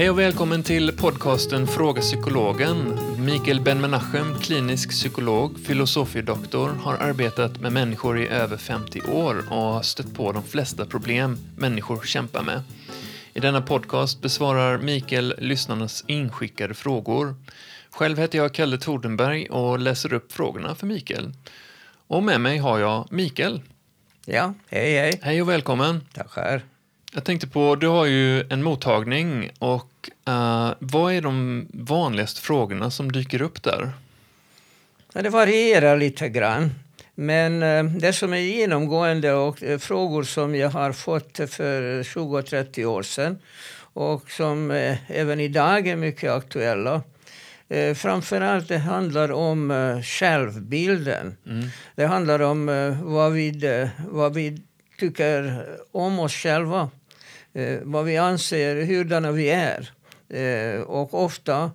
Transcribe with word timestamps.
Hej 0.00 0.10
och 0.10 0.18
välkommen 0.18 0.62
till 0.62 0.96
podcasten 0.96 1.66
Fråga 1.66 2.00
Psykologen. 2.00 2.98
Mikael 3.18 3.60
Ben-Menachem, 3.60 4.38
klinisk 4.38 4.90
psykolog, 4.90 5.58
filosofiedoktor, 5.58 6.68
har 6.68 6.94
arbetat 6.94 7.60
med 7.60 7.72
människor 7.72 8.18
i 8.18 8.28
över 8.28 8.56
50 8.56 9.00
år 9.00 9.44
och 9.50 9.56
har 9.56 9.82
stött 9.82 10.14
på 10.14 10.32
de 10.32 10.42
flesta 10.42 10.86
problem 10.86 11.38
människor 11.56 12.02
kämpar 12.04 12.42
med. 12.42 12.62
I 13.34 13.40
denna 13.40 13.62
podcast 13.62 14.22
besvarar 14.22 14.78
Mikael 14.78 15.34
lyssnarnas 15.38 16.04
inskickade 16.06 16.74
frågor. 16.74 17.34
Själv 17.90 18.18
heter 18.18 18.38
jag 18.38 18.54
Kalle 18.54 18.78
Tordenberg 18.78 19.48
och 19.48 19.78
läser 19.78 20.12
upp 20.12 20.32
frågorna 20.32 20.74
för 20.74 20.86
Mikael. 20.86 21.32
Och 22.06 22.22
med 22.22 22.40
mig 22.40 22.58
har 22.58 22.78
jag 22.78 23.12
Mikael. 23.12 23.62
Ja, 24.26 24.54
hej 24.68 24.94
hej. 24.94 25.20
Hej 25.22 25.42
och 25.42 25.48
välkommen. 25.48 26.00
Tackar. 26.12 26.62
Jag 27.14 27.24
tänkte 27.24 27.46
på, 27.46 27.76
du 27.76 27.86
har 27.86 28.06
ju 28.06 28.40
en 28.40 28.62
mottagning 28.62 29.50
och 29.58 30.10
uh, 30.28 30.72
vad 30.78 31.12
är 31.12 31.22
de 31.22 31.66
vanligaste 31.72 32.40
frågorna 32.40 32.90
som 32.90 33.12
dyker 33.12 33.42
upp 33.42 33.62
där? 33.62 33.92
Ja, 35.12 35.22
det 35.22 35.30
varierar 35.30 35.96
lite 35.96 36.28
grann. 36.28 36.70
Men 37.14 37.62
uh, 37.62 37.84
det 37.84 38.12
som 38.12 38.32
är 38.32 38.38
genomgående 38.38 39.32
och 39.32 39.62
uh, 39.62 39.78
frågor 39.78 40.22
som 40.22 40.54
jag 40.54 40.70
har 40.70 40.92
fått 40.92 41.36
för 41.36 42.02
20-30 42.02 42.84
år 42.84 43.02
sedan 43.02 43.38
och 43.92 44.30
som 44.30 44.70
även 45.06 45.40
idag 45.40 45.88
är 45.88 45.96
mycket 45.96 46.30
aktuella. 46.30 47.02
Eh, 47.68 47.94
framförallt 47.94 48.68
det 48.68 48.78
handlar 48.78 49.32
om 49.32 49.72
självbilden. 50.04 51.36
Mm. 51.46 51.68
Det 51.94 52.06
handlar 52.06 52.42
om 52.42 52.66
vad, 53.02 53.32
vi, 53.32 53.88
vad 54.08 54.34
vi 54.34 54.62
tycker 54.98 55.64
om 55.92 56.18
oss 56.18 56.32
själva. 56.32 56.90
Uh, 57.56 57.78
vad 57.82 58.04
vi 58.04 58.16
anser, 58.16 58.84
hurdana 58.84 59.32
vi 59.32 59.50
är. 59.50 59.90
och 60.86 61.24
ofta 61.24 61.70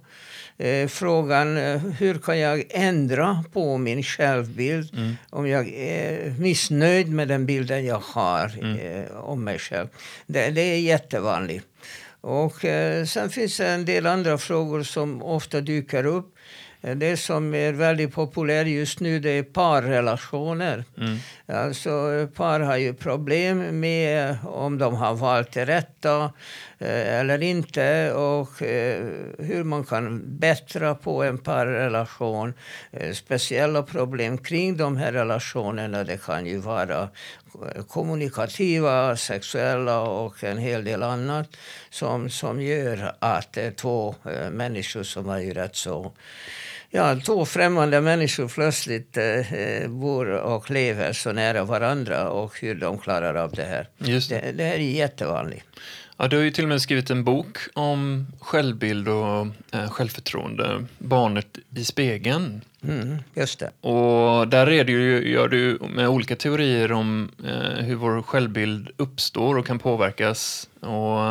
frågan 0.87 1.57
hur 1.99 2.17
kan 2.17 2.39
jag 2.39 2.63
ändra 2.69 3.43
på 3.53 3.77
min 3.77 4.03
självbild 4.03 4.93
mm. 4.93 5.15
om 5.29 5.47
jag 5.47 5.69
är 5.69 6.35
missnöjd 6.39 7.11
med 7.11 7.27
den 7.27 7.45
bilden 7.45 7.85
jag 7.85 7.99
har 7.99 8.51
mm. 8.61 9.05
om 9.15 9.43
mig 9.43 9.59
själv. 9.59 9.87
Det, 10.27 10.49
det 10.49 10.61
är 10.61 10.79
jättevanligt. 10.79 11.65
Och 12.25 12.65
eh, 12.65 13.05
sen 13.05 13.29
finns 13.29 13.57
det 13.57 13.67
en 13.67 13.85
del 13.85 14.05
andra 14.05 14.37
frågor 14.37 14.83
som 14.83 15.21
ofta 15.23 15.61
dyker 15.61 16.05
upp. 16.05 16.34
Eh, 16.85 16.95
det 16.95 17.17
som 17.17 17.53
är 17.53 17.73
väldigt 17.73 18.13
populärt 18.13 18.67
just 18.67 18.99
nu 18.99 19.19
det 19.19 19.29
är 19.29 19.43
parrelationer. 19.43 20.83
Mm. 20.97 21.17
Alltså, 21.47 22.27
par 22.35 22.59
har 22.59 22.77
ju 22.77 22.93
problem 22.93 23.79
med 23.79 24.37
om 24.43 24.77
de 24.77 24.95
har 24.95 25.13
valt 25.13 25.51
det 25.51 25.65
rätta 25.65 26.23
eh, 26.79 27.19
eller 27.19 27.43
inte 27.43 28.13
och 28.13 28.61
eh, 28.61 29.05
hur 29.39 29.63
man 29.63 29.83
kan 29.83 30.21
bättra 30.39 30.95
på 30.95 31.23
en 31.23 31.37
parrelation. 31.37 32.53
Eh, 32.91 33.13
speciella 33.13 33.83
problem 33.83 34.37
kring 34.37 34.77
de 34.77 34.97
här 34.97 35.11
relationerna. 35.11 36.03
Det 36.03 36.25
kan 36.25 36.45
ju 36.45 36.57
vara 36.57 37.09
kommunikativa, 37.87 39.17
sexuella 39.17 40.01
och 40.01 40.43
en 40.43 40.57
hel 40.57 40.83
del 40.83 41.03
annat 41.03 41.57
som, 41.89 42.29
som 42.29 42.61
gör 42.61 43.15
att 43.19 43.57
är 43.57 43.71
två 43.71 44.15
människor 44.51 45.03
som 45.03 45.25
har 45.25 45.39
ju 45.39 45.53
rätt 45.53 45.75
så 45.75 46.11
ja, 46.95 47.19
två 47.25 47.45
främmande 47.45 48.01
människor 48.01 48.47
plötsligt 48.47 49.17
eh, 49.17 49.87
bor 49.87 50.29
och 50.29 50.71
lever 50.71 51.13
så 51.13 51.31
nära 51.31 51.63
varandra 51.63 52.29
och 52.29 52.59
hur 52.59 52.75
de 52.75 52.97
klarar 52.97 53.35
av 53.35 53.51
det 53.51 53.63
här. 53.63 53.87
Just 53.97 54.29
det. 54.29 54.41
Det, 54.41 54.51
det 54.51 54.63
här 54.63 54.75
är 54.75 54.79
jättevanligt. 54.79 55.65
Ja, 56.17 56.27
du 56.27 56.37
har 56.37 56.43
ju 56.43 56.51
till 56.51 56.63
och 56.63 56.69
med 56.69 56.81
skrivit 56.81 57.09
en 57.09 57.23
bok 57.23 57.57
om 57.73 58.27
självbild 58.39 59.07
och 59.07 59.47
eh, 59.71 59.89
självförtroende, 59.89 60.85
Barnet 60.97 61.57
i 61.75 61.83
spegeln. 61.83 62.61
Mm, 62.83 63.17
just 63.33 63.59
det. 63.59 63.87
Och 63.87 64.47
där 64.47 64.65
redogör 64.65 65.47
du 65.47 65.79
med 65.95 66.07
olika 66.07 66.35
teorier 66.35 66.91
om 66.91 67.29
eh, 67.45 67.85
hur 67.85 67.95
vår 67.95 68.21
självbild 68.21 68.89
uppstår 68.97 69.57
och 69.57 69.67
kan 69.67 69.79
påverkas. 69.79 70.69
Och 70.79 71.21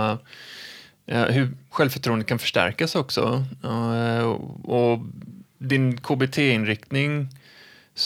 eh, 1.07 1.25
hur 1.25 1.49
självförtroendet 1.71 2.29
kan 2.29 2.39
förstärkas 2.39 2.95
också. 2.95 3.45
Eh, 3.65 4.25
och 4.65 4.99
din 5.59 6.01
KBT-inriktning 6.01 7.29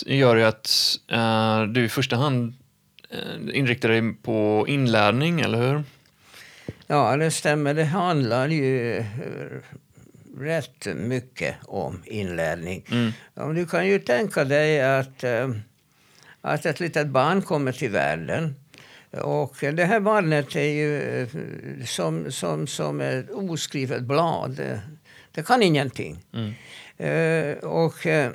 gör 0.07 0.37
ju 0.37 0.45
att 0.45 0.99
uh, 1.13 1.63
du 1.63 1.85
i 1.85 1.89
första 1.89 2.17
hand 2.17 2.55
uh, 3.15 3.57
inriktar 3.57 3.89
dig 3.89 4.15
på 4.23 4.65
inlärning, 4.69 5.41
eller 5.41 5.59
hur? 5.59 5.85
Ja, 6.91 7.17
det 7.17 7.31
stämmer. 7.31 7.75
Det 7.75 7.85
handlar 7.85 8.49
ju 8.49 8.97
eh, 8.97 9.05
rätt 10.39 10.87
mycket 10.97 11.55
om 11.65 12.03
inlärning. 12.05 12.85
Mm. 12.91 13.55
Du 13.55 13.67
kan 13.67 13.87
ju 13.87 13.99
tänka 13.99 14.45
dig 14.45 14.83
att, 14.83 15.25
att 16.41 16.67
ett 16.67 16.81
litet 16.81 17.07
barn 17.07 17.43
kommer 17.43 17.73
till 17.73 17.91
världen. 17.91 18.55
Och 19.11 19.57
det 19.61 19.85
här 19.85 20.01
barnet 20.01 20.57
är 20.57 20.61
ju 20.63 21.27
som, 21.87 22.33
som, 22.33 22.67
som 22.67 23.01
ett 23.01 23.31
oskrivet 23.31 24.03
blad. 24.03 24.61
Det, 25.33 25.43
kan 25.43 25.63
ingenting. 25.63 26.19
Mm. 26.33 26.55
Eh, 26.99 27.57
och 27.65 28.07
eh, 28.07 28.33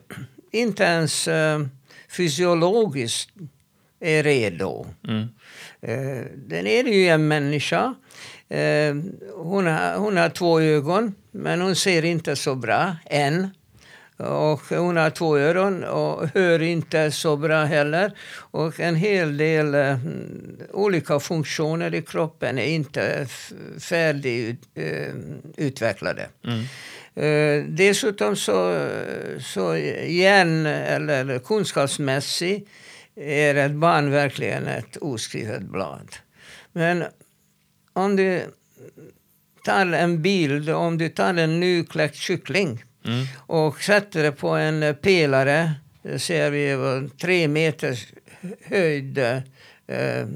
inte 0.51 0.83
ens 0.83 1.27
eh, 1.27 1.61
fysiologiskt 2.09 3.31
är 3.99 4.23
redo. 4.23 4.87
Mm. 5.07 5.27
Den 6.35 6.67
är 6.67 6.83
ju 6.83 7.07
en 7.07 7.27
människa. 7.27 7.95
Hon 9.35 9.67
har, 9.67 9.97
hon 9.97 10.17
har 10.17 10.29
två 10.29 10.61
ögon, 10.61 11.15
men 11.31 11.61
hon 11.61 11.75
ser 11.75 12.05
inte 12.05 12.35
så 12.35 12.55
bra 12.55 12.95
än. 13.05 13.47
Och 14.17 14.61
hon 14.69 14.97
har 14.97 15.09
två 15.09 15.37
öron 15.37 15.83
och 15.83 16.27
hör 16.33 16.61
inte 16.61 17.11
så 17.11 17.37
bra 17.37 17.63
heller. 17.63 18.11
Och 18.35 18.79
en 18.79 18.95
hel 18.95 19.37
del 19.37 19.75
uh, 19.75 19.97
olika 20.71 21.19
funktioner 21.19 21.95
i 21.95 22.01
kroppen 22.01 22.59
är 22.59 22.65
inte 22.65 23.27
färdigutvecklade. 23.79 26.27
Uh, 26.47 26.53
mm. 26.53 26.65
Uh, 27.17 27.63
dessutom 27.67 28.35
så, 28.35 28.87
så 29.39 29.77
hjärn 30.07 30.65
eller 30.65 31.39
kunskapsmässigt 31.39 32.69
är 33.15 33.55
ett 33.55 33.71
barn 33.71 34.11
verkligen 34.11 34.67
ett 34.67 34.97
oskrivet 34.97 35.61
blad. 35.61 36.15
Men 36.71 37.03
om 37.93 38.15
du 38.15 38.45
tar 39.65 39.85
en 39.85 40.21
bild, 40.21 40.69
om 40.69 40.97
du 40.97 41.09
tar 41.09 41.33
en 41.33 41.59
nykläckt 41.59 42.15
kyckling 42.15 42.83
mm. 43.05 43.25
och 43.37 43.81
sätter 43.81 44.23
det 44.23 44.31
på 44.31 44.49
en 44.49 44.95
pelare, 44.95 45.73
ser 46.17 46.51
vi 46.51 47.09
tre 47.17 47.47
meters 47.47 48.07
höjd. 48.65 49.17
Uh, 49.17 50.27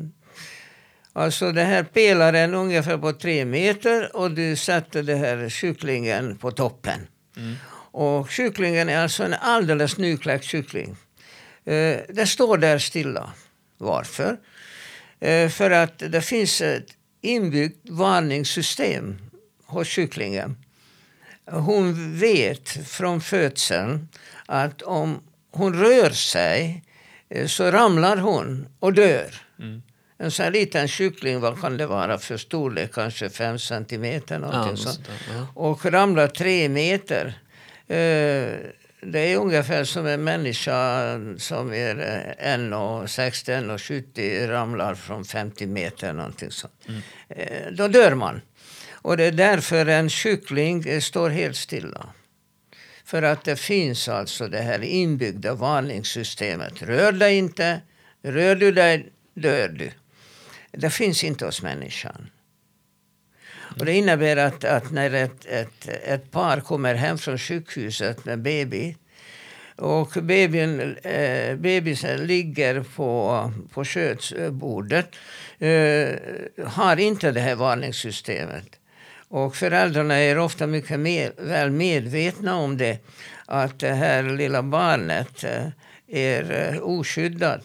Alltså 1.18 1.52
den 1.52 1.68
här 1.68 1.84
pelaren 1.84 2.54
ungefär 2.54 2.98
på 2.98 3.14
tre 3.14 3.46
meter 3.46 4.16
och 4.16 4.32
du 4.32 4.56
sätter 4.56 5.04
den 5.04 5.18
här 5.18 5.50
kycklingen 5.50 6.38
på 6.38 6.52
toppen. 6.52 7.08
Mm. 7.38 7.56
Och 7.92 8.30
kycklingen 8.30 8.90
är 8.90 8.98
alltså 8.98 9.24
en 9.24 9.34
alldeles 9.34 9.98
nykläckt 9.98 10.46
kyckling. 10.46 10.96
Eh, 11.66 11.98
det 12.10 12.28
står 12.28 12.58
där 12.58 12.80
stilla. 12.80 13.34
Varför? 13.78 14.38
Eh, 15.20 15.50
för 15.50 15.72
att 15.72 15.98
det 15.98 16.22
finns 16.22 16.62
ett 16.62 16.88
inbyggt 17.22 17.90
varningssystem 17.90 19.18
hos 19.66 19.88
kycklingen. 19.88 20.58
Hon 21.46 22.18
vet 22.20 22.70
från 22.70 23.22
födseln 23.22 24.08
att 24.46 24.82
om 24.82 25.20
hon 25.52 25.74
rör 25.74 26.10
sig 26.10 26.84
eh, 27.30 27.48
så 27.48 27.72
ramlar 27.72 28.18
hon 28.18 28.68
och 28.80 28.94
dör. 28.94 29.42
Mm. 29.60 29.82
En 30.18 30.32
sån 30.32 30.44
här 30.44 30.52
liten 30.52 30.88
kyckling, 30.88 31.40
vad 31.40 31.62
kan 31.62 31.78
det 31.78 31.88
vara 31.88 32.18
för 32.18 32.38
storlek? 32.38 32.94
Kanske 32.94 33.30
fem 33.30 33.60
centimeter 33.60 34.40
någonting 34.40 34.76
ja, 34.86 34.92
sånt. 34.92 35.10
Ja. 35.34 35.48
Och 35.54 35.86
ramlar 35.86 36.28
tre 36.28 36.70
meter. 36.70 37.40
Eh, 37.88 38.54
det 39.12 39.20
är 39.20 39.38
ungefär 39.38 39.84
som 39.84 40.06
en 40.06 40.24
människa 40.24 41.02
som 41.38 41.74
är 41.74 41.96
1,60, 42.40 43.08
1,70 43.08 44.48
ramlar 44.48 44.96
från 44.96 45.26
50 45.26 45.68
meter. 45.68 46.14
Någonting 46.14 46.52
sånt. 46.52 46.74
Mm. 46.88 47.02
Eh, 47.30 47.72
då 47.72 47.88
dör 47.88 48.16
man. 48.16 48.42
Och 48.92 49.18
det 49.18 49.24
är 49.24 49.32
därför 49.32 49.86
en 49.86 50.10
kyckling 50.10 51.02
står 51.02 51.30
helt 51.30 51.56
stilla. 51.56 52.06
För 53.06 53.24
att 53.24 53.44
det 53.44 53.56
finns 53.56 54.08
alltså 54.08 54.48
det 54.48 54.62
här 54.62 54.84
inbyggda 54.84 55.54
varningssystemet. 55.54 56.82
Rör 56.82 57.12
dig 57.12 57.38
inte. 57.38 57.82
Rör 58.22 58.56
du 58.56 58.72
dig, 58.72 59.10
dör 59.34 59.68
du. 59.70 59.92
Det 60.72 60.90
finns 60.90 61.24
inte 61.24 61.46
hos 61.46 61.62
människan. 61.62 62.30
Och 63.80 63.86
det 63.86 63.94
innebär 63.94 64.38
att, 64.38 64.64
att 64.64 64.92
när 64.92 65.14
ett, 65.14 65.46
ett, 65.46 65.88
ett 65.88 66.32
par 66.32 66.60
kommer 66.60 66.96
hem 66.96 67.18
från 67.18 67.38
sjukhuset 67.38 68.26
med 68.26 68.40
baby 68.40 68.96
och 69.76 70.10
babyn, 70.22 70.98
eh, 71.04 71.56
bebisen 71.56 72.28
ligger 72.28 72.86
på, 72.96 73.52
på 73.74 73.84
köksbordet 73.84 75.16
eh, 75.60 76.10
har 76.66 77.00
inte 77.00 77.32
det 77.32 77.40
här 77.40 77.56
varningssystemet. 77.56 78.80
Och 79.30 79.56
föräldrarna 79.56 80.16
är 80.16 80.38
ofta 80.38 80.68
mycket 80.68 81.00
mer, 81.00 81.32
väl 81.38 81.72
medvetna 81.72 82.56
om 82.56 82.78
det. 82.78 82.98
Att 83.46 83.80
det 83.80 83.94
här 83.94 84.24
lilla 84.24 84.64
barnet 84.64 85.44
eh, 85.44 85.68
är 86.08 86.74
eh, 86.74 86.82
oskyddat. 86.82 87.62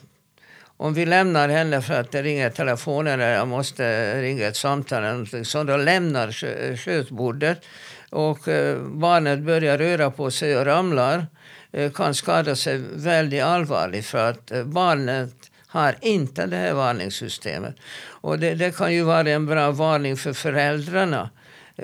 Om 0.83 0.95
vi 0.95 1.07
lämnar 1.07 1.49
henne 1.49 1.83
för 1.83 2.01
att 2.01 2.11
det 2.11 2.23
ringer 2.23 2.51
telefonen 2.51 3.21
eller 3.21 3.35
jag 3.35 3.49
måste 3.49 4.15
ringa 4.23 4.47
ett 4.47 4.57
samtal 4.57 5.05
eller 5.05 5.45
så 5.45 5.65
då 5.65 5.77
lämnar 5.77 6.33
skötbordet, 6.77 7.65
och 8.11 8.49
eh, 8.49 8.79
barnet 8.79 9.41
börjar 9.41 9.79
röra 9.79 10.11
på 10.11 10.31
sig 10.31 10.57
och 10.57 10.67
ramlar 10.67 11.27
eh, 11.73 11.93
kan 11.93 12.15
skada 12.15 12.57
sig 12.57 12.83
väldigt 12.95 13.43
allvarligt 13.43 14.07
för 14.07 14.31
att 14.31 14.51
eh, 14.51 14.65
barnet 14.65 15.51
har 15.67 15.95
inte 16.01 16.47
det 16.47 16.57
här 16.57 16.73
varningssystemet. 16.73 17.77
Och 18.05 18.39
det, 18.39 18.55
det 18.55 18.77
kan 18.77 18.95
ju 18.95 19.03
vara 19.03 19.31
en 19.31 19.47
bra 19.47 19.71
varning 19.71 20.17
för 20.17 20.33
föräldrarna 20.33 21.31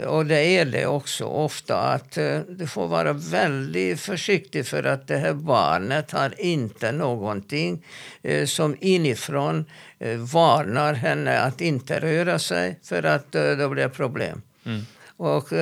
och 0.06 0.26
det 0.26 0.40
är 0.40 0.64
det 0.64 0.86
också 0.86 1.24
ofta, 1.24 1.78
att 1.78 2.16
eh, 2.16 2.40
du 2.48 2.66
får 2.66 2.88
vara 2.88 3.12
väldigt 3.12 4.00
försiktig 4.00 4.66
för 4.66 4.84
att 4.84 5.06
det 5.06 5.16
här 5.16 5.32
barnet 5.32 6.10
har 6.10 6.40
inte 6.40 6.92
någonting 6.92 7.84
eh, 8.22 8.46
som 8.46 8.76
inifrån 8.80 9.64
eh, 9.98 10.16
varnar 10.16 10.94
henne 10.94 11.40
att 11.40 11.60
inte 11.60 12.00
röra 12.00 12.38
sig 12.38 12.78
för 12.82 13.02
att 13.02 13.32
då 13.32 13.68
blir 13.68 13.82
det 13.82 13.88
problem. 13.88 14.42
Mm. 14.66 14.86
Och, 15.16 15.52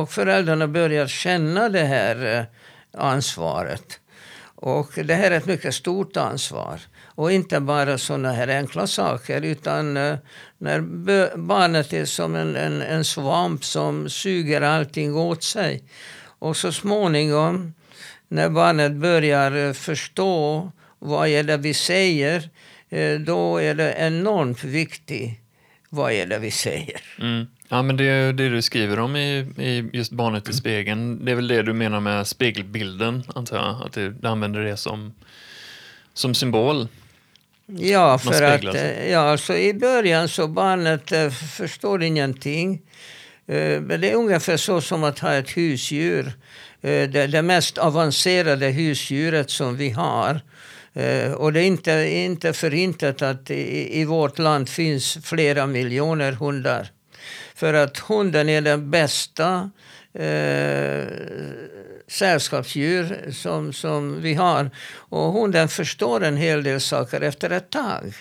och 0.00 0.10
föräldrarna 0.10 0.68
börjar 0.68 1.06
känna 1.06 1.68
det 1.68 1.84
här 1.84 2.46
ansvaret. 2.92 4.00
Och 4.54 4.90
det 5.04 5.14
här 5.14 5.30
är 5.30 5.36
ett 5.36 5.46
mycket 5.46 5.74
stort 5.74 6.16
ansvar. 6.16 6.80
Och 7.16 7.32
inte 7.32 7.60
bara 7.60 7.98
sådana 7.98 8.32
här 8.32 8.48
enkla 8.48 8.86
saker 8.86 9.42
utan 9.42 9.96
uh, 9.96 10.16
när 10.58 10.80
barnet 11.36 11.92
är 11.92 12.04
som 12.04 12.34
en, 12.34 12.56
en, 12.56 12.82
en 12.82 13.04
svamp 13.04 13.64
som 13.64 14.08
suger 14.08 14.60
allting 14.60 15.14
åt 15.14 15.42
sig. 15.42 15.82
Och 16.38 16.56
så 16.56 16.72
småningom 16.72 17.74
när 18.28 18.48
barnet 18.48 18.92
börjar 18.92 19.56
uh, 19.56 19.72
förstå 19.72 20.70
vad 20.98 21.28
är 21.28 21.42
det 21.42 21.56
vi 21.56 21.74
säger 21.74 22.50
uh, 22.92 23.20
då 23.20 23.58
är 23.58 23.74
det 23.74 23.94
enormt 23.98 24.64
viktigt 24.64 25.40
vad 25.90 26.12
är 26.12 26.26
det 26.26 26.38
vi 26.38 26.50
säger. 26.50 27.00
Mm. 27.20 27.46
Ja, 27.68 27.82
men 27.82 27.96
det, 27.96 28.32
det 28.32 28.48
du 28.48 28.62
skriver 28.62 28.98
om 28.98 29.16
i, 29.16 29.38
i 29.58 29.90
just 29.92 30.12
Barnet 30.12 30.48
i 30.48 30.52
spegeln, 30.52 31.24
det 31.24 31.30
är 31.30 31.36
väl 31.36 31.48
det 31.48 31.62
du 31.62 31.72
menar 31.72 32.00
med 32.00 32.26
spegelbilden, 32.26 33.22
antar 33.34 33.56
jag? 33.56 33.86
Att 33.86 33.92
du, 33.92 34.10
du 34.10 34.28
använder 34.28 34.60
det 34.60 34.76
som, 34.76 35.14
som 36.14 36.34
symbol? 36.34 36.88
Ja, 37.66 38.18
för 38.18 38.42
att 38.42 38.64
eh, 38.64 39.10
ja, 39.10 39.20
alltså 39.20 39.56
i 39.56 39.74
början 39.74 40.28
så 40.28 40.48
barnet 40.48 41.12
äh, 41.12 41.30
förstår 41.30 42.02
ingenting. 42.02 42.82
Äh, 43.46 43.80
men 43.80 44.00
det 44.00 44.10
är 44.10 44.14
ungefär 44.14 44.56
så 44.56 44.80
som 44.80 45.04
att 45.04 45.18
ha 45.18 45.34
ett 45.34 45.56
husdjur. 45.56 46.32
Äh, 46.82 47.08
det, 47.08 47.26
det 47.26 47.42
mest 47.42 47.78
avancerade 47.78 48.66
husdjuret 48.66 49.50
som 49.50 49.76
vi 49.76 49.90
har. 49.90 50.40
Och 51.36 51.52
det 51.52 51.60
är 51.60 51.64
inte, 51.64 51.92
inte 52.08 52.52
förintat 52.52 53.22
att 53.22 53.50
i, 53.50 54.00
i 54.00 54.04
vårt 54.04 54.38
land 54.38 54.68
finns 54.68 55.18
flera 55.22 55.66
miljoner 55.66 56.32
hundar. 56.32 56.88
För 57.54 57.74
att 57.74 57.98
hunden 57.98 58.48
är 58.48 58.60
den 58.60 58.90
bästa 58.90 59.70
eh, 60.14 61.04
sällskapsdjur 62.08 63.30
som, 63.32 63.72
som 63.72 64.22
vi 64.22 64.34
har. 64.34 64.70
Och 64.88 65.32
hunden 65.32 65.68
förstår 65.68 66.24
en 66.24 66.36
hel 66.36 66.62
del 66.62 66.80
saker 66.80 67.20
efter 67.20 67.50
ett 67.50 67.70
tag. 67.70 68.14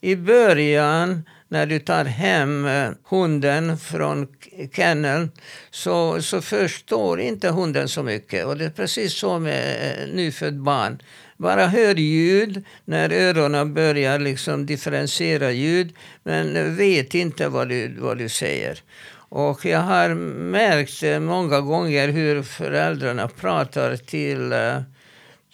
I 0.00 0.16
början 0.16 1.22
när 1.48 1.66
du 1.66 1.78
tar 1.78 2.04
hem 2.04 2.66
eh, 2.66 2.90
hunden 3.08 3.78
från 3.78 4.28
kenneln 4.72 5.30
så, 5.70 6.22
så 6.22 6.40
förstår 6.40 7.20
inte 7.20 7.48
hunden 7.48 7.88
så 7.88 8.02
mycket. 8.02 8.46
Och 8.46 8.56
det 8.56 8.64
är 8.64 8.70
precis 8.70 9.14
så 9.14 9.38
med 9.38 9.92
eh, 9.98 10.14
nyfött 10.14 10.54
barn. 10.54 11.02
Bara 11.36 11.66
hör 11.66 11.94
ljud 11.94 12.64
när 12.84 13.12
öronen 13.12 13.74
börjar 13.74 14.18
liksom 14.18 14.66
differentiera 14.66 15.50
ljud 15.50 15.94
men 16.22 16.76
vet 16.76 17.14
inte 17.14 17.48
vad 17.48 17.68
du, 17.68 17.94
vad 17.98 18.18
du 18.18 18.28
säger. 18.28 18.82
Och 19.30 19.64
jag 19.64 19.80
har 19.80 20.14
märkt 20.14 21.22
många 21.22 21.60
gånger 21.60 22.08
hur 22.08 22.42
föräldrarna 22.42 23.28
pratar 23.28 23.96
till, 23.96 24.52
eh, 24.52 24.82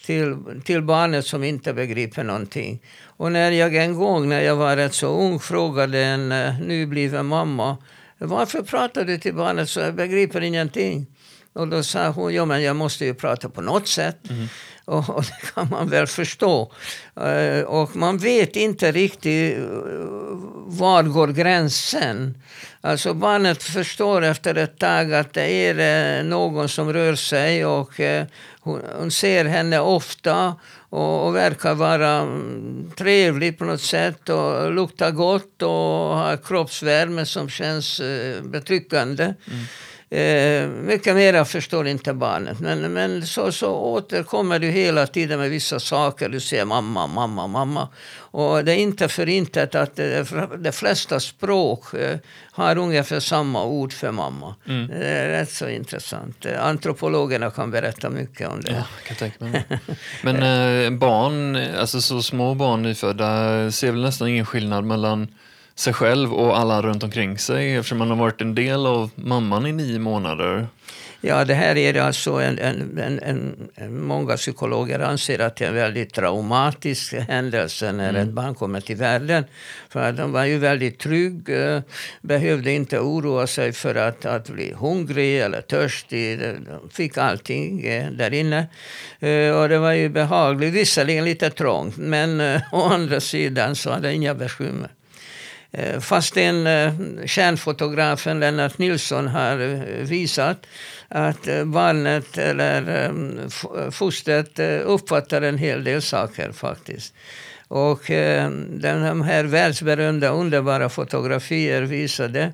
till, 0.07 0.37
till 0.65 0.83
barnet 0.83 1.27
som 1.27 1.45
inte 1.45 1.75
begriper 1.75 2.25
någonting. 2.25 2.83
Och 3.05 3.33
när 3.33 3.51
jag 3.51 3.75
en 3.75 3.95
gång 3.95 4.29
när 4.29 4.41
jag 4.41 4.57
var 4.57 4.77
rätt 4.77 4.95
så 4.95 5.07
ung 5.07 5.41
frågade 5.41 6.05
en 6.05 6.33
eh, 6.33 6.61
nybliven 6.61 7.27
mamma 7.27 7.77
varför 8.19 8.63
pratar 8.63 9.05
du 9.05 9.19
till 9.19 9.35
barnet 9.35 9.69
så 9.69 9.81
jag 9.81 9.95
begriper 9.95 10.41
ingenting? 10.41 11.07
Och 11.53 11.69
då 11.69 11.83
sa 11.83 12.09
hon, 12.09 12.35
ja 12.35 12.45
men 12.45 12.63
jag 12.63 12.77
måste 12.77 13.05
ju 13.05 13.15
prata 13.15 13.49
på 13.49 13.61
något 13.61 13.89
sätt. 13.89 14.31
Mm. 14.31 14.47
Och, 14.87 15.11
och, 15.11 15.23
det 15.25 15.55
kan 15.55 15.69
man 15.71 15.89
väl 15.89 16.07
förstå. 16.07 16.73
Eh, 17.21 17.61
och 17.61 17.97
man 17.97 18.19
vet 18.19 18.57
inte 18.57 18.93
riktigt 18.93 19.59
eh, 19.59 19.65
var 20.67 21.03
går 21.03 21.29
gränsen. 21.29 22.35
Alltså 22.81 23.15
barnet 23.15 23.63
förstår 23.63 24.23
efter 24.25 24.55
ett 24.55 24.79
tag 24.79 25.15
att 25.15 25.33
det 25.33 25.51
är 25.51 26.19
eh, 26.19 26.25
någon 26.25 26.69
som 26.69 26.93
rör 26.93 27.15
sig 27.15 27.67
och 27.67 28.01
hon, 28.61 28.83
hon, 28.99 29.11
ser 29.11 29.45
henne 29.45 29.81
ofta 29.81 30.55
och, 30.91 31.27
och, 31.27 31.37
verkar 31.37 31.75
vara 31.75 32.11
mm, 32.11 32.91
trevlig 32.97 33.59
på 33.59 33.65
något 33.65 33.83
sätt 33.83 34.29
och 34.29 34.73
luktar 34.73 35.11
gott 35.11 35.63
och 35.63 35.71
har 36.19 36.37
kroppsvärme 36.37 37.27
som 37.27 37.49
känns 37.49 38.01
betryckande. 38.43 39.25
Mm. 39.25 39.65
Eh, 40.11 40.69
mycket 40.69 41.17
mera 41.17 41.45
förstår 41.45 41.87
inte 41.87 42.15
barnet. 42.15 42.61
Men, 42.61 42.93
men 42.93 43.27
så, 43.27 43.53
så 43.53 43.71
återkommer 43.71 44.59
du 44.59 44.67
hela 44.67 45.07
tiden 45.07 45.39
med 45.39 45.51
vissa 45.51 45.81
saker. 45.81 46.29
Du 46.29 46.41
säger 46.41 46.65
mamma, 46.65 47.07
mamma, 47.07 47.47
mamma. 47.47 47.89
Och 48.17 48.65
det 48.65 48.73
är 48.73 48.77
inte 48.77 49.09
förintat 49.09 49.75
att 49.75 49.97
de 50.59 50.73
flesta 50.73 51.21
språk 51.21 51.95
eh, 51.95 52.19
har 52.53 52.79
ungefär 52.79 53.21
samma 53.21 53.65
ord 53.65 53.93
för 53.93 54.13
mamma. 54.13 54.55
Mm. 54.69 54.89
Det 54.89 55.07
är 55.07 55.29
rätt 55.29 55.53
så 55.53 55.69
intressant. 55.69 56.47
Antropologerna 56.61 57.51
kan 57.51 57.71
berätta 57.71 58.11
mycket 58.11 58.49
om 58.49 58.61
det. 58.61 58.73
Ja, 58.73 58.85
kan 59.07 59.17
tänka 59.17 59.45
mig. 59.45 59.65
Men 60.23 60.37
eh, 60.37 60.99
barn, 60.99 61.57
alltså 61.79 62.01
så 62.01 62.23
små 62.23 62.55
barn 62.55 62.83
nyfödda, 62.83 63.71
ser 63.71 63.93
väl 63.93 64.03
nästan 64.03 64.29
ingen 64.29 64.47
skillnad 64.47 64.85
mellan 64.85 65.29
sig 65.77 65.93
själv 65.93 66.33
och 66.35 66.59
alla 66.59 66.83
runt 66.83 67.03
omkring 67.03 67.39
sig 67.39 67.75
eftersom 67.75 67.99
man 67.99 68.11
har 68.11 68.17
varit 68.17 68.41
en 68.41 68.55
del 68.55 68.87
av 68.87 69.11
mamman 69.15 69.67
i 69.67 69.73
nio 69.73 69.99
månader. 69.99 70.67
Ja, 71.21 71.45
det 71.45 71.55
här 71.55 71.77
är 71.77 72.01
alltså 72.01 72.33
en, 72.33 72.59
en, 72.59 72.99
en, 73.23 73.69
en, 73.75 74.05
många 74.05 74.37
psykologer 74.37 75.01
anser 75.01 75.39
att 75.39 75.57
det 75.57 75.65
är 75.65 75.69
en 75.69 75.75
väldigt 75.75 76.15
traumatisk 76.15 77.15
händelse 77.15 77.93
när 77.93 78.09
mm. 78.09 78.23
ett 78.23 78.35
barn 78.35 78.55
kommer 78.55 78.81
till 78.81 78.97
världen. 78.97 79.45
För 79.89 80.13
de 80.13 80.33
var 80.33 80.45
ju 80.45 80.59
väldigt 80.59 80.99
trygg, 80.99 81.49
eh, 81.49 81.81
behövde 82.23 82.73
inte 82.73 82.99
oroa 82.99 83.47
sig 83.47 83.73
för 83.73 83.95
att, 83.95 84.27
att 84.27 84.49
bli 84.49 84.73
hungrig 84.73 85.41
eller 85.41 85.61
törstig. 85.61 86.39
De 86.41 86.91
fick 86.91 87.19
allting 87.19 87.87
eh, 87.87 88.11
där 88.11 88.35
inne. 88.35 88.67
Eh, 89.21 89.51
och 89.51 89.69
det 89.69 89.79
var 89.79 89.93
ju 89.93 90.09
behagligt, 90.09 90.75
visserligen 90.75 91.25
lite 91.25 91.51
trångt, 91.51 91.97
men 91.97 92.41
å 92.73 92.83
andra 92.83 93.21
sidan 93.21 93.77
så 93.77 93.91
hade 93.91 94.13
inga 94.13 94.35
bekymmer. 94.35 94.91
Eh, 95.77 96.01
Fastän 96.01 96.67
eh, 96.67 96.93
kärnfotografen 97.27 98.41
Lennart 98.41 98.79
Nilsson 98.79 99.29
har 99.29 99.61
eh, 99.61 99.79
visat 100.07 100.67
att 101.09 101.49
barnet 101.65 102.39
eller 102.39 102.89
ehm, 102.89 103.51
fostret 103.91 104.59
uppfattar 104.85 105.43
en 105.43 105.59
hel 105.59 105.85
del 105.85 106.03
saker 106.03 106.53
faktiskt. 106.53 107.15
Och 107.69 108.11
ehm, 108.11 108.81
de 108.81 109.23
här 109.23 109.45
världsberömda 109.45 110.29
underbara 110.29 110.89
fotografier 110.89 111.83
visade 111.83 112.53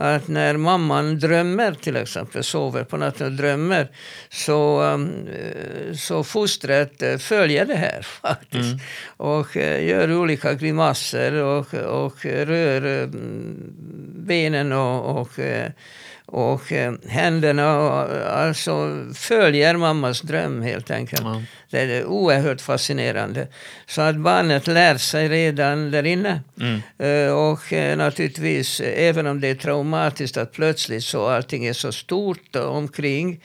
att 0.00 0.28
när 0.28 0.56
mamman 0.56 1.18
drömmer 1.18 1.74
till 1.74 1.96
exempel, 1.96 2.44
sover 2.44 2.84
på 2.84 2.96
natten 2.96 3.26
och 3.26 3.32
drömmer, 3.32 3.88
så, 4.28 4.82
um, 4.82 5.28
så 5.94 6.24
fostret 6.24 7.02
eh, 7.02 7.16
följer 7.16 7.64
det 7.64 7.74
här 7.74 8.02
faktiskt. 8.22 8.64
Mm. 8.64 8.78
Och 9.16 9.56
eh, 9.56 9.88
gör 9.88 10.12
olika 10.12 10.54
grimaser 10.54 11.32
och, 11.32 11.74
och 11.74 12.24
rör 12.24 13.02
eh, 13.02 13.08
benen 14.14 14.72
och, 14.72 15.20
och 15.20 15.38
och 16.30 16.72
eh, 16.72 16.94
händerna 17.08 17.64
alltså 18.26 19.04
följer 19.14 19.76
mammas 19.76 20.20
dröm 20.20 20.62
helt 20.62 20.90
enkelt. 20.90 21.22
Mm. 21.22 21.42
Det 21.70 21.80
är 21.80 22.04
oerhört 22.04 22.60
fascinerande. 22.60 23.48
Så 23.86 24.02
att 24.02 24.16
barnet 24.16 24.66
lär 24.66 24.96
sig 24.96 25.28
redan 25.28 25.90
där 25.90 26.06
inne. 26.06 26.40
Mm. 26.60 26.80
Eh, 26.98 27.32
och 27.32 27.72
eh, 27.72 27.96
naturligtvis, 27.96 28.80
även 28.80 29.26
om 29.26 29.40
det 29.40 29.48
är 29.48 29.54
traumatiskt 29.54 30.36
att 30.36 30.52
plötsligt 30.52 31.04
så 31.04 31.26
allting 31.26 31.66
är 31.66 31.72
så 31.72 31.92
stort 31.92 32.56
omkring 32.56 33.40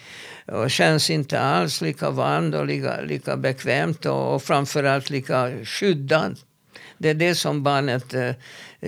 och 0.45 0.71
känns 0.71 1.09
inte 1.09 1.39
alls 1.39 1.81
lika 1.81 2.09
varmt 2.09 2.55
och 2.55 2.65
lika, 2.65 3.01
lika 3.01 3.37
bekvämt 3.37 4.05
och, 4.05 4.35
och 4.35 4.43
framförallt 4.43 5.09
lika 5.09 5.51
skyddat 5.63 6.31
Det 6.97 7.09
är 7.09 7.13
det 7.13 7.35
som 7.35 7.63
barnet 7.63 8.13
eh, 8.13 8.31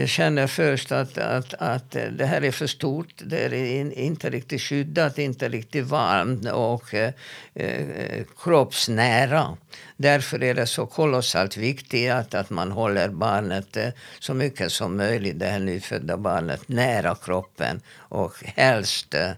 känner 0.06 0.48
först 0.48 0.92
att, 0.92 1.18
att, 1.18 1.54
att 1.54 1.92
det 1.92 2.26
här 2.26 2.44
är 2.44 2.52
för 2.52 2.68
stort. 2.68 3.14
Det 3.18 3.46
är 3.46 3.54
in, 3.54 3.92
inte 3.92 4.30
riktigt 4.30 4.62
skyddat, 4.62 5.18
inte 5.18 5.50
riktigt 5.50 5.86
varmt 5.86 6.52
och 6.52 6.94
eh, 6.94 7.14
eh, 7.54 8.24
kroppsnära. 8.38 9.58
Därför 9.98 10.44
är 10.44 10.54
det 10.54 10.68
så 10.68 10.86
kolossalt 10.86 11.58
viktigt 11.58 12.12
att, 12.12 12.34
att 12.34 12.50
man 12.50 12.72
håller 12.72 13.10
barnet 13.10 13.78
eh, 13.78 13.90
så 14.20 14.34
mycket 14.34 14.72
som 14.72 14.98
möjligt, 14.98 15.40
det 15.40 15.46
här 15.46 15.60
nyfödda 15.60 16.18
barnet, 16.18 16.68
nära 16.68 17.16
kroppen 17.16 17.82
och 17.98 18.34
helst 18.46 19.14
eh, 19.14 19.32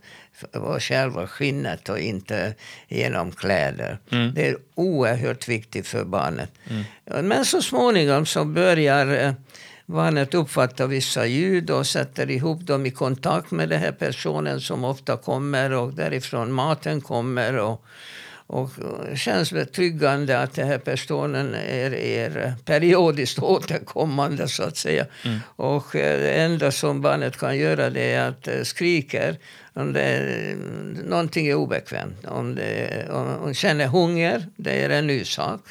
och 0.54 0.84
själva 0.84 1.28
skinnet 1.28 1.90
och 1.90 2.00
inte 2.00 2.54
genom 2.88 3.32
kläder. 3.32 3.98
Mm. 4.12 4.34
Det 4.34 4.48
är 4.48 4.58
oerhört 4.76 5.48
viktigt 5.48 5.88
för 5.88 6.04
barnet. 6.04 6.52
Mm. 6.70 7.28
Men 7.28 7.46
så 7.46 7.62
småningom 7.62 8.26
så 8.26 8.46
börjar 8.46 9.08
eh, 9.08 9.34
barnet 9.88 10.34
uppfattar 10.34 10.88
vissa 10.88 11.26
ljud 11.26 11.70
och 11.70 11.88
sätter 11.88 12.30
ihop 12.30 12.62
dem 12.62 12.86
i 12.86 12.92
kontakt 12.92 13.52
med 13.52 13.70
den 13.70 13.80
här 13.80 13.92
personen 13.92 14.62
som 14.62 14.84
ofta 14.84 15.18
kommer 15.18 15.72
och 15.72 15.94
därifrån 15.94 16.52
maten 16.52 17.02
kommer. 17.02 17.58
Och, 17.58 17.86
och 18.48 18.70
känns 19.16 19.52
betryggande 19.52 20.40
att 20.40 20.54
den 20.54 20.68
här 20.68 20.78
personen 20.78 21.54
är, 21.54 21.94
är 21.94 22.54
periodiskt 22.66 23.40
återkommande 23.44 24.48
så 24.48 24.64
att 24.64 24.78
säga. 24.78 25.06
Mm. 25.26 25.40
Och 25.56 25.96
eh, 25.96 26.20
det 26.20 26.34
enda 26.34 26.72
som 26.72 27.02
barnet 27.02 27.38
kan 27.38 27.58
göra 27.58 27.90
det 27.90 28.12
är 28.12 28.30
att 28.30 28.48
eh, 28.48 28.62
skrika 28.64 29.36
om 29.74 29.94
det, 29.94 30.56
någonting 31.06 31.48
är 31.48 31.56
obekvämt. 31.56 32.26
Om, 32.26 32.56
det, 32.56 33.08
om 33.10 33.38
hon 33.40 33.54
känner 33.54 33.88
hunger, 33.88 34.46
det 34.56 34.72
är 34.72 34.90
en 34.90 35.08
ny 35.08 35.26
sak. 35.26 35.62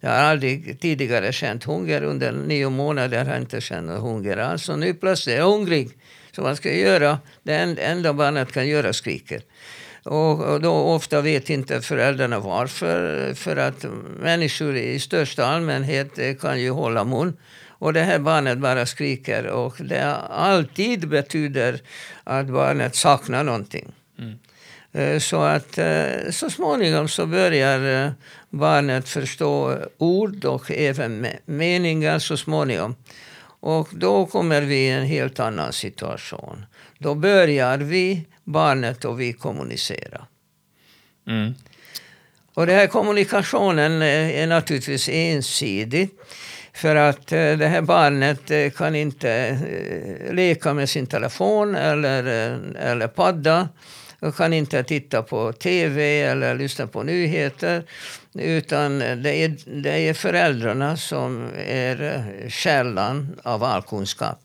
Jag 0.00 0.10
har 0.10 0.16
aldrig 0.16 0.80
tidigare 0.80 1.32
känt 1.32 1.64
hunger. 1.64 2.02
Under 2.02 2.32
nio 2.32 2.70
månader 2.70 3.24
har 3.24 3.32
jag 3.32 3.40
inte 3.40 3.60
känt 3.60 3.90
hunger 3.90 4.36
alls. 4.36 4.68
Och 4.68 4.78
nu 4.78 4.94
plötsligt 4.94 5.34
är 5.34 5.38
jag 5.38 5.50
hungrig. 5.50 5.90
Så 6.32 6.42
vad 6.42 6.56
ska 6.56 6.68
jag 6.68 6.78
göra? 6.78 7.18
Det 7.42 7.54
enda 7.78 8.12
barnet 8.12 8.52
kan 8.52 8.68
göra 8.68 8.92
skriker. 8.92 9.42
Och, 10.06 10.60
då 10.60 10.72
ofta 10.72 11.20
vet 11.20 11.50
inte 11.50 11.80
föräldrarna 11.80 12.40
varför. 12.40 13.34
För 13.34 13.56
att 13.56 13.84
människor 14.20 14.76
i 14.76 15.00
största 15.00 15.46
allmänhet 15.46 16.40
kan 16.40 16.60
ju 16.60 16.70
hålla 16.70 17.04
mun. 17.04 17.36
Och 17.78 17.92
det 17.92 18.00
här 18.00 18.18
barnet 18.18 18.58
bara 18.58 18.86
skriker 18.86 19.46
och 19.46 19.74
det 19.78 20.14
alltid 20.30 21.08
betyder 21.08 21.80
att 22.24 22.46
barnet 22.46 22.96
saknar 22.96 23.44
någonting. 23.44 23.92
Mm. 24.18 24.38
Eh, 24.92 25.18
så 25.18 25.42
att 25.42 25.78
eh, 25.78 26.30
så 26.30 26.50
småningom 26.50 27.08
så 27.08 27.26
börjar 27.26 28.04
eh, 28.04 28.12
barnet 28.50 29.08
förstå 29.08 29.78
ord 29.98 30.44
och 30.44 30.70
även 30.70 31.26
meningar 31.44 32.18
så 32.18 32.36
småningom. 32.36 32.94
Och 33.60 33.88
då 33.92 34.26
kommer 34.26 34.62
vi 34.62 34.76
i 34.76 34.90
en 34.90 35.06
helt 35.06 35.40
annan 35.40 35.72
situation. 35.72 36.66
Då 36.98 37.14
börjar 37.14 37.78
vi, 37.78 38.24
barnet 38.46 39.04
och 39.04 39.20
vi 39.20 39.32
kommunicera. 39.32 40.26
Mm. 41.26 41.54
Och 42.54 42.66
den 42.66 42.76
här 42.76 42.86
kommunikationen 42.86 44.02
är 44.02 44.46
naturligtvis 44.46 45.08
ensidig. 45.08 46.10
För 46.76 46.96
att 46.96 47.32
eh, 47.32 47.56
det 47.56 47.66
här 47.66 47.82
barnet 47.82 48.50
eh, 48.50 48.70
kan 48.70 48.94
inte 48.94 49.30
eh, 49.30 50.34
leka 50.34 50.74
med 50.74 50.88
sin 50.88 51.06
telefon 51.06 51.74
eller, 51.74 52.24
eller 52.78 53.08
padda. 53.08 53.68
Och 54.20 54.36
kan 54.36 54.52
inte 54.52 54.84
titta 54.84 55.22
på 55.22 55.52
tv 55.52 56.20
eller 56.20 56.54
lyssna 56.54 56.86
på 56.86 57.02
nyheter. 57.02 57.82
Utan 58.34 58.98
det 58.98 59.44
är, 59.44 59.80
det 59.82 60.08
är 60.08 60.14
föräldrarna 60.14 60.96
som 60.96 61.50
är 61.66 62.24
källan 62.48 63.40
av 63.42 63.64
all 63.64 63.82
kunskap. 63.82 64.38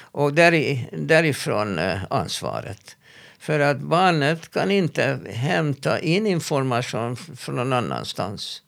Och 0.00 0.34
där, 0.34 0.76
därifrån 0.92 1.80
ansvaret. 2.10 2.96
För 3.42 3.60
att 3.60 3.80
barnet 3.80 4.50
kan 4.50 4.70
inte 4.70 5.20
hämta 5.30 6.00
in 6.00 6.26
information 6.26 7.16
från 7.16 7.56
någon 7.56 7.72
annanstans. 7.72 8.62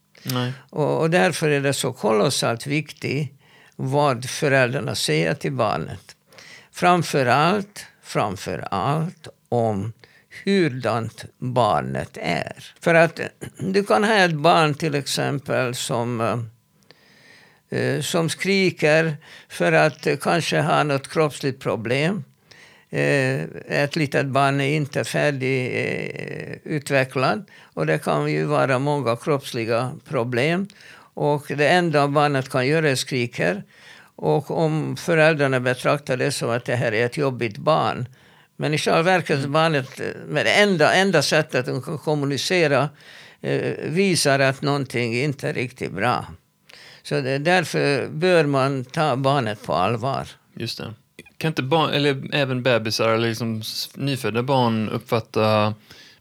Och, 0.71 1.01
och, 1.01 1.11
därför 1.11 1.51
är 1.51 1.61
det 1.61 1.73
så 1.73 1.93
kolossalt 1.93 2.67
viktigt 2.67 3.33
vad 3.77 4.25
föräldrarna 4.31 4.95
säger 4.95 5.35
till 5.35 5.53
barnet. 5.53 6.17
Framför 6.73 7.27
allt, 7.27 7.87
framför 8.03 8.69
allt 8.71 9.29
om 9.49 9.93
hurdant 10.45 11.25
barnet 11.39 12.19
är. 12.21 12.75
För 12.81 12.95
att 12.95 13.21
du 13.59 13.85
kan 13.85 14.05
ha 14.05 14.15
ett 14.15 14.35
barn 14.35 14.75
till 14.75 14.95
exempel 14.95 15.75
som, 15.75 16.21
eh, 17.71 18.01
som 18.01 18.29
skriker 18.29 19.17
för 19.49 19.73
att 19.73 20.07
kanske 20.21 20.61
ha 20.61 20.83
något 20.83 21.09
kroppsligt 21.09 21.63
problem. 21.63 22.25
Eh, 22.95 23.45
ett 23.69 23.97
litet 23.97 24.27
barn 24.27 24.61
är 24.61 24.77
inte 24.77 25.05
färdigutvecklad. 25.05 27.39
Eh, 27.39 27.45
och 27.75 27.87
det 27.87 27.99
kan 27.99 28.33
ju 28.33 28.45
vara 28.45 28.79
många 28.79 29.17
kroppsliga 29.17 29.93
problem. 30.09 30.69
Och 31.15 31.45
det 31.49 31.69
enda 31.69 32.09
barnet 32.09 32.49
kan 32.49 32.67
göra 32.67 32.91
är 32.91 32.95
skriker. 32.95 33.63
Och 34.17 34.51
om 34.51 34.97
föräldrarna 34.97 35.61
betraktar 35.61 36.17
det 36.17 36.33
som 36.33 36.51
att 36.51 36.65
det 36.65 36.77
här 36.77 36.93
är 36.93 37.07
ett 37.07 37.17
jobbigt 37.17 37.57
barn. 37.57 38.09
Men 38.57 38.75
i 38.75 38.79
själva 38.79 39.03
verket 39.03 39.49
barnet, 39.49 40.01
med 40.29 40.47
det 40.47 40.53
enda, 40.53 40.95
enda 40.95 41.23
sättet 41.23 41.67
de 41.67 41.83
kan 41.83 41.99
kommunicera 41.99 42.89
visar 43.83 44.39
att 44.39 44.63
någonting 44.63 45.15
inte 45.15 45.49
är 45.49 45.55
riktigt 45.55 45.93
bra. 45.93 46.27
Så 47.03 47.21
därför 47.21 48.09
bör 48.09 48.45
man 48.45 48.85
ta 48.85 49.17
barnet 49.17 49.63
på 49.63 49.75
allvar. 49.75 50.29
Just 50.57 50.79
det. 50.79 50.95
Kan 51.39 51.49
inte 51.49 51.63
barn, 51.63 51.91
eller 51.91 52.35
även 52.35 52.63
bebisar 52.63 53.09
eller 53.09 53.29
liksom 53.29 53.63
nyfödda 53.95 54.43
barn 54.43 54.89
uppfatta 54.89 55.75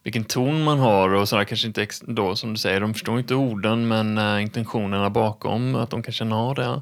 vilken 0.03 0.23
ton 0.23 0.63
man 0.63 0.79
har 0.79 1.13
och 1.13 1.29
sådär 1.29 1.43
kanske 1.43 1.67
inte 1.67 1.87
då 2.01 2.35
som 2.35 2.53
du 2.53 2.59
säger, 2.59 2.79
de 2.79 2.93
förstår 2.93 3.19
inte 3.19 3.35
orden 3.35 3.87
men 3.87 4.17
uh, 4.17 4.41
intentionerna 4.41 5.09
bakom, 5.09 5.75
att 5.75 5.89
de 5.89 6.03
kan 6.03 6.13
känna 6.13 6.37
av 6.37 6.55
det? 6.55 6.81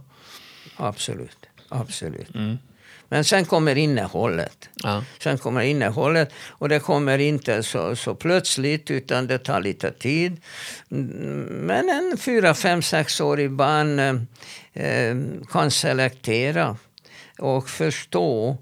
Absolut, 0.75 1.37
absolut. 1.69 2.35
Mm. 2.35 2.57
Men 3.09 3.23
sen 3.23 3.45
kommer 3.45 3.77
innehållet. 3.77 4.69
Ja. 4.83 5.03
Sen 5.19 5.37
kommer 5.37 5.61
innehållet 5.61 6.33
och 6.47 6.69
det 6.69 6.79
kommer 6.79 7.17
inte 7.17 7.63
så, 7.63 7.95
så 7.95 8.15
plötsligt 8.15 8.91
utan 8.91 9.27
det 9.27 9.37
tar 9.37 9.61
lite 9.61 9.91
tid. 9.91 10.41
Men 10.89 11.89
en 11.89 12.17
fyra, 12.17 12.53
fem, 12.53 12.81
sexårig 12.81 13.51
barn 13.51 13.99
eh, 14.73 15.15
kan 15.51 15.71
selektera 15.71 16.77
och 17.41 17.69
förstå 17.69 18.57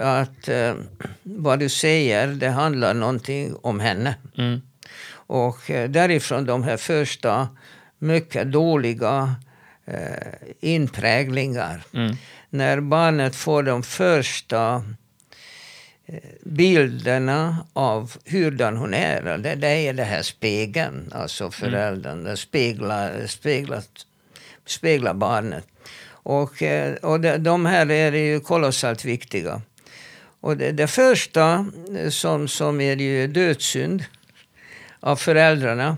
att 0.00 0.48
eh, 0.48 0.74
vad 1.22 1.58
du 1.58 1.68
säger, 1.68 2.26
det 2.26 2.48
handlar 2.48 2.94
någonting 2.94 3.56
om 3.62 3.80
henne. 3.80 4.14
Mm. 4.38 4.60
Och 5.12 5.70
eh, 5.70 5.90
därifrån 5.90 6.44
de 6.44 6.62
här 6.62 6.76
första 6.76 7.48
mycket 7.98 8.52
dåliga 8.52 9.34
eh, 9.84 10.32
inpräglingar. 10.60 11.82
Mm. 11.94 12.16
När 12.50 12.80
barnet 12.80 13.36
får 13.36 13.62
de 13.62 13.82
första 13.82 14.84
eh, 16.06 16.18
bilderna 16.44 17.66
av 17.72 18.12
hurdan 18.24 18.76
hon 18.76 18.94
är. 18.94 19.38
Det, 19.38 19.54
det 19.54 19.68
är 19.68 19.92
det 19.92 20.04
här 20.04 20.22
spegeln, 20.22 21.12
alltså 21.14 21.50
föräldern. 21.50 22.20
Mm. 22.20 22.36
speglar, 22.36 23.26
speglar, 23.26 23.82
speglar 24.66 25.14
barnet. 25.14 25.66
Och, 26.22 26.62
eh, 26.62 26.94
och 26.94 27.20
de 27.20 27.66
här 27.66 27.90
är 27.90 28.12
ju 28.12 28.40
kolossalt 28.40 29.04
viktiga. 29.04 29.62
Och 30.40 30.56
det, 30.56 30.72
det 30.72 30.86
första 30.86 31.66
eh, 31.96 32.08
som, 32.08 32.48
som 32.48 32.80
är 32.80 32.96
ju 32.96 33.26
dödssynd 33.26 34.04
av 35.00 35.16
föräldrarna, 35.16 35.96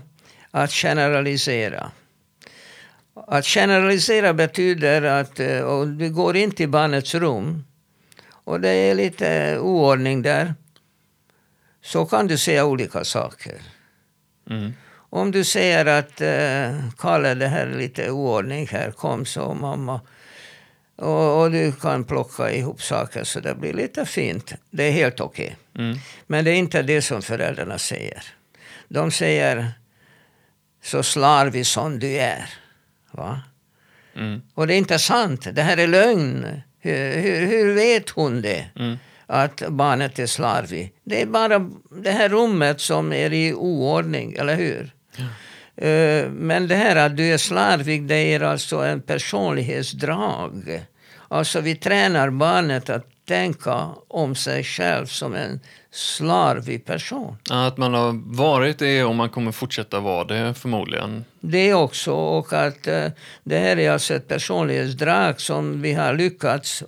att 0.51 0.71
generalisera. 0.71 1.91
Att 3.27 3.45
generalisera 3.45 4.33
betyder 4.33 5.01
att 5.01 5.39
eh, 5.39 5.59
och 5.59 5.87
du 5.87 6.09
går 6.09 6.37
in 6.37 6.51
till 6.51 6.69
barnets 6.69 7.15
rum 7.15 7.63
och 8.29 8.61
det 8.61 8.69
är 8.69 8.95
lite 8.95 9.59
oordning 9.59 10.21
där. 10.21 10.53
Så 11.81 12.05
kan 12.05 12.27
du 12.27 12.37
säga 12.37 12.65
olika 12.65 13.03
saker. 13.03 13.61
Mm. 14.49 14.73
Om 15.15 15.31
du 15.31 15.43
säger 15.43 15.85
att 15.85 16.21
eh, 16.21 16.89
Kalle, 16.97 17.33
det 17.33 17.47
här 17.47 17.67
är 17.67 17.77
lite 17.77 18.11
oordning 18.11 18.67
här, 18.67 18.91
kom 18.91 19.25
så 19.25 19.53
mamma. 19.53 20.01
Och, 20.95 21.41
och, 21.41 21.51
du 21.51 21.71
kan 21.71 22.03
plocka 22.03 22.51
ihop 22.51 22.81
saker 22.81 23.23
så 23.23 23.39
det 23.39 23.55
blir 23.55 23.73
lite 23.73 24.05
fint. 24.05 24.53
Det 24.69 24.83
är 24.83 24.91
helt 24.91 25.19
okej. 25.19 25.55
Okay. 25.73 25.85
Mm. 25.85 25.97
Men 26.27 26.45
det 26.45 26.51
är 26.51 26.55
inte 26.55 26.81
det 26.81 27.01
som 27.01 27.21
föräldrarna 27.21 27.77
säger. 27.77 28.23
De 28.87 29.11
säger 29.11 29.71
så 30.83 31.03
slarvig 31.03 31.67
som 31.67 31.99
du 31.99 32.17
är. 32.17 32.49
Va? 33.11 33.41
Mm. 34.15 34.41
Och 34.53 34.67
det 34.67 34.73
är 34.73 34.77
inte 34.77 34.99
sant. 34.99 35.47
Det 35.51 35.61
här 35.61 35.77
är 35.77 35.87
lögn. 35.87 36.61
Hur, 36.79 37.21
hur, 37.21 37.47
hur 37.47 37.73
vet 37.73 38.09
hon 38.09 38.41
det? 38.41 38.65
Mm. 38.75 38.97
Att 39.27 39.63
barnet 39.69 40.19
är 40.19 40.27
slarvig. 40.27 40.93
Det 41.03 41.21
är 41.21 41.25
bara 41.25 41.71
det 41.91 42.11
här 42.11 42.29
rummet 42.29 42.81
som 42.81 43.13
är 43.13 43.33
i 43.33 43.53
oordning, 43.53 44.33
eller 44.33 44.55
hur? 44.55 44.94
Ja. 45.17 45.25
Eh, 45.85 46.29
Men 46.29 46.67
det 46.67 46.75
här 46.75 46.95
att 46.95 47.17
du 47.17 47.33
är 47.33 47.37
slarvig, 47.37 48.07
det 48.07 48.33
är 48.33 48.39
alltså 48.39 48.77
en 48.77 49.01
personlighetsdrag. 49.01 50.85
Alltså 51.27 51.61
vi 51.61 51.75
tränar 51.75 52.29
barnet 52.29 52.89
att 52.89 53.05
tänka 53.27 53.89
om 54.07 54.35
sig 54.35 54.63
själv 54.63 55.05
som 55.05 55.35
en 55.35 55.59
slarvig 55.91 56.85
person. 56.85 57.37
Att 57.49 57.77
man 57.77 57.93
har 57.93 58.35
varit 58.35 58.79
det 58.79 59.03
och 59.03 59.15
man 59.15 59.29
kommer 59.29 59.51
fortsätta 59.51 59.99
vara 59.99 60.23
det 60.23 60.53
förmodligen. 60.53 61.25
Det 61.39 61.73
också, 61.73 62.11
och 62.11 62.53
att 62.53 62.87
eh, 62.87 63.07
det 63.43 63.59
här 63.59 63.79
är 63.79 63.91
alltså 63.91 64.13
ett 64.13 64.27
personlighetsdrag 64.27 65.41
som 65.41 65.81
vi 65.81 65.93
har 65.93 66.13
lyckats 66.13 66.83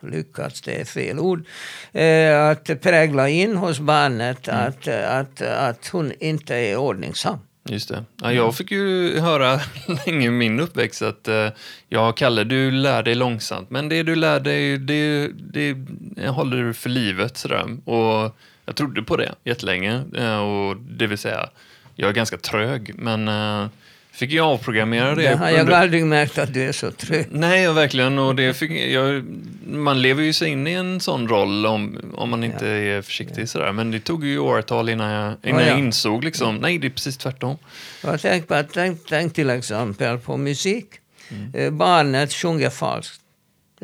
lyckats, 0.00 0.60
det 0.60 0.80
är 0.80 0.84
fel 0.84 1.18
ord, 1.18 1.44
eh, 1.92 2.48
att 2.48 2.82
prägla 2.82 3.28
in 3.28 3.56
hos 3.56 3.80
barnet 3.80 4.48
att, 4.48 4.88
att, 4.88 5.42
att 5.42 5.88
hon 5.88 6.12
inte 6.20 6.56
är 6.56 6.76
ordningsam. 6.76 7.38
Just 7.64 7.88
det. 7.88 8.04
Ja, 8.22 8.32
jag 8.32 8.56
fick 8.56 8.70
ju 8.70 9.18
höra 9.20 9.60
länge 10.06 10.26
i 10.26 10.30
min 10.30 10.60
uppväxt 10.60 11.02
att 11.02 11.28
eh, 11.28 11.48
ja, 11.88 12.12
Kalle, 12.12 12.44
du 12.44 12.70
lär 12.70 13.02
dig 13.02 13.14
långsamt, 13.14 13.70
men 13.70 13.88
det 13.88 14.02
du 14.02 14.14
lär 14.14 14.40
dig, 14.40 14.78
det, 14.78 15.28
det, 15.28 15.74
det 16.16 16.28
håller 16.28 16.56
du 16.56 16.74
för 16.74 16.90
livet. 16.90 17.36
Sådär. 17.36 17.76
Och 17.84 18.36
jag 18.64 18.76
trodde 18.76 19.02
på 19.02 19.16
det 19.16 19.34
jättelänge. 19.44 20.04
Eh, 20.14 20.38
och 20.38 20.76
det 20.76 21.06
vill 21.06 21.18
säga, 21.18 21.48
jag 21.94 22.08
är 22.08 22.14
ganska 22.14 22.38
trög, 22.38 22.92
men 22.98 23.28
eh, 23.28 23.66
fick 24.12 24.32
jag 24.32 24.46
avprogrammera 24.46 25.14
det. 25.14 25.34
Har 25.38 25.50
jag 25.50 25.60
under- 25.60 25.74
aldrig 25.74 26.06
märkt 26.06 26.38
att 26.38 26.54
du 26.54 26.62
är 26.62 26.72
så 26.72 26.90
trygg. 26.90 27.26
Nej, 27.30 27.62
ja, 27.62 27.72
verkligen. 27.72 28.18
Och 28.18 28.34
det 28.34 28.54
fick, 28.54 28.70
jag, 28.70 29.24
man 29.66 30.02
lever 30.02 30.22
ju 30.22 30.32
sig 30.32 30.48
in 30.48 30.66
i 30.66 30.72
en 30.72 31.00
sån 31.00 31.28
roll 31.28 31.66
om, 31.66 31.98
om 32.14 32.30
man 32.30 32.44
inte 32.44 32.66
är 32.68 33.02
försiktig. 33.02 33.48
Sådär. 33.48 33.72
Men 33.72 33.90
det 33.90 34.00
tog 34.00 34.24
ju 34.24 34.38
åratal 34.38 34.88
innan 34.88 35.10
jag, 35.10 35.34
innan 35.42 35.60
Ja, 35.60 35.66
ja. 35.66 35.70
jag 35.70 35.78
insåg 35.78 36.24
liksom, 36.24 36.56
nej, 36.56 36.78
det 36.78 36.86
är 36.86 36.90
precis 36.90 37.16
tvärtom. 37.16 37.56
Jag 38.04 38.20
tänk, 38.20 38.48
på, 38.48 38.62
tänk, 38.72 39.00
tänk 39.08 39.34
till 39.34 39.50
exempel 39.50 40.18
på 40.18 40.36
musik. 40.36 40.86
Mm. 41.30 41.54
Eh, 41.54 41.70
Barnet 41.70 42.32
sjunger 42.32 42.70
falskt. 42.70 43.21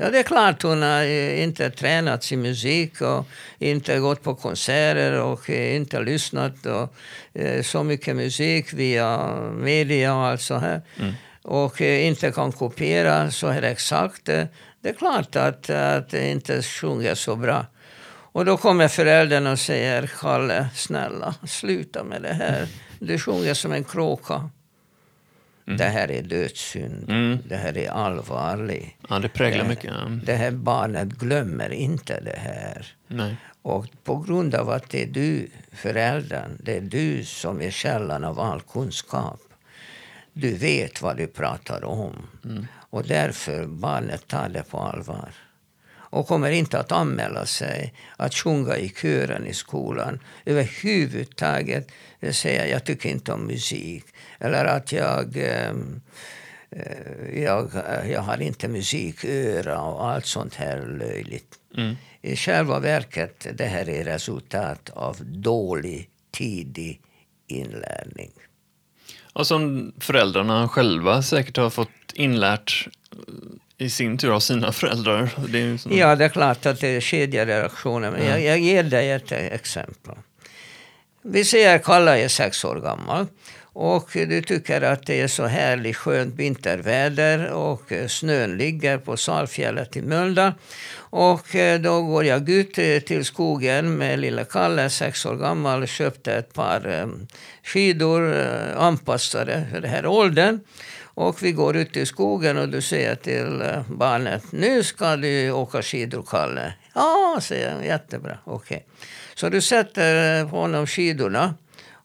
Ja, 0.01 0.11
det 0.11 0.19
är 0.19 0.23
klart 0.23 0.63
hon 0.63 0.83
har 0.83 1.03
inte 1.35 1.71
tränat 1.71 2.25
sin 2.25 2.43
musik 2.43 3.01
och 3.01 3.27
inte 3.59 3.99
gått 3.99 4.23
på 4.23 4.35
konserter 4.35 5.21
och 5.21 5.51
eh, 5.51 5.77
inte 5.77 6.01
lyssnat 6.01 6.67
och, 6.67 6.95
eh, 7.41 7.63
så 7.63 7.83
mycket 7.83 8.17
musik 8.17 8.73
via 8.73 9.37
media 9.53 10.15
och 10.15 10.27
allt 10.27 10.41
så 10.41 10.55
här. 10.55 10.83
Och 11.43 11.83
eh, 11.83 12.07
inte 12.07 12.31
kan 12.31 12.53
kopiera 12.53 13.31
så 13.31 13.49
här 13.49 13.63
exakt. 13.63 14.25
Det 14.25 14.89
är 14.89 14.93
klart 14.93 15.37
att, 15.37 15.71
att 15.71 16.11
det 16.11 16.31
inte 16.31 16.63
sjunger 16.63 17.15
så 17.15 17.37
bra. 17.37 17.67
Och 18.33 18.45
då 18.45 18.57
kommer 18.57 18.89
föräldern 18.89 19.47
och 19.47 19.59
säger, 19.59 20.11
Kalle, 20.21 20.69
snälla, 20.75 21.35
sluta 21.47 22.05
med 22.05 22.23
det 22.23 22.33
här. 22.33 22.67
Du 22.99 23.19
sjunger 23.19 23.55
som 23.55 23.73
en 23.73 23.85
kråka. 23.85 24.51
Det 25.77 25.85
här 25.85 26.11
är 26.11 26.23
dödssynd. 26.23 27.11
Mm. 27.11 27.39
Det 27.49 27.57
här 27.57 27.79
är 27.79 27.91
allvarligt. 27.91 28.87
Ja, 29.09 29.19
det 29.19 29.29
präglar 29.29 29.63
Det- 29.63 29.69
mycket. 29.69 29.85
Ja. 29.85 30.09
Det 30.25 30.35
här 30.35 30.51
barnet 30.51 31.09
glömmer 31.09 31.71
inte 31.73 32.21
det 32.21 32.39
här. 32.39 32.87
Nej. 33.07 33.37
Och 33.63 33.87
på 34.05 34.17
grund 34.17 34.55
av 34.55 34.71
att 34.71 34.91
det 34.91 35.03
är 35.03 35.07
du, 35.07 35.51
föräldern, 35.73 36.51
det 36.63 36.77
är 36.77 36.81
du 36.81 37.25
som 37.25 37.63
är 37.63 37.71
källan 37.71 38.25
av 38.25 38.41
all 38.41 38.61
kunskap. 38.61 39.41
Du 40.33 40.55
vet 40.55 41.03
vad 41.03 41.17
du 41.17 41.27
pratar 41.27 41.85
om. 41.85 42.13
Och 42.91 43.03
därför 43.07 43.67
barnet 43.67 44.27
tar 44.29 44.49
det 44.49 44.63
på 44.63 44.79
allvar. 44.79 45.29
Och 46.11 46.27
kommer 46.27 46.51
inte 46.51 46.79
att 46.79 46.93
anmäla 46.93 47.47
sig 47.47 47.95
att 48.17 48.35
sjunga 48.35 48.77
i 48.77 48.89
kören 48.89 49.47
i 49.47 49.55
skolan. 49.55 50.21
Överhuvudtaget 50.45 51.89
det 52.21 52.33
säger 52.33 52.67
jag 52.67 52.85
tycker 52.85 53.09
inte 53.09 53.33
om 53.33 53.47
musik. 53.47 54.05
Eller 54.39 54.65
att 54.65 54.93
jag, 54.93 55.37
ehm, 55.37 56.01
eh, 56.71 57.43
jag, 57.43 57.71
jag 58.11 58.21
har 58.21 58.43
inte 58.43 58.69
musiköra 58.69 59.81
och 59.81 60.09
allt 60.09 60.27
sånt 60.27 60.55
här 60.55 60.87
löjligt. 60.99 61.55
Mm. 61.77 61.97
I 62.23 62.37
själva 62.37 62.81
verket, 62.81 63.47
det 63.55 63.65
här 63.65 63.89
är 63.89 64.05
resultat 64.05 64.91
av 64.91 65.17
dålig 65.25 66.09
tidig 66.31 67.01
inlärning. 67.47 68.31
Och 69.33 69.47
som 69.47 69.93
föräldrarna 70.01 70.69
själva 70.69 71.23
säkert 71.23 71.57
har 71.57 71.71
fått 71.71 71.89
inlärt 72.15 72.89
eh, 73.13 73.87
i 73.87 73.91
sin 73.91 74.19
tur 74.19 74.35
av 74.35 74.41
sina 74.41 74.73
föräldrar. 74.73 75.31
Det 75.49 75.79
som, 75.79 75.93
Ja, 75.97 76.17
det 76.17 76.25
är 76.25 76.29
klart 76.29 76.67
att 76.67 76.81
det 76.81 76.89
är 76.89 77.01
kedjereaktioner, 77.01 78.11
men 78.11 78.27
jag, 78.27 78.43
jag 78.43 78.59
ger 78.59 78.83
dig 78.83 79.11
ett 79.11 79.33
exempel. 79.33 80.15
Vi 81.23 81.45
säger 81.45 81.79
Kalle 81.79 82.19
är 82.19 82.29
sex 82.29 82.65
år 82.65 82.81
gammal 82.81 83.27
och 83.73 84.11
du 84.13 84.43
tycker 84.43 84.83
att 84.83 85.07
det 85.07 85.21
är 85.21 85.29
så 85.29 85.47
härligt 85.47 85.97
skönt 85.97 86.35
vinterväder 86.35 87.51
och 87.53 87.93
eh, 87.93 88.07
snön 88.07 88.57
ligger 88.57 88.99
på 88.99 89.17
Salfjället 89.17 89.97
i 89.97 90.03
Mölndal. 90.03 90.53
Och 90.97 91.55
eh, 91.55 91.81
då 91.81 92.03
går 92.03 92.25
jag 92.25 92.49
ut 92.49 92.79
eh, 92.79 92.99
till 92.99 93.25
skogen 93.25 93.97
med 93.97 94.19
lilla 94.19 94.45
Kalle, 94.45 94.91
sex 94.91 95.27
år 95.27 95.37
gammal, 95.37 95.87
köpte 95.87 96.35
ett 96.35 96.53
par 96.53 97.09
skidor 97.63 98.35
anpassade 98.77 99.67
för 99.73 99.81
den 99.81 99.91
här 99.91 100.07
åldern. 100.07 100.61
Och 101.03 101.43
vi 101.43 101.53
går 101.53 101.77
ut 101.77 101.97
i 101.97 102.07
skogen 102.07 102.59
och 102.59 102.69
du 102.69 102.83
säger 102.83 103.15
till 103.15 103.63
barnet, 103.89 104.43
nu 104.51 104.83
ska 104.83 105.17
du 105.17 105.51
åka 105.51 105.83
skidor 105.83 106.25
Kalle. 106.31 106.73
Ja, 106.99 107.39
säger 107.43 107.71
han, 107.71 107.85
jättebra, 107.85 108.39
okej. 108.45 108.87
Så 109.35 109.49
du 109.49 109.61
sätter 109.61 110.45
på 110.45 110.57
honom 110.57 110.87
skidorna 110.87 111.55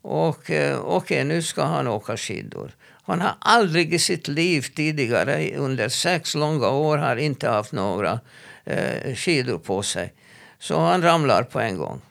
och 0.02 0.52
eh, 0.52 0.80
okej, 0.80 1.24
nu 1.24 1.42
ska 1.42 1.64
han 1.64 1.88
åka 1.88 2.18
skidor. 2.18 2.72
Han 3.04 3.22
har 3.22 3.36
aldrig 3.40 3.94
i 3.94 4.00
sitt 4.00 4.28
liv 4.28 4.62
tidigare, 4.76 5.56
under 5.58 5.90
sex 5.90 6.36
långa 6.36 6.70
år, 6.70 6.98
har 6.98 7.16
inte 7.16 7.50
haft 7.50 7.72
några 7.72 8.20
eh, 8.66 9.16
skidor 9.16 9.58
på 9.58 9.84
sig. 9.84 10.14
Så 10.60 10.80
han 10.80 11.02
ramlar 11.02 11.44
på 11.44 11.60
en 11.60 11.78
gång. 11.78 12.02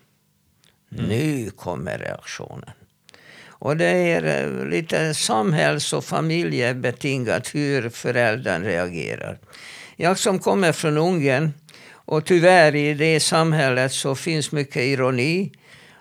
Nu 0.88 1.50
kommer 1.50 1.98
reaktionen. 1.98 2.70
Och 3.46 3.76
det 3.76 3.86
är 3.86 4.24
eh, 4.24 4.66
lite 4.66 5.14
samhälls 5.14 5.92
och 5.92 6.04
familjebetingat 6.04 7.54
hur 7.54 7.88
föräldern 7.88 8.64
reagerar. 8.64 9.38
Jag 9.96 10.18
som 10.18 10.38
kommer 10.38 10.72
från 10.72 10.98
Ungern 10.98 11.52
och 12.04 12.24
tyvärr 12.24 12.74
i 12.74 12.94
det 12.94 13.20
samhället 13.20 13.92
så 13.92 14.14
finns 14.14 14.52
mycket 14.52 14.82
ironi. 14.82 15.52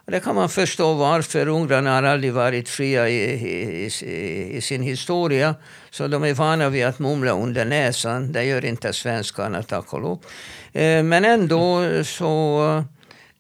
Och 0.06 0.12
det 0.12 0.20
kan 0.20 0.36
man 0.36 0.50
förstå 0.50 0.94
varför. 0.94 1.48
Ungrarna 1.48 1.94
har 1.94 2.04
aldrig 2.04 2.34
varit 2.34 2.70
fria 2.70 3.10
i, 3.10 3.16
i, 3.16 3.90
i, 4.02 4.58
i 4.58 4.62
sin 4.62 4.82
historia. 4.82 5.56
Så 5.92 6.08
de 6.08 6.24
är 6.24 6.34
vana 6.34 6.70
vid 6.70 6.86
att 6.86 7.00
mumla 7.00 7.32
under 7.32 7.66
näsan. 7.66 8.32
Det 8.32 8.44
gör 8.44 8.66
inte 8.66 8.94
svenskarna, 8.94 9.64
tack 9.64 9.94
och 9.94 10.02
lov. 10.02 10.20
Eh, 10.74 11.04
men 11.04 11.26
ändå 11.26 11.84
så 12.04 12.64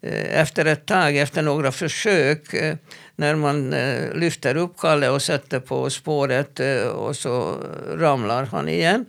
eh, 0.01 0.39
efter 0.39 0.65
ett 0.65 0.85
tag, 0.85 1.17
efter 1.17 1.41
några 1.41 1.71
försök, 1.71 2.53
eh, 2.53 2.75
när 3.15 3.35
man 3.35 3.69
lyfter 4.15 4.57
upp 4.57 4.77
Kalle 4.77 5.09
och 5.09 5.21
sätter 5.21 5.59
på 5.59 5.89
spåret 5.89 6.59
och 6.93 7.15
så 7.15 7.57
ramlar 7.97 8.45
han 8.45 8.69
igen. 8.69 9.05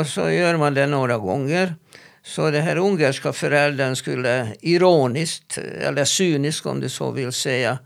Och 0.00 0.06
så 0.06 0.30
gör 0.30 0.56
man 0.56 0.74
det 0.74 0.86
några 0.86 1.18
gånger. 1.18 1.74
Så 2.28 2.50
det 2.50 2.60
här 2.60 2.76
ungerska 2.76 3.32
föräldern 3.32 3.96
skulle 3.96 4.54
ironiskt, 4.60 5.58
eller 5.58 6.04
cyniskt 6.04 6.66
om 6.66 6.80
du 6.80 6.88
så 6.88 7.10
vill 7.10 7.32
säga, 7.32 7.78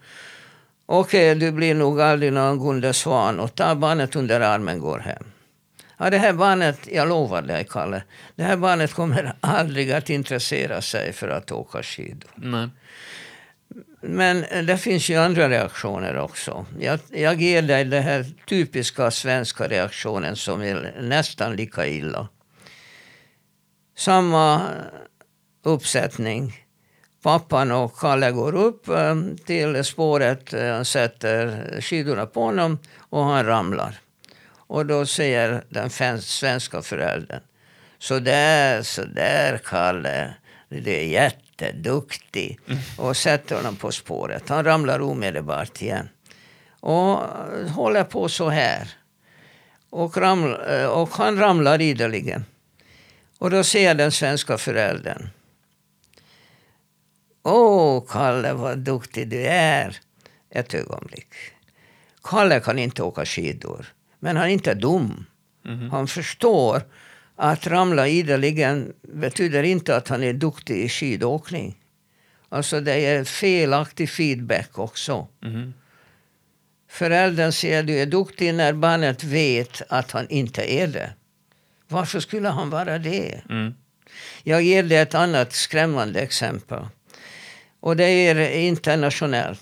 okej, 0.87 1.35
du 1.35 1.52
blir 1.52 1.74
nog 1.74 2.00
aldrig 2.00 2.33
någon 2.33 2.59
Gunde 2.59 2.92
Svan 2.92 3.40
och 3.40 3.55
tar 3.55 3.74
barnet 3.74 4.16
under 4.16 4.40
armen 4.40 4.81
går 4.81 4.98
hem. 4.98 5.24
Ja, 5.98 6.11
det 6.11 6.18
här 6.18 6.33
barnet, 6.33 6.78
jag 6.92 7.09
lovar 7.09 7.42
dig 7.42 7.66
Kalle, 7.70 8.02
det 8.37 8.42
här 8.42 8.57
barnet 8.57 8.92
kommer 8.92 9.35
aldrig 9.40 9.92
att 9.92 10.11
intressera 10.11 10.83
sig 10.83 11.12
för 11.12 11.28
att 11.28 11.52
åka 11.52 11.83
skidor. 11.83 12.31
Nej. 12.35 12.68
Men 14.00 14.44
det 14.66 14.78
finns 14.78 15.09
ju 15.09 15.16
andra 15.16 15.48
reaktioner 15.48 16.18
också. 16.18 16.66
Jag, 16.81 16.98
jag 17.11 17.42
ger 17.42 17.62
dig 17.62 17.85
den 17.85 18.02
här 18.02 18.26
typiska 18.46 19.11
svenska 19.11 19.68
reaktionen 19.68 20.37
som 20.37 20.62
är 20.62 20.94
nästan 21.00 21.57
lika 21.57 21.87
illa. 21.87 22.28
Samma 23.96 24.55
eh, 24.55 24.62
uppsättning. 25.62 26.66
Pappan 27.22 27.72
och 27.72 27.96
Kalle 27.96 28.31
går 28.31 28.55
upp 28.55 28.88
eh, 28.88 29.16
till 29.46 29.85
spåret, 29.85 30.52
eh, 30.52 30.83
sätter 30.83 31.81
skidorna 31.81 32.26
på 32.26 32.42
honom 32.42 32.78
och 32.98 33.24
han 33.24 33.46
ramlar. 33.46 33.98
Och 34.55 34.87
då 34.87 35.07
säger 35.07 35.64
den 35.68 35.90
svenska 36.20 36.83
föräldern 36.83 37.40
så 37.98 38.18
där, 38.18 38.83
så 38.83 39.05
där 39.05 39.59
Kalle, 39.64 40.35
du 40.68 40.90
är 40.90 41.05
jätteduktig. 41.05 42.61
Och 42.98 43.16
sätter 43.16 43.57
honom 43.57 43.76
på 43.76 43.92
spåret. 43.92 44.48
Han 44.48 44.64
ramlar 44.64 45.00
omedelbart 45.00 45.83
igen. 45.83 46.09
Och 46.81 47.18
håller 47.68 48.05
på 48.05 48.28
så 48.28 48.48
här. 48.48 48.88
Och, 49.90 50.16
raml, 50.16 50.55
och 50.88 51.11
han 51.11 51.38
ramlar 51.38 51.81
ideligen. 51.81 52.44
Och 53.42 53.50
då 53.50 53.64
säger 53.64 53.94
den 53.94 54.12
svenska 54.12 54.59
föräldern. 54.59 55.28
Åh, 57.42 58.05
Kalle, 58.09 58.52
vad 58.52 58.78
duktig 58.78 59.28
du 59.28 59.46
är. 59.46 59.96
Ett 60.50 60.74
ögonblick. 60.74 61.35
Kalle 62.24 62.61
kan 62.61 62.78
inte 62.78 63.02
åka 63.02 63.24
skidor. 63.24 63.87
Men 64.18 64.37
han 64.37 64.46
är 64.46 64.52
inte 64.52 64.74
dum. 64.74 65.26
Han 65.90 66.07
förstår 66.09 66.83
att 67.37 67.66
ramla 67.66 68.09
ideligen 68.09 68.92
betyder 69.02 69.62
inte 69.62 69.96
att 69.96 70.09
han 70.09 70.22
är 70.22 70.33
duktig 70.33 70.85
i 70.85 70.88
skidåkning. 70.88 71.76
Alltså 72.48 72.81
det 72.81 73.07
är 73.07 73.24
felaktig 73.24 74.11
feedback 74.11 74.78
också. 74.78 75.28
Mhm. 75.40 75.74
Föräldern 76.88 77.52
säger 77.52 77.81
att 77.81 77.87
du 77.87 77.98
är 77.98 78.07
duktig 78.07 78.55
när 78.55 78.72
barnet 78.72 79.24
vet 79.24 79.83
att 79.88 80.11
han 80.11 80.28
inte 80.28 80.72
är 80.72 80.87
det. 80.87 81.12
Varför 81.92 82.20
skulle 82.20 82.48
han 82.48 82.70
vara 82.70 82.98
det? 82.98 83.42
Mm. 83.50 83.74
Jag 84.42 84.62
ger 84.62 84.83
dig 84.83 84.98
ett 84.98 85.14
annat 85.14 85.52
skrämmande 85.52 86.20
exempel. 86.20 86.87
Och 87.81 87.96
det 87.96 88.05
är 88.05 88.50
internationellt. 88.59 89.61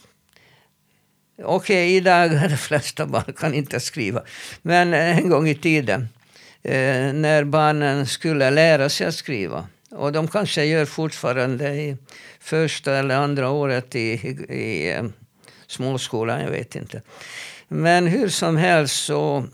Okej, 1.43 1.97
idag 1.97 2.15
är 2.15 2.49
de 2.49 2.57
flesta 2.57 3.07
barn 3.07 3.33
kan 3.37 3.55
inte 3.55 3.81
skriva. 3.81 4.23
Men 4.63 4.95
en 4.95 5.29
gång 5.29 5.49
i 5.49 5.55
tiden, 5.55 6.09
eh, 6.63 7.13
när 7.13 7.45
barnen 7.45 8.07
skulle 8.07 8.51
lära 8.51 8.89
sig 8.89 9.07
att 9.07 9.15
skriva. 9.15 9.67
Och 9.91 10.13
de 10.13 10.29
kanske 10.29 10.65
gör 10.65 10.85
fortfarande 10.85 11.75
i 11.75 11.97
första 12.41 12.95
eller 12.95 13.17
andra 13.17 13.51
året 13.51 13.95
i, 13.95 14.01
i, 14.01 14.55
i 14.55 14.93
eh, 14.93 15.05
småskolan, 15.67 16.41
jag 16.41 16.51
vet 16.51 16.77
inte. 16.77 17.03
Men 17.69 18.07
hur 18.07 18.29
som 18.29 18.57
helst 18.57 19.05
så, 19.05 19.47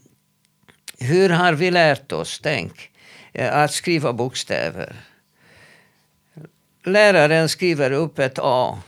hur 0.98 1.28
har 1.28 1.52
vi 1.52 1.70
lärt 1.70 2.12
oss, 2.12 2.40
tänk, 2.42 2.90
eh, 3.32 3.56
att 3.56 3.72
skriva 3.72 4.12
bokstäver? 4.12 4.96
Läraren 6.84 7.48
skriver 7.48 7.90
upp 7.90 8.18
ett 8.18 8.38
A. 8.38 8.78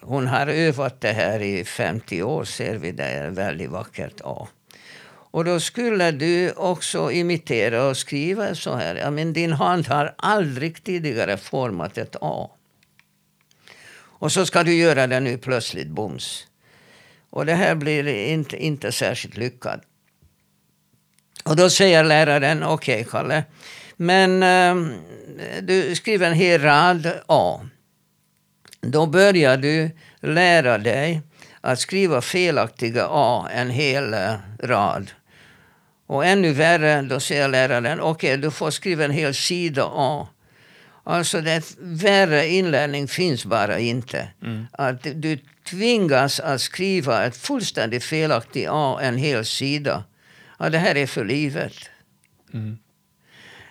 Hon 0.00 0.26
har 0.26 0.46
övat 0.46 1.00
det 1.00 1.12
här 1.12 1.40
i 1.40 1.64
50 1.64 2.22
år, 2.22 2.44
ser 2.44 2.74
vi. 2.74 2.92
Det 2.92 3.04
är 3.04 3.28
ett 3.28 3.34
väldigt 3.34 3.70
vackert 3.70 4.20
A. 4.24 4.48
Och 5.30 5.44
då 5.44 5.60
skulle 5.60 6.10
du 6.10 6.52
också 6.52 7.12
imitera 7.12 7.88
och 7.88 7.96
skriva 7.96 8.54
så 8.54 8.74
här. 8.74 8.94
Ja, 8.94 9.10
men 9.10 9.32
din 9.32 9.52
hand 9.52 9.86
har 9.86 10.14
aldrig 10.18 10.84
tidigare 10.84 11.36
format 11.36 11.98
ett 11.98 12.16
A. 12.20 12.50
Och 14.20 14.32
så 14.32 14.46
ska 14.46 14.62
du 14.62 14.74
göra 14.74 15.06
det 15.06 15.20
nu 15.20 15.38
plötsligt, 15.38 15.88
bums. 15.88 16.46
Och 17.30 17.46
det 17.46 17.54
här 17.54 17.74
blir 17.74 18.06
inte, 18.08 18.56
inte 18.56 18.92
särskilt 18.92 19.36
lyckat. 19.36 19.80
Och 21.44 21.56
då 21.56 21.70
säger 21.70 22.04
läraren, 22.04 22.62
okej 22.62 23.00
okay, 23.00 23.10
Kalle, 23.10 23.44
men 23.96 24.42
eh, 24.42 24.76
du 25.62 25.94
skriver 25.94 26.26
en 26.26 26.34
hel 26.34 26.62
rad 26.62 27.12
A. 27.26 27.60
Då 28.80 29.06
börjar 29.06 29.56
du 29.56 29.90
lära 30.20 30.78
dig 30.78 31.22
att 31.60 31.80
skriva 31.80 32.20
felaktiga 32.20 33.06
A 33.10 33.48
en 33.52 33.70
hel 33.70 34.14
eh, 34.14 34.34
rad. 34.62 35.10
Och 36.06 36.26
ännu 36.26 36.52
värre, 36.52 37.02
då 37.02 37.20
säger 37.20 37.48
läraren, 37.48 38.00
okej 38.00 38.30
okay, 38.30 38.36
du 38.36 38.50
får 38.50 38.70
skriva 38.70 39.04
en 39.04 39.10
hel 39.10 39.34
sida 39.34 39.84
A. 39.92 40.28
Alltså 41.04 41.40
det 41.40 41.76
värre 41.78 42.48
inlärning 42.48 43.08
finns 43.08 43.44
bara 43.44 43.78
inte. 43.78 44.28
Mm. 44.42 44.66
Att 44.72 45.02
du 45.14 45.38
tvingas 45.70 46.40
att 46.40 46.60
skriva 46.60 47.24
ett 47.24 47.36
fullständigt 47.36 48.04
felaktigt 48.04 48.68
A 48.70 48.98
en 49.02 49.16
hel 49.16 49.44
sida. 49.44 50.04
Ja, 50.58 50.70
det 50.70 50.78
här 50.78 50.96
är 50.96 51.06
för 51.06 51.24
livet. 51.24 51.74
Mm. 52.54 52.78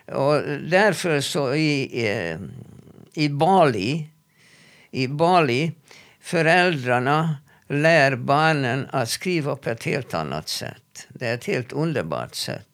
Och 0.06 0.42
därför 0.70 1.22
så 1.22 1.54
i, 1.54 1.82
i, 2.08 2.38
i 3.14 3.30
Bali, 3.30 4.10
i 4.92 5.08
Bali, 5.08 5.72
föräldrarna 6.20 7.38
lär 7.68 8.16
barnen 8.16 8.88
att 8.92 9.10
skriva 9.10 9.56
på 9.56 9.70
ett 9.70 9.84
helt 9.84 10.14
annat 10.14 10.50
sätt. 10.50 11.08
Det 11.10 11.28
är 11.28 11.34
ett 11.34 11.46
helt 11.46 11.74
underbart 11.74 12.36
sätt. 12.36 12.68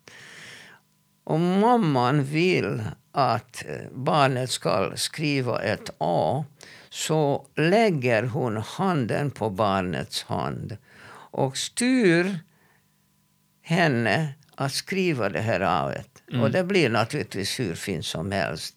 Om 1.24 1.60
mamman 1.60 2.24
vill 2.24 2.82
att 3.12 3.66
barnet 3.92 4.52
ska 4.52 4.92
skriva 4.96 5.62
ett 5.62 5.90
A 5.98 6.46
så 6.90 7.48
lägger 7.56 8.24
hon 8.24 8.58
handen 8.58 9.32
på 9.32 9.50
barnets 9.50 10.24
hand 10.24 10.78
och 11.32 11.58
styr 11.58 12.40
henne 13.64 14.34
att 14.56 14.72
skriva 14.72 15.30
det 15.30 15.42
här 15.42 15.60
aet. 15.60 16.24
Mm. 16.30 16.42
Och 16.42 16.52
det 16.52 16.64
blir 16.64 16.90
naturligtvis 16.90 17.60
hur 17.60 17.76
fint 17.76 18.06
som 18.06 18.32
helst. 18.32 18.76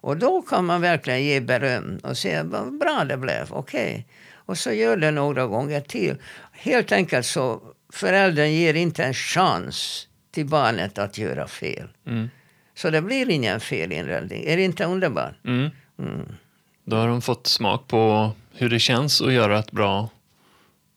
Och 0.00 0.16
då 0.16 0.42
kan 0.42 0.64
man 0.64 0.80
verkligen 0.80 1.24
ge 1.24 1.40
beröm 1.40 1.98
och 2.02 2.18
säga 2.18 2.44
vad 2.44 2.78
bra 2.78 3.04
det 3.08 3.16
blev, 3.16 3.52
okej. 3.52 3.90
Okay. 3.90 4.04
Och 4.32 4.58
så 4.58 4.72
gör 4.72 4.96
det 4.96 5.10
några 5.10 5.46
gånger 5.46 5.80
till. 5.80 6.16
Helt 6.52 6.92
enkelt 6.92 7.26
så 7.26 7.62
föräldern 7.92 8.50
ger 8.50 8.74
inte 8.74 9.04
en 9.04 9.14
chans 9.14 10.08
till 10.30 10.46
barnet 10.46 10.98
att 10.98 11.18
göra 11.18 11.48
fel. 11.48 11.88
Mm. 12.06 12.30
Så 12.74 12.90
det 12.90 13.02
blir 13.02 13.30
ingen 13.30 13.60
felinredning. 13.60 14.44
Är 14.46 14.56
det 14.56 14.62
inte 14.62 14.84
underbart? 14.84 15.34
Mm. 15.44 15.70
Mm. 15.98 16.28
Då 16.84 16.96
har 16.96 17.08
de 17.08 17.22
fått 17.22 17.46
smak 17.46 17.88
på 17.88 18.32
hur 18.54 18.68
det 18.68 18.78
känns 18.78 19.20
att 19.20 19.32
göra 19.32 19.58
ett 19.58 19.70
bra 19.70 20.08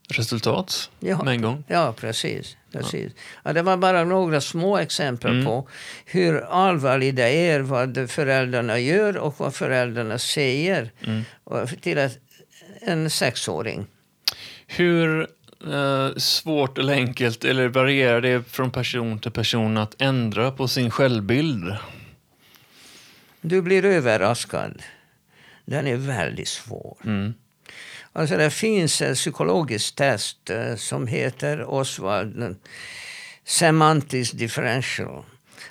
resultat 0.10 0.90
ja. 1.00 1.24
med 1.24 1.34
en 1.34 1.42
gång. 1.42 1.64
Ja, 1.68 1.94
precis. 1.98 2.58
Precis. 2.72 3.12
Ja. 3.44 3.54
det 3.54 3.62
var 3.62 3.78
bara 3.78 4.04
några 4.04 4.42
små 4.42 4.78
exempel 4.78 5.32
mm. 5.32 5.46
på 5.46 5.70
hur 6.06 6.42
allvarligt 6.42 7.16
det 7.16 7.30
är 7.30 7.60
vad 7.60 8.10
föräldrarna 8.10 8.80
gör 8.80 9.18
och 9.18 9.36
vad 9.38 9.56
föräldrarna 9.56 10.18
säger 10.18 10.92
mm. 11.02 11.24
till 11.82 12.10
en 12.82 13.10
sexåring. 13.10 13.88
Hur 14.68 15.28
eh, 15.68 16.16
svårt 16.18 16.78
eller 16.78 16.94
enkelt, 16.94 17.46
eller 17.46 17.68
varierar 17.68 18.22
det 18.22 18.44
från 18.48 18.72
person 18.72 19.20
till 19.20 19.32
person 19.32 19.78
att 19.78 20.02
ändra 20.02 20.52
på 20.52 20.68
sin 20.68 20.92
självbild? 20.92 21.76
Du 23.42 23.62
blir 23.62 23.86
överraskad. 23.86 24.82
Den 25.66 25.88
är 25.88 25.96
väldigt 25.96 26.48
svår. 26.48 26.98
Mm. 27.06 27.34
Alltså 28.14 28.38
det 28.38 28.50
finns 28.50 29.02
ett 29.02 29.18
psykologiskt 29.18 29.96
test 29.96 30.50
eh, 30.50 30.76
som 30.76 31.08
heter 31.08 31.64
Oswald 31.64 32.56
Semantisk 33.46 34.34
Differential. 34.34 35.24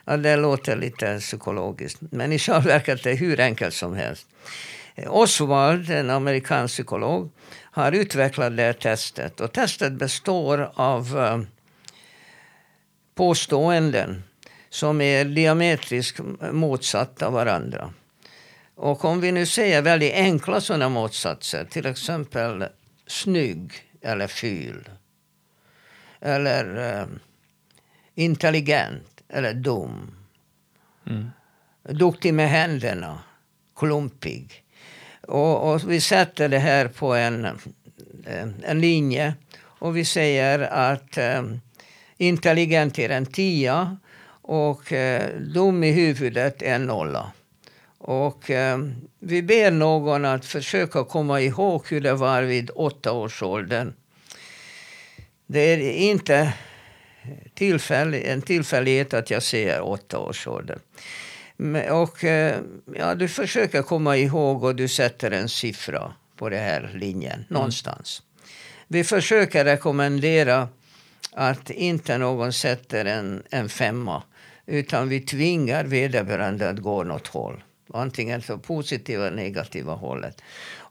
Ja, 0.04 0.16
det 0.16 0.36
låter 0.36 0.76
lite 0.76 1.18
psykologiskt, 1.18 2.00
men 2.00 2.32
i 2.32 2.38
själva 2.38 2.60
verket 2.60 3.06
är 3.06 3.10
det 3.10 3.16
hur 3.16 3.40
enkelt 3.40 3.74
som 3.74 3.94
helst. 3.94 4.26
Oswald, 5.06 5.90
en 5.90 6.10
amerikansk 6.10 6.74
psykolog, 6.74 7.30
har 7.72 7.92
utvecklat 7.92 8.56
det 8.56 8.72
testet. 8.72 9.40
Och 9.40 9.52
testet 9.52 9.92
består 9.92 10.70
av 10.74 11.18
eh, 11.18 11.40
påståenden 13.14 14.22
som 14.70 15.00
är 15.00 15.24
diametriskt 15.24 16.20
motsatta 16.52 17.30
varandra. 17.30 17.92
Och 18.82 19.04
om 19.04 19.20
vi 19.20 19.32
nu 19.32 19.46
säger 19.46 19.82
väldigt 19.82 20.14
enkla 20.14 20.60
sådana 20.60 20.88
motsatser, 20.88 21.64
till 21.64 21.86
exempel 21.86 22.66
snygg 23.06 23.72
eller 24.00 24.26
ful. 24.26 24.88
Eller 26.20 26.78
uh, 26.78 27.06
intelligent 28.14 29.22
eller 29.28 29.54
dum. 29.54 30.14
Mm. 31.06 31.30
Duktig 31.82 32.34
med 32.34 32.48
händerna, 32.48 33.18
klumpig. 33.76 34.64
Och, 35.20 35.72
och, 35.72 35.90
vi 35.90 36.00
sätter 36.00 36.48
det 36.48 36.58
här 36.58 36.88
på 36.88 37.14
en, 37.14 37.44
eh, 37.44 38.48
en 38.62 38.80
linje 38.80 39.34
och 39.62 39.96
vi 39.96 40.04
säger 40.04 40.58
att 40.60 41.18
um, 41.18 41.60
intelligent 42.16 42.98
är 42.98 43.10
en 43.10 43.26
tia 43.26 43.96
och 44.42 44.92
uh, 44.92 45.20
dum 45.40 45.84
i 45.84 45.92
huvudet 45.92 46.62
är 46.62 46.74
en 46.74 46.86
nolla. 46.86 47.32
Och 48.02 48.50
eh, 48.50 48.78
vi 49.18 49.42
ber 49.42 49.70
någon 49.70 50.24
att 50.24 50.44
försöka 50.44 51.04
komma 51.04 51.40
ihåg 51.40 51.86
hur 51.88 52.00
det 52.00 52.14
var 52.14 52.42
vid 52.42 52.70
åtta 52.74 53.12
års 53.12 53.42
åldern. 53.42 53.92
Det 55.46 55.60
är 55.60 55.92
inte 55.92 56.52
tillfällig, 57.54 58.24
en 58.24 58.42
tillfällighet 58.42 59.14
att 59.14 59.30
jag 59.30 59.42
säger 59.42 59.80
åtta 59.82 60.18
års 60.18 60.46
ålder. 60.46 60.78
Och 61.90 62.24
eh, 62.24 62.60
ja, 62.94 63.14
du 63.14 63.28
försöker 63.28 63.82
komma 63.82 64.16
ihåg 64.16 64.64
och 64.64 64.76
du 64.76 64.88
sätter 64.88 65.30
en 65.30 65.48
siffra 65.48 66.12
på 66.36 66.48
den 66.48 66.62
här 66.64 66.90
linjen 66.94 67.32
mm. 67.32 67.46
någonstans. 67.48 68.22
Vi 68.88 69.04
försöker 69.04 69.64
rekommendera 69.64 70.68
att 71.32 71.70
inte 71.70 72.18
någon 72.18 72.52
sätter 72.52 73.04
en, 73.04 73.42
en 73.50 73.68
femma 73.68 74.22
utan 74.66 75.08
vi 75.08 75.20
tvingar 75.20 75.84
vederbörande 75.84 76.68
att 76.68 76.78
gå 76.78 77.04
något 77.04 77.26
håll. 77.26 77.62
Antingen 77.94 78.42
så 78.42 78.58
positiva 78.58 79.26
eller 79.26 79.36
negativa 79.36 79.94
hållet. 79.94 80.42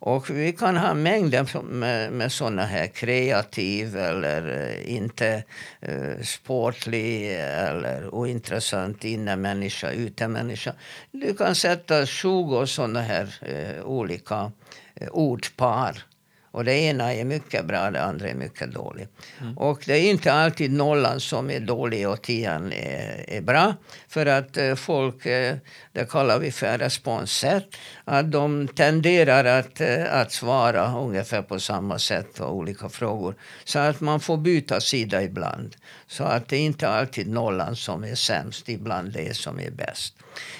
Och 0.01 0.29
vi 0.29 0.53
kan 0.53 0.77
ha 0.77 0.93
mängder 0.93 1.62
med, 1.62 2.12
med 2.12 2.31
sådana 2.31 2.65
här 2.65 2.88
kreativ 2.88 3.97
eller 3.97 4.69
eh, 4.69 4.95
inte 4.95 5.43
eh, 5.81 6.21
sportlig 6.23 7.35
eller 7.39 8.15
ointressant 8.15 9.03
innemänniska, 9.03 9.91
utemänniska. 9.91 10.73
Du 11.12 11.33
kan 11.33 11.55
sätta 11.55 12.05
20 12.05 12.65
sådana 12.65 13.01
här 13.01 13.35
eh, 13.41 13.85
olika 13.85 14.51
eh, 14.95 15.07
ordpar 15.07 16.03
och 16.51 16.63
det 16.63 16.73
ena 16.73 17.13
är 17.13 17.25
mycket 17.25 17.65
bra, 17.65 17.91
det 17.91 18.03
andra 18.03 18.29
är 18.29 18.35
mycket 18.35 18.71
dåligt. 18.71 19.09
Mm. 19.41 19.57
Och 19.57 19.83
det 19.85 19.93
är 19.93 20.09
inte 20.09 20.33
alltid 20.33 20.71
nollan 20.71 21.19
som 21.19 21.49
är 21.49 21.59
dålig 21.59 22.09
och 22.09 22.21
tian 22.21 22.73
är, 22.73 23.25
är 23.27 23.41
bra. 23.41 23.73
För 24.07 24.25
att 24.25 24.57
eh, 24.57 24.75
folk, 24.75 25.25
eh, 25.25 25.55
det 25.91 26.09
kallar 26.09 26.39
vi 26.39 26.51
för 26.51 26.77
responssätt, 26.77 27.65
att 28.05 28.31
de 28.31 28.67
tenderar 28.67 29.45
att, 29.59 29.81
eh, 29.81 30.13
att 30.13 30.31
svara 30.31 30.93
ungefär 30.97 31.41
på 31.41 31.59
samma 31.59 31.99
sätt 31.99 32.33
på 32.33 32.45
olika 32.45 32.89
frågor. 32.89 33.35
Så 33.63 33.79
att 33.79 34.01
man 34.01 34.19
får 34.19 34.38
byta 34.38 34.81
sida 34.81 35.23
ibland. 35.23 35.75
Så 36.07 36.23
att 36.23 36.47
det 36.47 36.57
är 36.57 36.62
inte 36.62 36.89
alltid 36.89 37.27
nollan 37.27 37.75
som 37.75 38.03
är 38.03 38.15
sämst, 38.15 38.69
ibland 38.69 39.13
det 39.13 39.38
som 39.38 39.59
är 39.59 39.71
bäst. 39.71 40.15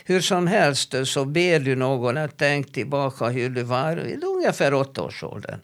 Hur 0.06 0.22
som 0.22 0.48
helst 0.48 0.96
så 1.06 1.26
ber 1.26 1.60
du 1.60 1.76
någon 1.76 2.18
att 2.18 2.38
tänka 2.38 2.72
tillbaka 2.72 3.26
hur 3.26 3.50
du 3.50 3.64
var 3.64 3.98
i 3.98 4.20
ungefär 4.40 4.74
åttaårsåldern. 4.74 5.60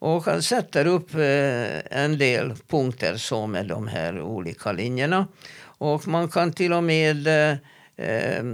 Och 0.00 0.24
han 0.24 0.42
sätter 0.42 0.86
upp 0.86 1.14
eh, 1.14 2.00
en 2.00 2.18
del 2.18 2.54
punkter 2.68 3.16
så 3.16 3.46
med 3.46 3.66
de 3.66 3.86
här 3.86 4.20
olika 4.20 4.72
linjerna. 4.72 5.26
Och 5.62 6.08
man 6.08 6.28
kan 6.28 6.52
till 6.52 6.72
och 6.72 6.84
med 6.84 7.26
eh, 7.26 7.56
eh, 7.96 8.44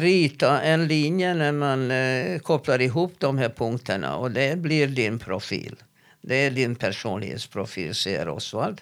rita 0.00 0.60
en 0.60 0.88
linje 0.88 1.34
när 1.34 1.52
man 1.52 1.92
kopplar 2.40 2.80
ihop 2.80 3.14
de 3.18 3.38
här 3.38 3.48
punkterna 3.48 4.16
och 4.16 4.30
det 4.30 4.58
blir 4.58 4.86
din 4.86 5.18
profil. 5.18 5.76
Det 6.20 6.36
är 6.36 6.50
din 6.50 6.74
personlighetsprofil, 6.74 7.94
säger 7.94 8.28
Oswald. 8.28 8.80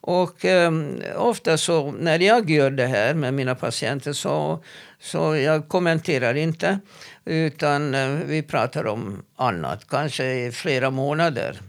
Och 0.00 0.44
eh, 0.44 0.72
ofta 1.16 1.58
så 1.58 1.92
när 1.92 2.18
jag 2.18 2.50
gör 2.50 2.70
det 2.70 2.86
här 2.86 3.14
med 3.14 3.34
mina 3.34 3.54
patienter 3.54 4.12
så, 4.12 4.64
så 5.00 5.36
jag 5.36 5.68
kommenterar 5.68 6.34
inte. 6.34 6.78
Utan 7.24 7.94
eh, 7.94 8.08
vi 8.08 8.42
pratar 8.42 8.86
om 8.86 9.22
annat, 9.36 9.88
kanske 9.88 10.24
i 10.24 10.52
flera 10.52 10.90
månader. 10.90 11.60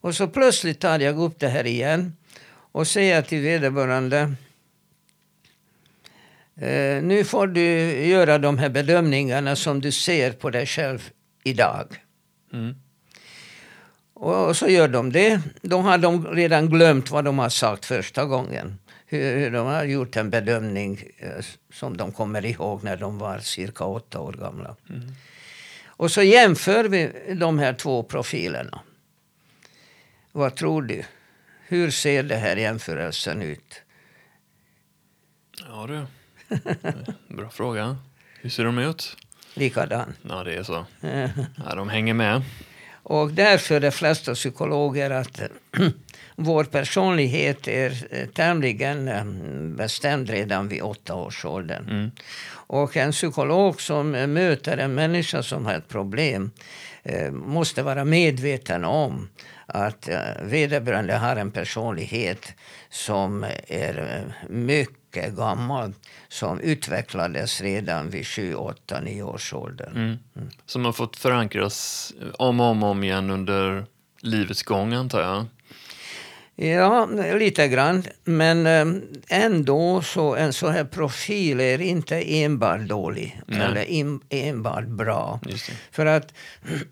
Och 0.00 0.14
så 0.14 0.28
plötsligt 0.28 0.80
tar 0.80 0.98
jag 0.98 1.18
upp 1.18 1.38
det 1.38 1.48
här 1.48 1.66
igen 1.66 2.16
och 2.72 2.86
säger 2.86 3.22
till 3.22 3.42
vederbörande 3.42 4.18
eh, 6.56 7.02
nu 7.02 7.24
får 7.24 7.46
du 7.46 7.62
göra 8.06 8.38
de 8.38 8.58
här 8.58 8.68
bedömningarna 8.68 9.56
som 9.56 9.80
du 9.80 9.92
ser 9.92 10.32
på 10.32 10.50
dig 10.50 10.66
själv 10.66 11.10
idag. 11.44 11.86
Mm. 12.52 12.74
Och 14.14 14.56
så 14.56 14.68
gör 14.68 14.88
de 14.88 15.12
det. 15.12 15.40
Då 15.62 15.78
har 15.78 15.98
de 15.98 16.26
redan 16.26 16.68
glömt 16.70 17.10
vad 17.10 17.24
de 17.24 17.38
har 17.38 17.48
sagt 17.48 17.84
första 17.84 18.24
gången. 18.24 18.78
Hur, 19.10 19.50
de 19.50 19.66
har 19.66 19.84
gjort 19.84 20.16
en 20.16 20.30
bedömning 20.30 21.02
eh, 21.18 21.44
som 21.72 21.96
de 21.96 22.12
kommer 22.12 22.44
ihåg 22.44 22.84
när 22.84 22.96
de 22.96 23.18
var 23.18 23.38
cirka 23.38 23.84
åtta 23.84 24.20
år 24.20 24.32
gamla. 24.32 24.76
Mm. 24.90 25.14
Och 25.86 26.10
så 26.10 26.22
jämför 26.22 26.84
vi 26.84 27.12
de 27.34 27.58
här 27.58 27.72
två 27.72 28.02
profilerna. 28.02 28.80
Vad 30.32 30.56
tror 30.56 30.82
du? 30.82 31.02
Hur 31.66 31.90
ser 31.90 32.22
den 32.22 32.40
här 32.40 32.56
jämförelsen 32.56 33.42
ut? 33.42 33.82
Ja 35.68 35.86
du, 35.86 36.06
bra 37.36 37.50
fråga. 37.50 37.96
Hur 38.40 38.50
ser 38.50 38.64
de 38.64 38.78
ut? 38.78 39.16
Likadan. 39.54 40.14
Ja, 40.22 40.44
det 40.44 40.54
är 40.54 40.62
så. 40.62 40.86
ja, 41.66 41.74
de 41.74 41.88
hänger 41.88 42.14
med. 42.14 42.42
Och 43.02 43.32
därför 43.32 43.80
de 43.80 43.90
flesta 43.90 44.34
psykologer 44.34 45.10
att 45.10 45.40
vår 46.40 46.64
personlighet 46.64 47.68
är 47.68 48.06
eh, 48.10 48.26
tämligen 48.26 49.08
eh, 49.08 49.24
bestämd 49.76 50.30
redan 50.30 50.68
vid 50.68 50.82
åtta 50.82 51.14
års 51.14 51.44
ålder. 51.44 51.84
Mm. 51.90 52.10
Och 52.50 52.96
en 52.96 53.12
psykolog 53.12 53.80
som 53.80 54.10
möter 54.10 54.78
en 54.78 54.94
människa 54.94 55.42
som 55.42 55.66
har 55.66 55.74
ett 55.74 55.88
problem 55.88 56.50
eh, 57.02 57.30
måste 57.30 57.82
vara 57.82 58.04
medveten 58.04 58.84
om 58.84 59.28
att 59.66 60.08
vederbörande 60.42 61.16
har 61.16 61.36
en 61.36 61.50
personlighet 61.50 62.54
som 62.90 63.44
är 63.68 64.24
mycket 64.48 65.32
gammal 65.32 65.92
som 66.28 66.60
utvecklades 66.60 67.60
redan 67.60 68.10
vid 68.10 68.26
7, 68.26 68.54
8, 68.54 69.00
9 69.00 69.22
års 69.22 69.52
ålder. 69.52 69.86
Mm. 69.94 70.16
Mm. 70.36 70.50
Som 70.66 70.84
har 70.84 70.92
fått 70.92 71.16
förankras 71.16 72.12
om 72.38 72.60
och 72.60 72.66
om, 72.66 72.82
om 72.82 73.04
igen 73.04 73.30
under 73.30 73.86
livets 74.20 74.62
gång, 74.62 74.92
antar 74.94 75.20
jag? 75.20 75.46
Ja, 76.60 77.06
lite 77.38 77.68
grann. 77.68 78.02
Men 78.24 78.66
eh, 78.66 78.86
ändå 79.28 80.02
så 80.02 80.34
en 80.34 80.52
sån 80.52 80.72
här 80.72 80.84
profil 80.84 81.60
är 81.60 81.80
inte 81.80 82.16
enbart 82.16 82.80
dålig 82.80 83.40
Nej. 83.46 83.60
eller 83.60 83.84
in, 83.84 84.20
enbart 84.28 84.86
bra. 84.86 85.40
För 85.92 86.06
att 86.06 86.34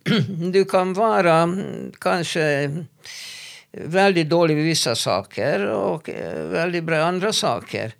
du 0.52 0.64
kan 0.64 0.92
vara 0.92 1.48
kanske 2.00 2.70
väldigt 3.72 4.29
dålig 4.29 4.59
i 4.59 4.62
vissa 4.62 4.94
saker 4.94 5.66
och 5.66 6.11
eh, 6.11 6.46
väldigt 6.46 6.85
bra 6.85 6.96
i 6.96 7.00
andra 7.00 7.33
saker. 7.33 7.92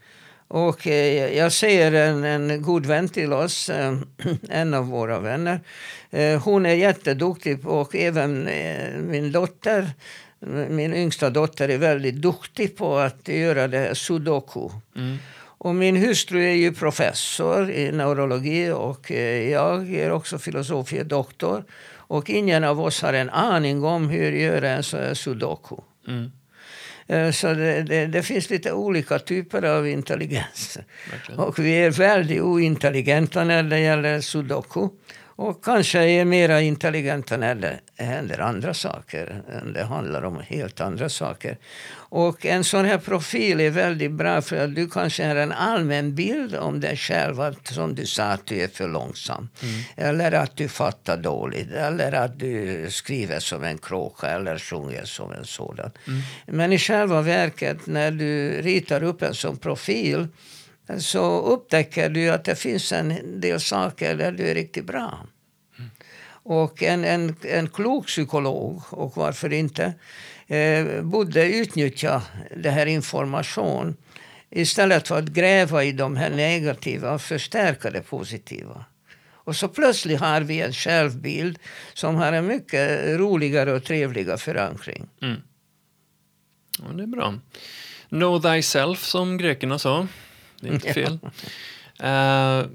Och 0.49 0.87
eh, 0.87 1.37
jag 1.37 1.53
ser 1.53 1.93
en, 1.93 2.25
en 2.25 2.63
god 2.63 2.87
vän 2.87 3.09
till 3.09 3.33
oss, 3.33 3.71
eh, 3.71 3.99
en 4.49 4.75
av 4.75 4.87
våra 4.87 5.21
vänner. 5.21 5.61
Hon 6.45 6.67
är 6.67 6.75
jätteduktig 6.75 7.69
och 7.69 7.95
även 7.95 8.49
min 9.11 9.33
dotter, 9.33 9.91
min 10.69 10.95
yngsta 10.95 11.31
dotter 11.31 11.69
är 11.69 11.79
väldigt 11.79 12.15
duktig 12.15 12.77
på 12.77 12.99
att 12.99 13.29
göra 13.29 13.69
det 13.69 13.79
här 13.79 13.95
sudoku. 13.95 14.69
Mm. 14.97 15.17
Och 15.59 15.75
min 15.75 15.97
hustru 15.97 16.45
är 16.45 16.55
ju 16.55 16.73
professor 16.73 17.71
i 17.71 17.93
neurologi 17.93 18.71
och 18.71 19.11
jag 19.51 19.95
är 19.95 20.11
också 20.11 20.39
filosofie 20.39 21.05
doktor. 21.05 21.65
Och 22.09 22.31
ingen 22.31 22.65
av 22.65 22.81
oss 22.81 23.03
har 23.03 23.13
en 23.13 23.31
aning 23.31 23.85
om 23.85 24.09
hur 24.09 24.33
göra 24.33 24.71
en 24.71 24.83
sån 24.83 25.01
här 25.01 25.15
sudoku. 25.15 25.77
Mm. 26.09 26.31
Eh, 27.07 27.31
så 27.31 27.55
det, 27.55 27.83
det, 27.83 28.07
det, 28.07 28.23
finns 28.23 28.51
lite 28.51 28.73
olika 28.73 29.19
typer 29.19 29.63
av 29.63 29.89
intelligens. 29.89 30.79
Verkligen. 31.11 31.41
Och 31.41 31.59
vi 31.59 31.73
är 31.73 31.91
väldigt 31.91 32.43
ointelligenta 32.43 33.45
när 33.45 33.63
det 33.63 33.81
gäller 33.81 34.21
sudoku. 34.21 34.89
Och 35.19 35.65
kanske 35.65 35.99
är 35.99 36.25
mer 36.25 36.61
intelligenta 36.61 37.37
när 37.37 37.55
det 37.55 37.81
händer 38.05 38.39
andra 38.39 38.75
saker. 38.75 39.43
Det 39.75 39.85
handlar 39.85 40.23
om 40.23 40.41
helt 40.49 40.81
andra 40.81 41.09
saker. 41.09 41.59
Och 41.95 42.47
en 42.47 42.65
sån 42.65 42.85
här 42.85 42.99
profil 42.99 43.61
är 43.61 43.71
väldigt 43.71 44.13
bra 44.13 44.43
för 44.43 44.65
att 44.65 44.75
du 44.75 44.89
kanske 44.89 45.27
har 45.27 45.37
en 45.37 45.53
allmän 45.53 46.15
bild 46.15 46.57
om 46.57 46.81
dig 46.81 46.97
själv. 46.97 47.41
Att, 47.41 47.67
som 47.67 47.95
du 47.95 48.07
sa, 48.07 48.25
att 48.25 48.47
du 48.47 48.61
är 48.61 48.69
för 48.69 48.89
långsam. 48.89 49.49
Mm. 49.63 49.83
Eller 49.97 50.33
att 50.33 50.57
du 50.57 50.69
fattar 50.69 51.17
dåligt. 51.17 51.71
Eller 51.71 52.13
att 52.13 52.39
du 52.39 52.87
skriver 52.91 53.41
som 53.41 53.65
en 53.65 53.79
kråka 53.79 54.31
eller 54.31 54.59
sjunger 54.59 55.05
som 55.05 55.33
en 55.33 55.45
sådan. 55.45 55.91
Mm. 56.07 56.21
Men 56.47 56.73
i 56.73 56.79
själva 56.79 57.23
verket, 57.23 57.87
när 57.87 58.11
du 58.11 58.63
ritar 58.63 59.03
upp 59.03 59.23
en 59.23 59.35
sån 59.35 59.57
profil 59.57 60.29
så 60.99 61.41
upptäcker 61.41 62.09
du 62.09 62.31
att 62.31 62.45
det 62.45 62.55
finns 62.55 62.93
en 62.93 63.41
del 63.41 63.61
saker 63.61 64.15
där 64.15 64.33
du 64.33 64.49
är 64.49 64.55
riktigt 64.55 64.85
bra. 64.85 65.27
Och 66.49 66.83
en, 66.83 67.05
en, 67.05 67.37
en 67.43 67.69
klok 67.69 68.07
psykolog, 68.07 68.83
och 68.91 69.17
varför 69.17 69.53
inte, 69.53 69.95
eh, 70.47 71.03
borde 71.03 71.53
utnyttja 71.53 72.23
den 72.57 72.75
här 72.75 72.87
informationen 72.87 73.97
istället 74.51 75.09
för 75.09 75.19
att 75.19 75.29
gräva 75.29 75.85
i 75.85 75.93
de 75.93 76.17
här 76.17 76.31
negativa 76.31 77.15
och 77.15 77.23
förstärka 77.23 77.91
det 77.91 78.01
positiva. 78.01 78.85
Och 79.29 79.57
så 79.57 79.69
plötsligt 79.69 80.21
har 80.21 80.41
vi 80.41 80.61
en 80.61 80.73
självbild 80.73 81.59
som 81.95 82.15
har 82.15 82.33
en 82.33 82.47
mycket 82.47 83.07
roligare 83.19 83.73
och 83.73 83.85
trevligare 83.85 84.39
förankring. 84.39 85.09
Mm. 85.23 85.41
Ja, 86.79 86.93
det 86.93 87.03
är 87.03 87.07
bra. 87.07 87.35
Know 88.09 88.43
thyself, 88.43 89.05
som 89.05 89.39
grekerna 89.39 89.79
sa. 89.79 90.07
Det 90.61 90.69
är 90.69 90.73
inte 90.73 90.93
fel. 90.95 91.19
uh, 92.05 92.71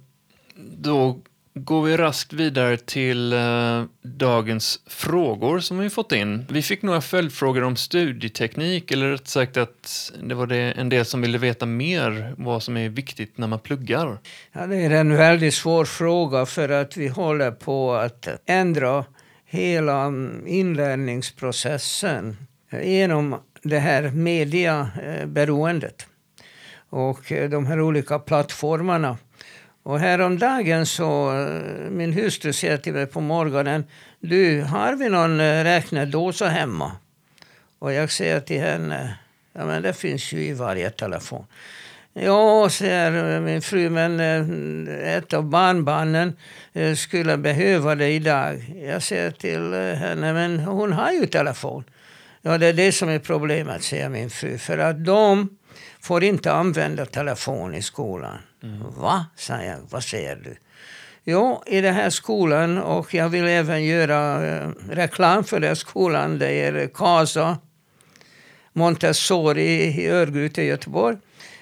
då 0.55 1.21
går 1.53 1.83
vi 1.83 1.97
raskt 1.97 2.33
vidare 2.33 2.77
till 2.77 3.33
eh, 3.33 3.83
dagens 4.01 4.79
frågor 4.87 5.59
som 5.59 5.79
vi 5.79 5.89
fått 5.89 6.11
in. 6.11 6.45
Vi 6.49 6.61
fick 6.61 6.81
några 6.81 7.01
följdfrågor 7.01 7.63
om 7.63 7.75
studieteknik, 7.75 8.91
eller 8.91 9.11
rätt 9.11 9.27
sagt 9.27 9.57
att 9.57 10.11
det 10.23 10.35
var 10.35 10.47
det 10.47 10.57
en 10.57 10.89
del 10.89 11.05
som 11.05 11.21
ville 11.21 11.37
veta 11.37 11.65
mer 11.65 12.33
vad 12.37 12.63
som 12.63 12.77
är 12.77 12.89
viktigt 12.89 13.37
när 13.37 13.47
man 13.47 13.59
pluggar. 13.59 14.17
Ja, 14.51 14.67
det 14.67 14.75
är 14.75 14.91
en 14.91 15.17
väldigt 15.17 15.53
svår 15.53 15.85
fråga 15.85 16.45
för 16.45 16.69
att 16.69 16.97
vi 16.97 17.07
håller 17.07 17.51
på 17.51 17.93
att 17.93 18.27
ändra 18.45 19.05
hela 19.45 20.13
inlärningsprocessen 20.45 22.37
genom 22.83 23.35
det 23.63 23.79
här 23.79 24.09
medieberoendet 24.09 26.07
och 26.89 27.31
de 27.49 27.65
här 27.65 27.81
olika 27.81 28.19
plattformarna. 28.19 29.17
Och 29.83 29.99
häromdagen 29.99 30.85
så, 30.85 31.31
eh, 31.37 31.91
min 31.91 32.13
hustru 32.13 32.53
säger 32.53 32.77
till 32.77 32.93
mig 32.93 33.05
på 33.05 33.21
morgonen, 33.21 33.83
du, 34.19 34.61
har 34.61 34.95
vi 34.95 35.09
någon 35.09 35.39
eh, 35.39 35.63
räknedosa 35.63 35.63
räknedåsa 35.63 36.47
hemma? 36.47 36.91
Och 37.79 37.93
jag 37.93 38.11
säger 38.11 38.39
till 38.39 38.61
henne, 38.61 39.17
ja 39.53 39.65
men 39.65 39.81
det 39.81 39.93
finns 39.93 40.33
ju 40.33 40.43
i 40.43 40.53
varje 40.53 40.89
telefon. 40.89 41.45
Ja, 42.13 42.69
säger 42.69 43.35
eh, 43.35 43.41
min 43.41 43.61
fru, 43.61 43.89
men 43.89 44.19
ett 44.87 45.33
av 45.33 45.43
barnbarnen 45.43 46.37
skulle 46.97 47.37
behöva 47.37 47.95
det 47.95 48.09
idag. 48.09 48.75
Jag 48.85 49.03
säger 49.03 49.31
till 49.31 49.73
henne, 49.73 50.33
men 50.33 50.59
hon 50.59 50.93
har 50.93 51.11
ju 51.11 51.25
telefon. 51.25 51.83
Ja, 52.41 52.57
det 52.57 52.67
är 52.67 52.73
det 52.73 52.91
som 52.91 53.09
är 53.09 53.19
problemet, 53.19 53.83
säger 53.83 54.09
min 54.09 54.29
fru. 54.29 54.57
För 54.57 54.77
att 54.77 55.05
de 55.05 55.49
får 56.01 56.23
inte 56.23 56.51
använda 56.51 57.05
telefon 57.05 57.75
i 57.75 57.81
skolan. 57.81 58.37
Mm. 58.63 58.79
Va? 58.97 59.25
sa 59.35 59.63
jag. 59.63 59.77
Vad 59.89 60.03
säger 60.03 60.35
du? 60.35 60.55
Jo, 61.23 61.63
i 61.65 61.81
den 61.81 61.93
här 61.93 62.09
skolan, 62.09 62.77
och 62.77 63.13
jag 63.13 63.29
vill 63.29 63.45
även 63.45 63.85
göra 63.85 64.47
eh, 64.47 64.69
reklam 64.89 65.43
för 65.43 65.59
den 65.59 65.75
skolan, 65.75 66.39
det 66.39 66.51
är 66.51 66.87
Casa 66.87 67.57
Montessori 68.73 69.83
i 69.83 70.07
Örgryte 70.07 70.61
i 70.61 70.65
Göteborg 70.65 71.17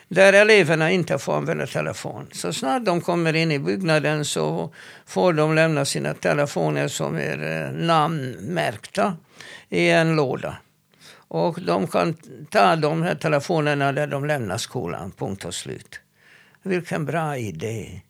där 0.09 0.33
eleverna 0.33 0.91
inte 0.91 1.17
får 1.17 1.37
använda 1.37 1.67
telefon. 1.67 2.27
Så 2.31 2.53
snart 2.53 2.85
de 2.85 3.01
kommer 3.01 3.35
in 3.35 3.51
i 3.51 3.59
byggnaden 3.59 4.25
så 4.25 4.73
får 5.05 5.33
de 5.33 5.55
lämna 5.55 5.85
sina 5.85 6.13
telefoner 6.13 6.87
som 6.87 7.15
är 7.15 7.65
eh, 7.65 7.71
namnmärkta 7.71 9.17
i 9.69 9.89
en 9.89 10.15
låda. 10.15 10.57
Och 11.27 11.61
de 11.61 11.87
kan 11.87 12.13
ta 12.49 12.75
de 12.75 13.03
här 13.03 13.15
telefonerna 13.15 13.91
där 13.91 14.07
de 14.07 14.25
lämnar 14.25 14.57
skolan, 14.57 15.11
punkt 15.11 15.45
och 15.45 15.53
slut. 15.53 15.99
Vilken 16.63 17.05
bra 17.05 17.37
idé. 17.37 18.01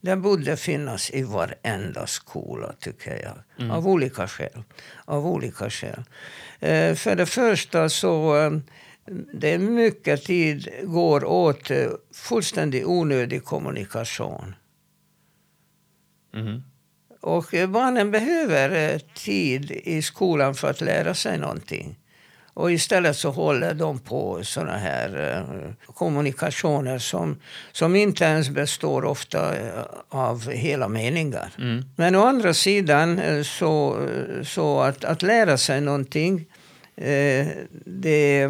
Den 0.00 0.22
borde 0.22 0.56
finnas 0.56 1.10
i 1.10 1.22
varenda 1.22 2.06
skola, 2.06 2.74
tycker 2.80 3.22
jag. 3.22 3.38
Mm. 3.58 3.70
Av 3.70 3.88
olika 3.88 4.28
skäl. 4.28 4.62
Av 5.04 5.26
olika 5.26 5.70
skäl. 5.70 6.04
Eh, 6.60 6.94
för 6.94 7.16
det 7.16 7.26
första 7.26 7.88
så 7.88 8.36
eh, 8.36 8.50
det 9.32 9.52
är 9.52 9.58
mycket 9.58 10.24
tid 10.24 10.68
går 10.82 11.24
åt 11.24 11.70
eh, 11.70 11.88
fullständigt 12.14 12.84
onödig 12.84 13.44
kommunikation. 13.44 14.54
Mm. 16.34 16.62
Och 17.20 17.54
eh, 17.54 17.70
barnen 17.70 18.10
behöver 18.10 18.92
eh, 18.92 18.98
tid 18.98 19.70
i 19.70 20.02
skolan 20.02 20.54
för 20.54 20.70
att 20.70 20.80
lära 20.80 21.14
sig 21.14 21.38
någonting. 21.38 21.98
Och 22.54 22.72
istället 22.72 23.16
så 23.16 23.30
håller 23.30 23.74
de 23.74 23.98
på 23.98 24.44
såna 24.44 24.76
här 24.76 25.44
kommunikationer 25.94 26.98
som, 26.98 27.40
som 27.72 27.96
inte 27.96 28.24
ens 28.24 28.48
består 28.48 29.04
ofta 29.04 29.54
av 30.08 30.50
hela 30.50 30.88
meningar. 30.88 31.50
Mm. 31.58 31.84
Men 31.96 32.14
å 32.14 32.24
andra 32.24 32.54
sidan 32.54 33.20
så, 33.44 34.06
så 34.44 34.80
att, 34.80 35.04
att 35.04 35.22
lära 35.22 35.58
sig 35.58 35.80
någonting, 35.80 36.46
det 37.84 38.48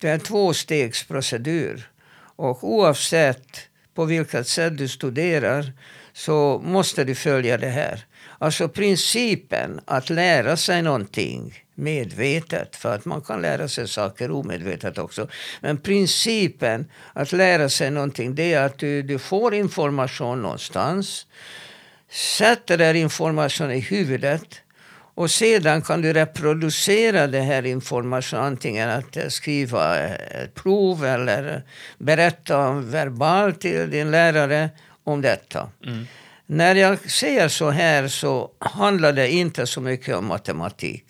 det 0.00 0.08
är 0.08 0.14
en 0.14 0.20
tvåstegsprocedur. 0.20 1.90
Och 2.36 2.64
oavsett 2.64 3.60
på 3.94 4.04
vilket 4.04 4.48
sätt 4.48 4.78
du 4.78 4.88
studerar 4.88 5.72
så 6.12 6.62
måste 6.64 7.04
du 7.04 7.14
följa 7.14 7.58
det 7.58 7.68
här. 7.68 8.04
Alltså 8.38 8.68
principen 8.68 9.80
att 9.84 10.10
lära 10.10 10.56
sig 10.56 10.82
någonting 10.82 11.64
medvetet, 11.80 12.76
för 12.76 12.94
att 12.94 13.04
man 13.04 13.20
kan 13.20 13.42
lära 13.42 13.68
sig 13.68 13.88
saker 13.88 14.30
omedvetet 14.30 14.98
också. 14.98 15.28
Men 15.60 15.78
principen 15.78 16.86
att 17.12 17.32
lära 17.32 17.68
sig 17.68 17.90
någonting, 17.90 18.34
det 18.34 18.52
är 18.52 18.66
att 18.66 18.78
du, 18.78 19.02
du 19.02 19.18
får 19.18 19.54
information 19.54 20.42
någonstans, 20.42 21.26
sätter 22.10 22.78
den 22.78 22.96
informationen 22.96 23.72
i 23.72 23.80
huvudet 23.80 24.60
och 25.14 25.30
sedan 25.30 25.82
kan 25.82 26.02
du 26.02 26.12
reproducera 26.12 27.26
den 27.26 27.44
här 27.44 27.66
informationen, 27.66 28.44
antingen 28.44 28.88
att 28.88 29.32
skriva 29.32 29.98
ett 29.98 30.54
prov 30.54 31.04
eller 31.04 31.62
berätta 31.98 32.72
verbalt 32.72 33.60
till 33.60 33.90
din 33.90 34.10
lärare 34.10 34.70
om 35.04 35.20
detta. 35.20 35.68
Mm. 35.86 36.06
När 36.46 36.74
jag 36.74 37.10
säger 37.10 37.48
så 37.48 37.70
här 37.70 38.08
så 38.08 38.50
handlar 38.58 39.12
det 39.12 39.30
inte 39.30 39.66
så 39.66 39.80
mycket 39.80 40.16
om 40.16 40.26
matematik. 40.26 41.04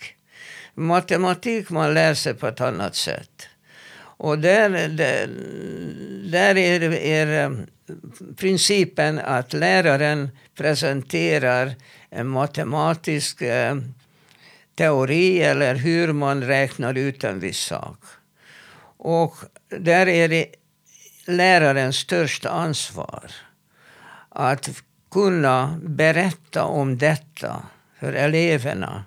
Matematik 0.81 1.71
man 1.71 1.95
lär 1.95 2.15
sig 2.15 2.35
på 2.35 2.47
ett 2.47 2.61
annat 2.61 2.97
sätt. 2.97 3.49
Och 3.99 4.39
där, 4.39 4.71
där, 4.89 5.29
där 6.31 6.57
är, 6.57 6.93
är 6.93 7.45
eh, 7.45 7.57
principen 8.37 9.19
att 9.19 9.53
läraren 9.53 10.29
presenterar 10.55 11.75
en 12.11 12.29
matematisk 12.29 13.43
eh, 13.43 13.77
teori 14.75 15.43
eller 15.43 15.75
hur 15.75 16.13
man 16.13 16.43
räknar 16.43 16.95
ut 16.95 17.25
en 17.25 17.41
viss 17.41 17.61
sak. 17.61 17.99
Och 18.97 19.37
där 19.69 20.09
är 20.09 20.29
det 20.29 20.47
lärarens 21.27 21.97
största 21.97 22.49
ansvar 22.49 23.31
att 24.29 24.71
kunna 25.11 25.81
berätta 25.83 26.65
om 26.65 26.99
detta 26.99 27.63
för 28.01 28.13
eleverna. 28.13 29.05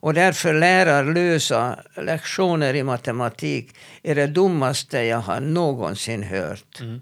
Och 0.00 0.14
därför 0.14 0.54
lärarlösa 0.54 1.78
lektioner 1.96 2.74
i 2.74 2.82
matematik 2.82 3.74
är 4.02 4.14
det 4.14 4.26
dummaste 4.26 4.98
jag 4.98 5.18
har 5.18 5.40
någonsin 5.40 6.22
hört. 6.22 6.80
Mm. 6.80 7.00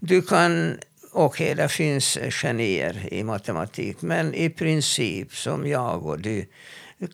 Du 0.00 0.22
kan 0.22 0.78
Okej, 1.16 1.52
okay, 1.52 1.62
det 1.62 1.68
finns 1.68 2.18
genier 2.30 3.08
i 3.10 3.24
matematik, 3.24 4.02
men 4.02 4.34
i 4.34 4.50
princip 4.50 5.34
som 5.34 5.66
jag 5.66 6.06
och 6.06 6.20
du 6.20 6.46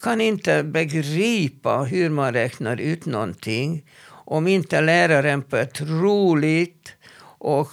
kan 0.01 0.21
inte 0.21 0.63
begripa 0.63 1.79
hur 1.79 2.11
man 2.11 2.33
räknar 2.33 2.81
ut 2.81 3.07
någonting 3.07 3.83
om 4.11 4.49
inte 4.49 4.81
läraren 4.81 5.43
på 5.43 5.57
ett 5.57 5.81
roligt 5.81 6.93
och 7.39 7.69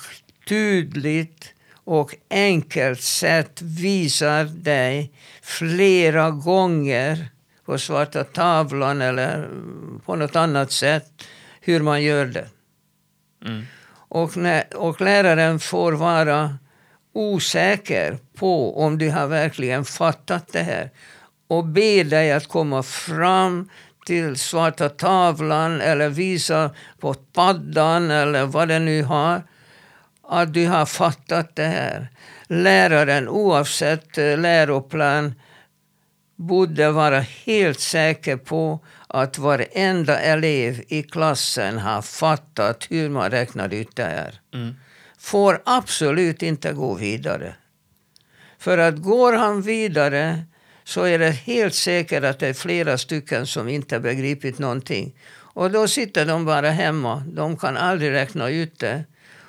tydligt 0.47 1.53
och 1.73 2.15
enkelt 2.29 3.01
sätt 3.01 3.61
visar 3.61 4.43
dig 4.43 5.11
flera 5.41 6.31
gånger 6.31 7.29
på 7.67 7.77
svarta 7.77 8.23
tavlan 8.23 9.01
eller 9.01 9.49
på 10.05 10.15
något 10.15 10.35
annat 10.35 10.71
sätt 10.71 11.23
hur 11.61 11.79
man 11.79 12.03
gör 12.03 12.25
det. 12.25 12.47
Mm. 13.45 13.65
Och, 13.89 14.37
när, 14.37 14.77
och 14.77 15.01
läraren 15.01 15.59
får 15.59 15.93
vara 15.93 16.57
osäker 17.13 18.17
på 18.35 18.81
om 18.83 18.97
du 18.97 19.09
har 19.09 19.27
verkligen 19.27 19.85
fattat 19.85 20.53
det 20.53 20.61
här 20.61 20.89
och 21.47 21.65
be 21.65 22.03
dig 22.03 22.31
att 22.31 22.47
komma 22.47 22.83
fram 22.83 23.69
till 24.05 24.35
svarta 24.35 24.89
tavlan 24.89 25.81
eller 25.81 26.09
visa 26.09 26.71
på 26.99 27.13
paddan 27.13 28.11
eller 28.11 28.45
vad 28.45 28.67
det 28.67 28.79
nu 28.79 29.03
har 29.03 29.43
att 30.23 30.53
du 30.53 30.67
har 30.67 30.85
fattat 30.85 31.55
det 31.55 31.67
här. 31.67 32.07
Läraren, 32.47 33.27
oavsett 33.27 34.17
eh, 34.17 34.37
läroplan, 34.37 35.33
borde 36.37 36.91
vara 36.91 37.19
helt 37.19 37.79
säker 37.79 38.37
på 38.37 38.79
att 39.07 39.37
varenda 39.37 40.19
elev 40.19 40.83
i 40.87 41.03
klassen 41.03 41.77
har 41.77 42.01
fattat 42.01 42.87
hur 42.89 43.09
man 43.09 43.31
räknar 43.31 43.73
ut 43.73 43.95
det 43.95 44.03
här. 44.03 44.41
Mm. 44.53 44.75
Får 45.19 45.61
absolut 45.65 46.43
inte 46.43 46.73
gå 46.73 46.93
vidare. 46.93 47.55
För 48.59 48.77
att 48.77 48.97
går 48.97 49.33
han 49.33 49.61
vidare 49.61 50.43
så 50.83 51.03
är 51.03 51.19
det 51.19 51.31
helt 51.31 51.75
säkert 51.75 52.23
att 52.23 52.39
det 52.39 52.47
är 52.47 52.53
flera 52.53 52.97
stycken 52.97 53.47
som 53.47 53.67
inte 53.67 53.99
begripit 53.99 54.59
någonting. 54.59 55.15
Och 55.35 55.71
då 55.71 55.87
sitter 55.87 56.25
de 56.25 56.45
bara 56.45 56.69
hemma. 56.69 57.23
De 57.27 57.57
kan 57.57 57.77
aldrig 57.77 58.11
räkna 58.11 58.49
ut 58.49 58.79
det. 58.79 59.03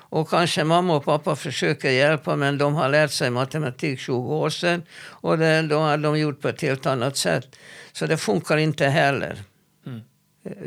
Och 0.09 0.29
kanske 0.29 0.63
mamma 0.63 0.95
och 0.95 1.05
pappa 1.05 1.35
försöker 1.35 1.89
hjälpa 1.89 2.35
men 2.35 2.57
de 2.57 2.75
har 2.75 2.89
lärt 2.89 3.11
sig 3.11 3.29
matematik 3.29 3.99
20 3.99 4.35
år 4.35 4.49
sedan. 4.49 4.83
Och 5.01 5.37
det, 5.37 5.61
då 5.61 5.79
har 5.79 5.97
de 5.97 6.19
gjort 6.19 6.41
på 6.41 6.47
ett 6.47 6.61
helt 6.61 6.85
annat 6.85 7.17
sätt. 7.17 7.55
Så 7.93 8.05
det 8.05 8.17
funkar 8.17 8.57
inte 8.57 8.85
heller. 8.85 9.37
Mm. 9.85 10.01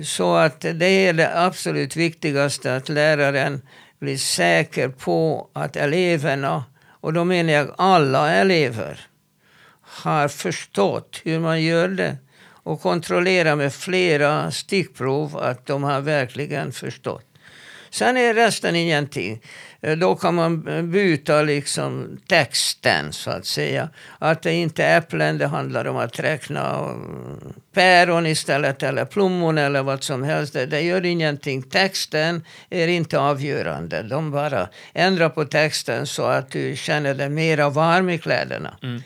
Så 0.05 0.35
att 0.35 0.61
det 0.61 0.87
är 0.87 1.13
det 1.13 1.41
absolut 1.41 1.97
viktigaste 1.97 2.77
att 2.77 2.89
läraren 2.89 3.63
blir 3.99 4.17
säker 4.17 4.89
på 4.89 5.49
att 5.53 5.77
eleverna, 5.77 6.65
och 7.01 7.13
då 7.13 7.25
menar 7.25 7.53
jag 7.53 7.75
alla 7.79 8.33
elever, 8.33 9.01
har 9.81 10.29
förstått 10.29 11.21
hur 11.25 11.39
man 11.39 11.63
gör 11.63 11.89
det 11.89 12.17
och 12.63 12.81
kontrollera 12.81 13.57
med 13.57 13.75
flera 13.75 14.51
stickprov 14.51 15.37
att 15.37 15.67
de 15.67 15.83
har 15.83 16.01
verkligen 16.01 16.73
förstått. 16.73 17.32
Sen 17.93 18.17
är 18.17 18.35
resten 18.35 18.77
ingenting. 18.77 19.41
Eh, 19.81 19.97
då 19.97 20.15
kan 20.15 20.35
man 20.35 20.63
byta 20.91 21.43
liksom 21.43 22.21
texten 22.27 23.13
så 23.13 23.31
att 23.31 23.47
säga. 23.47 23.89
Att 24.19 24.43
det 24.43 24.53
inte 24.53 24.85
är 24.85 24.99
äpplen, 24.99 25.39
det 25.39 25.47
handlar 25.47 25.85
om 25.85 25.97
att 25.97 26.21
räkna 26.21 26.95
päron 27.73 28.27
istället 28.27 28.83
eller 28.83 29.05
plommon 29.05 29.59
eller 29.59 29.83
vad 29.83 30.03
som 30.03 30.23
helst. 30.23 30.53
Det, 30.53 30.67
det 30.67 30.81
gör 30.81 31.05
ingenting. 31.05 31.63
Texten 31.63 32.45
är 32.71 32.89
inte 32.89 33.19
avgörande. 33.19 34.03
De 34.03 34.31
bara 34.31 34.69
ändrar 34.93 35.29
på 35.29 35.45
texten 35.45 36.07
så 36.07 36.25
att 36.25 36.51
du 36.51 36.77
känner 36.77 37.15
dig 37.15 37.29
mera 37.29 37.71
varm 37.71 38.11
i 38.11 38.19
kläderna. 38.19 38.77
Mm. 38.83 39.03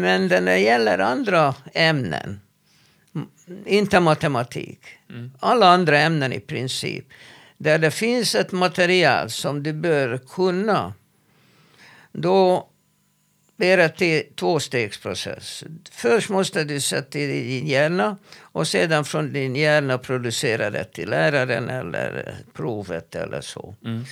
Men 0.00 0.26
när 0.26 0.40
det 0.40 0.58
gäller 0.58 0.98
andra 0.98 1.54
ämnen, 1.74 2.40
inte 3.66 4.00
matematik, 4.00 4.80
mm. 5.10 5.32
alla 5.40 5.66
andra 5.66 5.98
ämnen 5.98 6.32
i 6.32 6.40
princip, 6.40 7.04
där 7.64 7.78
det 7.78 7.90
finns 7.90 8.34
ett 8.34 8.52
material 8.52 9.30
som 9.30 9.62
du 9.62 9.72
bör 9.72 10.18
kunna, 10.18 10.94
då 12.12 12.68
är 13.58 13.76
det 13.76 14.02
en 14.02 14.34
tvåstegsprocess. 14.34 15.64
Först 15.92 16.30
måste 16.30 16.64
du 16.64 16.80
sätta 16.80 17.18
i 17.18 17.26
din 17.26 17.66
hjärna 17.66 18.18
och 18.40 18.68
sedan 18.68 19.04
från 19.04 19.32
din 19.32 19.56
hjärna 19.56 19.98
producera 19.98 20.70
det 20.70 20.84
till 20.84 21.10
läraren 21.10 21.70
eller 21.70 22.34
provet 22.52 23.14
eller 23.14 23.40
så. 23.40 23.74
Mm. 23.84 24.04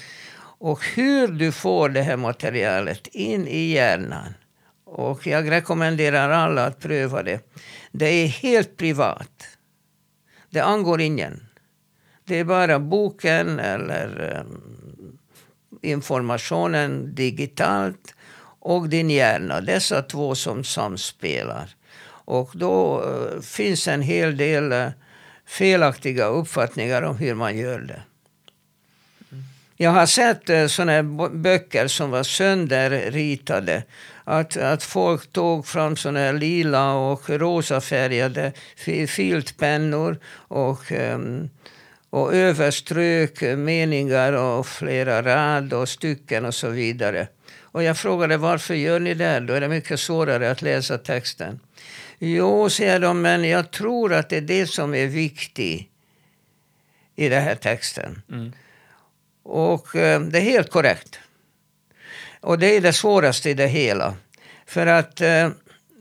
Och 0.58 0.84
hur 0.86 1.28
du 1.28 1.52
får 1.52 1.88
det 1.88 2.02
här 2.02 2.16
materialet 2.16 3.06
in 3.06 3.48
i 3.48 3.72
hjärnan 3.72 4.34
och 4.84 5.26
jag 5.26 5.50
rekommenderar 5.50 6.30
alla 6.30 6.66
att 6.66 6.80
pröva 6.80 7.22
det. 7.22 7.40
Det 7.92 8.06
är 8.06 8.26
helt 8.26 8.76
privat. 8.76 9.48
Det 10.50 10.60
angår 10.60 11.00
ingen. 11.00 11.51
Det 12.32 12.38
är 12.38 12.44
bara 12.44 12.78
boken 12.78 13.58
eller 13.58 14.34
ehm, 14.36 15.18
informationen 15.82 17.14
digitalt 17.14 18.14
och 18.60 18.88
din 18.88 19.10
hjärna. 19.10 19.60
Dessa 19.60 20.02
två 20.02 20.34
som 20.34 20.64
samspelar. 20.64 21.68
Och 22.24 22.50
då 22.54 23.04
eh, 23.04 23.40
finns 23.40 23.88
en 23.88 24.02
hel 24.02 24.36
del 24.36 24.72
eh, 24.72 24.88
felaktiga 25.46 26.26
uppfattningar 26.26 27.02
om 27.02 27.16
hur 27.16 27.34
man 27.34 27.58
gör 27.58 27.80
det. 27.80 28.02
Jag 29.76 29.90
har 29.90 30.06
sett 30.06 30.50
eh, 30.50 30.66
såna 30.66 31.02
böcker 31.32 31.86
som 31.86 32.10
var 32.10 32.22
sönderritade 32.22 33.82
att, 34.24 34.56
att 34.56 34.82
folk 34.82 35.32
tog 35.32 35.66
fram 35.66 35.96
såna 35.96 36.18
här 36.18 36.32
lila 36.32 36.94
och 36.94 37.30
rosafärgade 37.30 38.52
filtpennor 39.06 40.18
och, 40.48 40.92
um, 40.92 41.50
och 42.12 42.34
överströk 42.34 43.40
meningar 43.42 44.32
och 44.32 44.66
flera 44.66 45.22
rad 45.22 45.72
och 45.72 45.88
stycken 45.88 46.44
och 46.44 46.54
så 46.54 46.68
vidare. 46.68 47.28
Och 47.60 47.82
jag 47.82 47.98
frågade 47.98 48.36
varför 48.36 48.74
gör 48.74 49.00
ni 49.00 49.14
det? 49.14 49.40
Då 49.40 49.52
är 49.54 49.60
det 49.60 49.68
mycket 49.68 50.00
svårare 50.00 50.50
att 50.50 50.62
läsa 50.62 50.98
texten. 50.98 51.60
Jo, 52.18 52.70
säger 52.70 53.00
de, 53.00 53.22
men 53.22 53.48
jag 53.48 53.70
tror 53.70 54.12
att 54.12 54.28
det 54.28 54.36
är 54.36 54.40
det 54.40 54.66
som 54.66 54.94
är 54.94 55.06
viktigt 55.06 55.88
i 57.16 57.28
den 57.28 57.42
här 57.42 57.54
texten. 57.54 58.22
Mm. 58.30 58.52
Och 59.42 59.96
eh, 59.96 60.20
det 60.20 60.38
är 60.38 60.42
helt 60.42 60.70
korrekt. 60.70 61.18
Och 62.40 62.58
det 62.58 62.76
är 62.76 62.80
det 62.80 62.92
svåraste 62.92 63.50
i 63.50 63.54
det 63.54 63.66
hela. 63.66 64.14
För 64.66 64.86
att 64.86 65.20
eh, 65.20 65.50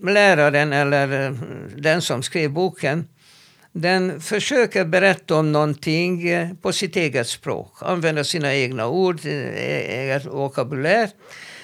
läraren 0.03 0.74
eller 0.74 1.26
eh, 1.26 1.32
den 1.76 2.01
som 2.01 2.24
skrev 2.24 2.51
boken 2.51 3.07
den 3.74 4.22
försöker 4.22 4.86
berätta 4.86 5.36
om 5.36 5.51
någonting 5.51 6.30
på 6.61 6.74
sitt 6.74 6.95
eget 6.95 7.28
språk. 7.28 7.74
Använder 7.82 8.24
sina 8.24 8.55
egna 8.55 8.88
ord, 8.88 9.26
eget 9.26 10.26
vokabulär 10.26 11.09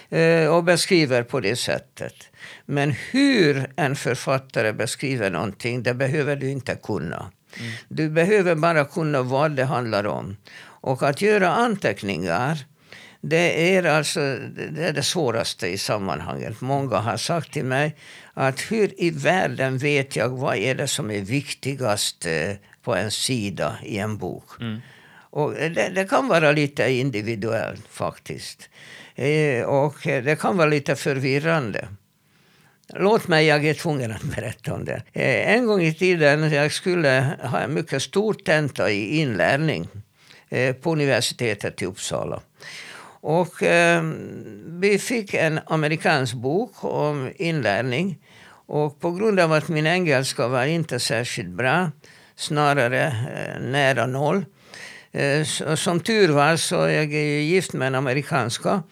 eh, 0.10 0.55
och 0.55 0.64
beskriver 0.64 1.24
på 1.24 1.39
det 1.39 1.55
sättet. 1.55 2.16
Men 2.66 2.91
hur 2.91 3.72
en 3.76 3.95
författare 3.95 4.74
beskriver 4.74 5.30
någonting, 5.30 5.84
det 5.84 5.93
behöver 5.93 6.36
du 6.36 6.51
inte 6.51 6.76
kunna. 6.76 7.32
Mm. 7.60 7.72
Du 7.88 8.10
behöver 8.10 8.55
bara 8.55 8.86
kunna 8.86 9.22
vad 9.22 9.51
det 9.51 9.66
handlar 9.66 10.08
om. 10.08 10.38
Och 10.60 11.03
att 11.03 11.22
göra 11.22 11.49
anteckningar 11.49 12.66
det 13.22 13.76
är 13.76 13.84
alltså 13.84 14.20
det, 14.70 14.88
är 14.88 14.93
det 14.93 15.03
svåraste 15.03 15.68
i 15.68 15.78
sammanhanget. 15.78 16.62
Många 16.62 16.97
har 16.97 17.18
sagt 17.18 17.53
till 17.53 17.66
mig 17.66 17.95
att 18.40 18.72
hur 18.72 19.02
i 19.02 19.10
världen 19.10 19.78
vet 19.78 20.16
jag 20.16 20.30
vad 20.30 20.56
är 20.56 20.76
det 20.76 20.88
som 20.88 21.12
är 21.12 21.22
viktigast 21.22 22.26
eh, 22.26 22.52
på 22.84 22.96
en 22.96 23.12
sida 23.12 23.78
i 23.84 23.98
en 23.98 24.18
bok? 24.18 24.62
Mm. 24.62 24.80
Och 25.30 25.54
det, 25.54 25.92
det, 25.96 26.10
kan 26.10 26.28
vara 26.28 26.52
lite 26.52 26.92
individuellt 26.92 27.88
faktiskt. 27.90 28.70
Eh, 29.16 29.64
och 29.64 29.96
det 30.04 30.40
kan 30.40 30.58
vara 30.58 30.70
lite 30.70 30.96
förvirrande. 30.96 31.88
Låt 32.94 33.28
mig, 33.28 33.46
jag 33.46 33.66
är 33.66 33.74
tvungen 33.74 34.12
att 34.12 34.24
berätta 34.24 34.74
om 34.74 34.86
det. 34.86 35.02
Eh, 35.14 35.54
en 35.54 35.66
gång 35.66 35.82
i 35.82 35.94
tiden 35.94 36.52
jag 36.52 36.72
skulle 36.72 37.38
ha 37.44 37.60
en 37.60 37.74
mycket 37.74 38.02
stor 38.02 38.34
tenta 38.34 38.92
i 38.92 39.20
inlärning 39.20 39.88
på 40.82 40.92
universitetet 40.92 41.82
i 41.82 41.86
Uppsala. 41.86 42.42
Och 43.22 43.63
eh, 43.63 44.03
vi 44.65 44.99
fick 44.99 45.34
en 45.34 45.59
amerikansk 45.65 46.34
bok 46.34 46.84
om 46.84 47.32
inlärning. 47.36 48.20
Och 48.68 48.99
på 48.99 49.11
grund 49.11 49.39
av 49.39 49.53
att 49.53 49.68
min 49.68 49.88
engelska 49.88 50.47
var 50.47 50.65
inte 50.65 50.99
särskilt 50.99 51.49
bra, 51.49 51.91
snarare 52.36 53.05
eh, 53.07 53.61
nära 53.61 54.05
noll. 54.05 54.45
Eh, 55.11 55.43
som 55.76 55.99
tur 55.99 56.30
var 56.30 56.55
så 56.55 56.76
jag 56.76 56.89
är 56.89 57.36
jag 57.36 57.41
gift 57.41 57.74
med 57.74 57.88
en 57.88 57.95
amerikanska. 57.95 58.84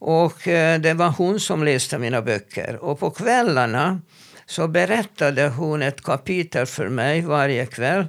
Och 0.00 0.48
eh, 0.48 0.80
det 0.80 0.94
var 0.94 1.08
hon 1.08 1.40
som 1.40 1.64
läste 1.64 1.98
mina 1.98 2.22
böcker. 2.22 2.76
Och 2.76 2.98
på 2.98 3.10
kvällarna 3.10 4.00
så 4.46 4.68
berättade 4.68 5.48
hon 5.48 5.82
ett 5.82 6.02
kapitel 6.02 6.66
för 6.66 6.88
mig 6.88 7.20
varje 7.20 7.66
kväll 7.66 8.06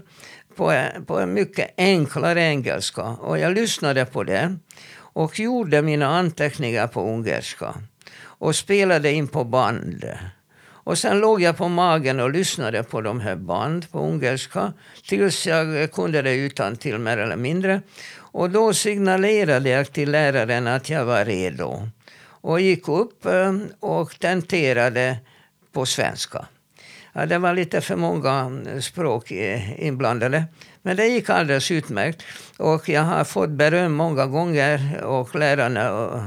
på, 0.56 0.84
på 1.08 1.20
en 1.20 1.34
mycket 1.34 1.74
enklare 1.78 2.42
engelska. 2.42 3.04
Och 3.04 3.40
jag 3.40 3.54
lyssnade 3.54 4.06
på 4.06 4.24
det 4.24 4.58
och 5.14 5.40
gjorde 5.40 5.82
mina 5.82 6.08
anteckningar 6.08 6.88
på 6.88 7.02
ungerska 7.02 7.76
och 8.22 8.56
spelade 8.56 9.12
in 9.12 9.28
på 9.28 9.44
band. 9.44 10.06
Och 10.90 10.98
sen 10.98 11.20
låg 11.20 11.42
jag 11.42 11.58
på 11.58 11.68
magen 11.68 12.20
och 12.20 12.32
lyssnade 12.32 12.84
på 12.84 13.02
de 13.02 13.20
här 13.20 13.36
band 13.36 13.92
på 13.92 14.00
ungerska 14.00 14.74
tills 15.08 15.48
jag 15.48 15.92
kunde 15.92 16.22
det 16.22 16.36
utan 16.36 16.76
till 16.76 16.98
mer 16.98 17.18
eller 17.18 17.36
mindre. 17.36 17.82
Och 18.16 18.50
då 18.50 18.74
signalerade 18.74 19.70
jag 19.70 19.92
till 19.92 20.12
läraren 20.12 20.68
att 20.68 20.90
jag 20.90 21.06
var 21.06 21.26
redo 21.26 21.90
och 22.42 22.62
gick 22.62 22.88
upp 22.88 23.26
eh, 23.26 23.54
och 23.80 24.20
tenterade 24.20 25.18
på 25.72 25.86
svenska. 25.86 26.46
Ja, 27.14 27.26
det 27.26 27.38
var 27.38 27.54
lite 27.54 27.82
för 27.82 27.96
många 27.96 28.62
språk 28.82 29.32
eh, 29.32 29.86
inblandade. 29.86 30.46
Men 30.82 30.98
det 30.98 31.08
gick 31.08 31.30
alldeles 31.30 31.72
utmärkt. 31.72 32.24
Och 32.58 32.90
jag 32.90 33.02
har 33.02 33.24
fått 33.24 33.50
beröm 33.50 33.94
många 33.94 34.26
gånger 34.26 35.02
och 35.04 35.36
lärarna, 35.36 35.92
och, 35.92 36.22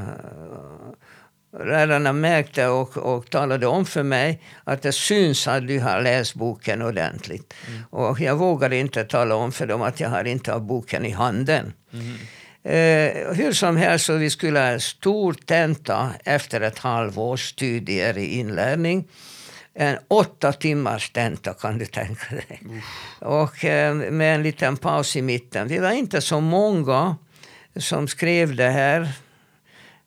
lärarna 1.66 2.12
märkte 2.12 2.66
och, 2.66 2.96
och 2.96 3.30
talade 3.30 3.66
om 3.66 3.86
för 3.86 4.02
mig 4.02 4.42
att 4.64 4.82
det 4.82 4.92
syns 4.92 5.48
att 5.48 5.66
du 5.66 5.80
har 5.80 6.00
läst 6.00 6.34
boken 6.34 6.82
ordentligt. 6.82 7.54
Mm. 7.68 7.82
Och 7.90 8.20
jag 8.20 8.36
vågade 8.36 8.76
inte 8.76 9.04
tala 9.04 9.34
om 9.34 9.52
för 9.52 9.66
dem 9.66 9.82
att 9.82 10.00
jag 10.00 10.08
har 10.08 10.24
inte 10.24 10.52
har 10.52 10.60
boken 10.60 11.04
i 11.04 11.10
handen. 11.10 11.72
Mm. 11.92 12.16
Eh, 12.64 13.34
hur 13.34 13.52
som 13.52 13.76
helst, 13.76 14.04
så 14.04 14.16
vi 14.16 14.30
skulle 14.30 14.60
ha 14.60 14.78
stor 14.78 15.32
tenta 15.32 16.10
efter 16.24 16.60
ett 16.60 16.78
halvårs 16.78 17.48
studier 17.48 18.18
i 18.18 18.38
inlärning 18.38 19.08
en 19.74 19.98
åtta 20.08 20.52
timmars 20.52 21.10
tenta 21.10 21.54
kan 21.54 21.78
du 21.78 21.86
tänka 21.86 22.34
dig. 22.34 22.62
Uff. 22.64 22.84
Och 23.18 23.64
eh, 23.64 23.94
med 23.94 24.34
en 24.34 24.42
liten 24.42 24.76
paus 24.76 25.16
i 25.16 25.22
mitten. 25.22 25.68
Vi 25.68 25.78
var 25.78 25.90
inte 25.90 26.20
så 26.20 26.40
många 26.40 27.16
som 27.76 28.08
skrev 28.08 28.56
det 28.56 28.68
här. 28.68 29.08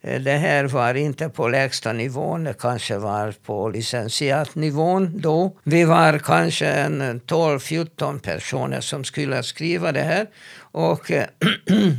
Eh, 0.01 0.21
det 0.21 0.37
här 0.37 0.63
var 0.65 0.93
inte 0.93 1.29
på 1.29 1.47
lägsta 1.47 1.93
nivån, 1.93 2.43
det 2.43 2.53
kanske 2.53 2.97
var 2.97 3.31
på 3.31 3.69
licentiatnivån 3.69 5.19
då. 5.21 5.57
Vi 5.63 5.83
var 5.83 6.19
kanske 6.19 6.67
en 6.67 7.21
12-14 7.21 8.19
personer 8.19 8.81
som 8.81 9.03
skulle 9.03 9.43
skriva 9.43 9.91
det 9.91 10.03
här. 10.03 10.27
Och 10.59 11.11
äh, 11.11 11.25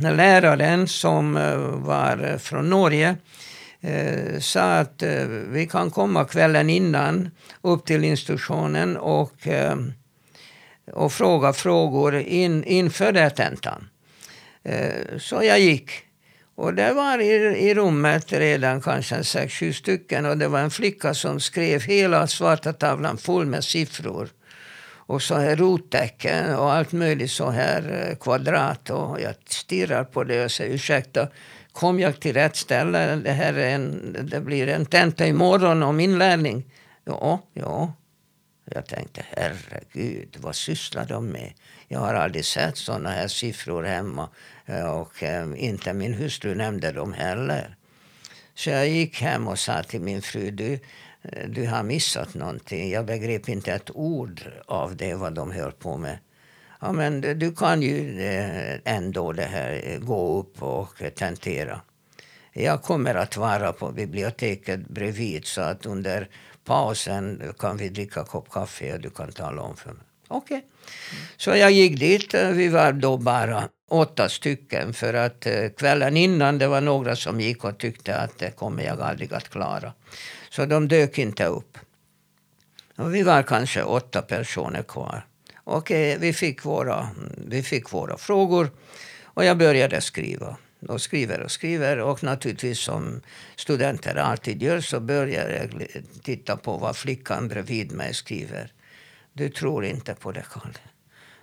läraren 0.15 0.87
som 0.87 1.33
var 1.85 2.37
från 2.37 2.69
Norge 2.69 3.15
eh, 3.81 4.39
sa 4.39 4.77
att 4.77 5.03
eh, 5.03 5.25
vi 5.27 5.67
kan 5.67 5.91
komma 5.91 6.25
kvällen 6.25 6.69
innan 6.69 7.29
upp 7.61 7.85
till 7.85 8.03
institutionen 8.03 8.97
och, 8.97 9.47
eh, 9.47 9.75
och 10.93 11.13
fråga 11.13 11.53
frågor 11.53 12.15
in, 12.15 12.63
inför 12.63 13.11
den 13.11 13.31
tentan. 13.31 13.89
Eh, 14.63 15.17
så 15.19 15.43
jag 15.43 15.59
gick. 15.59 15.91
Och 16.55 16.73
det 16.73 16.93
var 16.93 17.19
i, 17.19 17.33
i 17.69 17.73
rummet 17.73 18.33
redan 18.33 18.81
kanske 18.81 19.23
sex, 19.23 19.53
sju 19.53 19.73
stycken 19.73 20.25
och 20.25 20.37
det 20.37 20.47
var 20.47 20.59
en 20.59 20.71
flicka 20.71 21.13
som 21.13 21.39
skrev 21.39 21.81
hela 21.81 22.27
svarta 22.27 22.73
tavlan 22.73 23.17
full 23.17 23.45
med 23.45 23.63
siffror 23.63 24.29
och 25.07 25.21
så 25.21 25.35
här 25.35 25.55
rottecken 25.55 26.55
och 26.55 26.73
allt 26.73 26.91
möjligt 26.91 27.31
så 27.31 27.49
här 27.49 28.07
eh, 28.09 28.15
kvadrat. 28.15 28.89
Och 28.89 29.21
jag 29.21 29.35
stirrar 29.47 30.03
på 30.03 30.23
det 30.23 30.45
och 30.45 30.51
säger 30.51 30.75
ursäkta, 30.75 31.27
kom 31.77 31.99
jag 31.99 32.19
till 32.19 32.33
rätt 32.33 32.55
ställe? 32.55 33.15
Det, 33.15 33.31
här 33.31 33.53
är 33.53 33.75
en, 33.75 34.15
det 34.23 34.41
blir 34.41 34.67
en 34.67 34.85
tenta 34.85 35.27
imorgon 35.27 35.83
om 35.83 35.99
inlärning. 35.99 36.65
Ja, 37.05 37.41
ja. 37.53 37.93
Jag 38.65 38.85
tänkte, 38.85 39.25
herregud, 39.29 40.37
vad 40.39 40.55
sysslar 40.55 41.05
de 41.05 41.27
med? 41.27 41.53
Jag 41.87 41.99
har 41.99 42.13
aldrig 42.13 42.45
sett 42.45 42.77
såna 42.77 43.09
här 43.09 43.27
siffror 43.27 43.83
hemma. 43.83 44.29
Och 44.93 45.23
eh, 45.23 45.47
inte 45.57 45.93
min 45.93 46.13
hustru 46.13 46.55
nämnde 46.55 46.91
dem 46.91 47.13
heller. 47.13 47.75
Så 48.55 48.69
jag 48.69 48.89
gick 48.89 49.21
hem 49.21 49.47
och 49.47 49.59
sa 49.59 49.83
till 49.83 50.01
min 50.01 50.21
fru, 50.21 50.51
du, 50.51 50.73
eh, 51.21 51.49
du 51.49 51.67
har 51.67 51.83
missat 51.83 52.33
någonting. 52.33 52.89
Jag 52.89 53.05
begrep 53.05 53.49
inte 53.49 53.73
ett 53.73 53.89
ord 53.93 54.41
av 54.65 54.95
det 54.95 55.15
vad 55.15 55.33
de 55.33 55.51
höll 55.51 55.71
på 55.71 55.97
med. 55.97 56.17
Ja, 56.79 56.91
men 56.91 57.21
du 57.21 57.55
kan 57.55 57.81
ju 57.81 58.21
eh, 58.21 58.79
ändå 58.83 59.31
det 59.31 59.45
här, 59.45 59.81
eh, 59.83 59.99
gå 59.99 60.39
upp 60.39 60.61
och 60.63 61.01
tentera. 61.15 61.81
Jag 62.53 62.81
kommer 62.81 63.15
att 63.15 63.37
vara 63.37 63.73
på 63.73 63.91
biblioteket 63.91 64.87
bredvid 64.87 65.45
så 65.45 65.61
att 65.61 65.85
under 65.85 66.29
pausen 66.65 67.53
kan 67.59 67.77
vi 67.77 67.89
dricka 67.89 68.23
kopp 68.23 68.49
kaffe 68.49 68.93
och 68.93 68.99
du 68.99 69.09
kan 69.09 69.31
tala 69.31 69.61
om 69.61 69.77
för 69.77 69.93
mig. 69.93 70.03
Okej. 70.27 70.57
Okay. 70.57 70.69
Så 71.37 71.49
jag 71.49 71.71
gick 71.71 71.99
dit. 71.99 72.33
Vi 72.33 72.67
var 72.67 72.91
då 72.91 73.17
bara 73.17 73.69
åtta 73.89 74.29
stycken 74.29 74.93
för 74.93 75.13
att 75.13 75.45
eh, 75.45 75.69
kvällen 75.69 76.17
innan 76.17 76.57
det 76.57 76.67
var 76.67 76.81
några 76.81 77.15
som 77.15 77.41
gick 77.41 77.63
och 77.63 77.77
tyckte 77.77 78.15
att 78.15 78.37
det 78.37 78.51
kommer 78.51 78.83
jag 78.83 79.01
aldrig 79.01 79.33
att 79.33 79.49
klara. 79.49 79.93
Så 80.49 80.65
de 80.65 80.87
dök 80.87 81.17
inte 81.17 81.45
upp. 81.45 81.77
Och 82.95 83.15
vi 83.15 83.23
var 83.23 83.43
kanske 83.43 83.83
åtta 83.83 84.21
personer 84.21 84.83
kvar. 84.83 85.25
Och 85.67 85.91
eh, 85.91 86.19
vi, 86.19 86.33
fick 86.33 86.65
våra, 86.65 87.09
vi 87.47 87.63
fick 87.63 87.93
våra 87.93 88.17
frågor 88.17 88.71
och 89.23 89.45
jag 89.45 89.57
började 89.57 90.01
skriva. 90.01 90.57
Och 90.87 91.01
skriver 91.01 91.39
och 91.39 91.51
skriver 91.51 91.99
och 91.99 92.23
naturligtvis 92.23 92.79
som 92.79 93.21
studenter 93.55 94.15
alltid 94.15 94.63
gör 94.63 94.81
så 94.81 94.99
börjar 94.99 95.49
jag 95.49 95.87
titta 96.23 96.57
på 96.57 96.77
vad 96.77 96.97
flickan 96.97 97.47
bredvid 97.47 97.91
mig 97.91 98.13
skriver. 98.13 98.71
Du 99.33 99.49
tror 99.49 99.85
inte 99.85 100.13
på 100.13 100.31
det, 100.31 100.45
Kalle. 100.51 100.73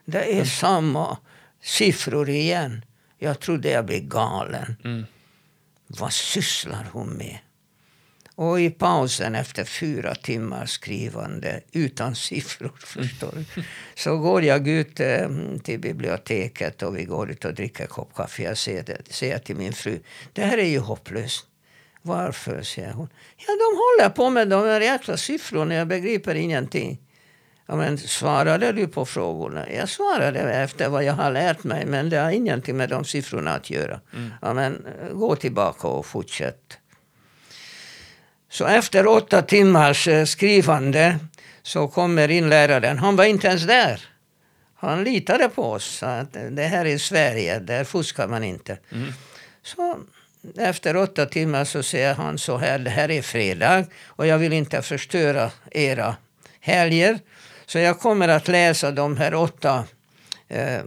Det 0.05 0.25
är 0.25 0.33
mm. 0.33 0.47
samma 0.47 1.19
siffror 1.63 2.29
igen. 2.29 2.85
Jag 3.19 3.41
trodde 3.41 3.71
jag 3.71 3.87
blev 3.87 4.09
galen. 4.09 4.77
Mm. 4.85 5.07
Vad 5.87 6.13
sysslar 6.13 6.87
hon 6.93 7.09
med? 7.09 7.39
Och 8.37 8.61
i 8.61 8.71
pausen 8.71 9.35
efter 9.35 9.65
fyra 9.65 10.15
timmar 10.15 10.67
skrivande 10.67 11.61
utan 11.73 12.15
siffror, 12.15 12.73
förstår 12.87 13.33
du, 13.35 13.63
så 13.95 14.19
går 14.19 14.43
jag 14.43 14.69
ut 14.69 15.01
eh, 15.01 15.29
till 15.63 15.81
biblioteket 15.81 16.83
och 16.83 16.99
vi 16.99 17.05
går 17.05 17.31
ut 17.31 17.45
och 17.45 17.55
dricker 17.55 17.87
kopp 17.87 18.15
kaffe. 18.15 18.43
Jag 18.43 18.59
säger, 18.59 18.97
säger 19.11 19.39
till 19.39 19.57
min 19.57 19.73
fru, 19.73 20.01
det 20.33 20.43
här 20.43 20.59
är 20.59 20.67
ju 20.67 20.79
hopplöst. 20.79 21.47
Varför, 22.03 22.63
säger 22.63 22.93
hon. 22.93 23.09
Ja, 23.37 23.47
de 23.47 23.77
håller 23.77 24.15
på 24.15 24.31
med 24.31 24.49
de 24.49 24.65
här 24.65 24.81
jäkla 24.81 25.17
siffrorna, 25.17 25.75
jag 25.75 25.89
begriper 25.89 26.35
ingenting. 26.35 27.01
Ja, 27.67 27.77
men 27.77 27.99
svarade 27.99 28.73
du 28.73 28.89
på 28.89 29.05
frågorna? 29.05 29.73
Jag 29.73 29.89
svarade 29.89 30.41
efter 30.41 30.89
vad 30.89 31.05
jag 31.05 31.13
har 31.13 31.31
lärt 31.31 31.65
mig, 31.65 31.87
men 31.87 32.11
det 32.11 32.17
har 32.17 32.31
ingenting 32.31 32.77
med 32.77 32.89
de 32.89 33.05
siffrorna 33.05 33.55
att 33.55 33.71
göra. 33.71 34.01
Mm. 34.15 34.31
Ja, 34.43 34.55
men 34.55 34.87
eh, 34.87 35.13
gå 35.13 35.37
tillbaka 35.37 35.89
och 35.89 36.07
fortsätt. 36.07 36.79
Så 38.55 38.67
efter 38.67 39.07
åtta 39.07 39.43
timmars 39.43 40.09
eh, 40.09 40.25
skrivande 40.25 41.19
så 41.63 41.89
kommer 41.89 42.31
inläraren. 42.31 42.99
Han 42.99 43.17
var 43.17 43.25
inte 43.25 43.47
ens 43.47 43.63
där. 43.63 44.01
Han 44.75 45.05
litade 45.05 45.49
på 45.49 45.63
oss. 45.63 46.03
Att 46.03 46.37
det 46.51 46.63
här 46.63 46.87
är 46.87 46.99
Sverige, 46.99 47.59
där 47.59 47.85
fuskar 47.85 48.29
man 48.29 48.45
inte. 48.45 48.79
Mm. 48.93 49.13
Så 49.63 49.99
efter 50.57 50.97
åtta 50.97 51.27
timmar 51.27 51.65
så 51.65 51.83
säger 51.83 52.15
han 52.15 52.39
så 52.39 52.57
här. 52.57 52.79
Det 52.79 52.91
här 52.91 53.11
är 53.11 53.23
fredag 53.23 53.85
och 54.07 54.27
jag 54.27 54.39
vill 54.39 54.53
inte 54.53 54.83
förstöra 54.83 55.51
era 55.71 56.17
helger. 56.61 57.19
Så 57.67 57.79
jag 57.79 58.01
kommer 58.01 58.29
att 58.29 58.49
läsa 58.49 58.91
de 58.91 59.17
här 59.17 59.35
åtta 59.35 59.85
eh, 60.49 60.81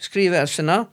skrivelserna. 0.00 0.86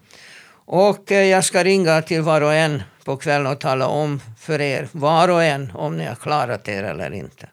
Och 0.73 1.11
eh, 1.11 1.23
jag 1.23 1.45
ska 1.45 1.63
ringa 1.63 2.01
till 2.01 2.21
var 2.21 2.41
och 2.41 2.53
en 2.53 2.83
på 3.03 3.17
kvällen 3.17 3.47
och 3.47 3.59
tala 3.59 3.87
om 3.87 4.21
för 4.39 4.61
er, 4.61 4.87
var 4.91 5.27
och 5.29 5.43
en, 5.43 5.71
om 5.75 5.97
ni 5.97 6.05
har 6.05 6.15
klarat 6.15 6.67
er 6.67 6.83
eller 6.83 7.13
inte. 7.13 7.49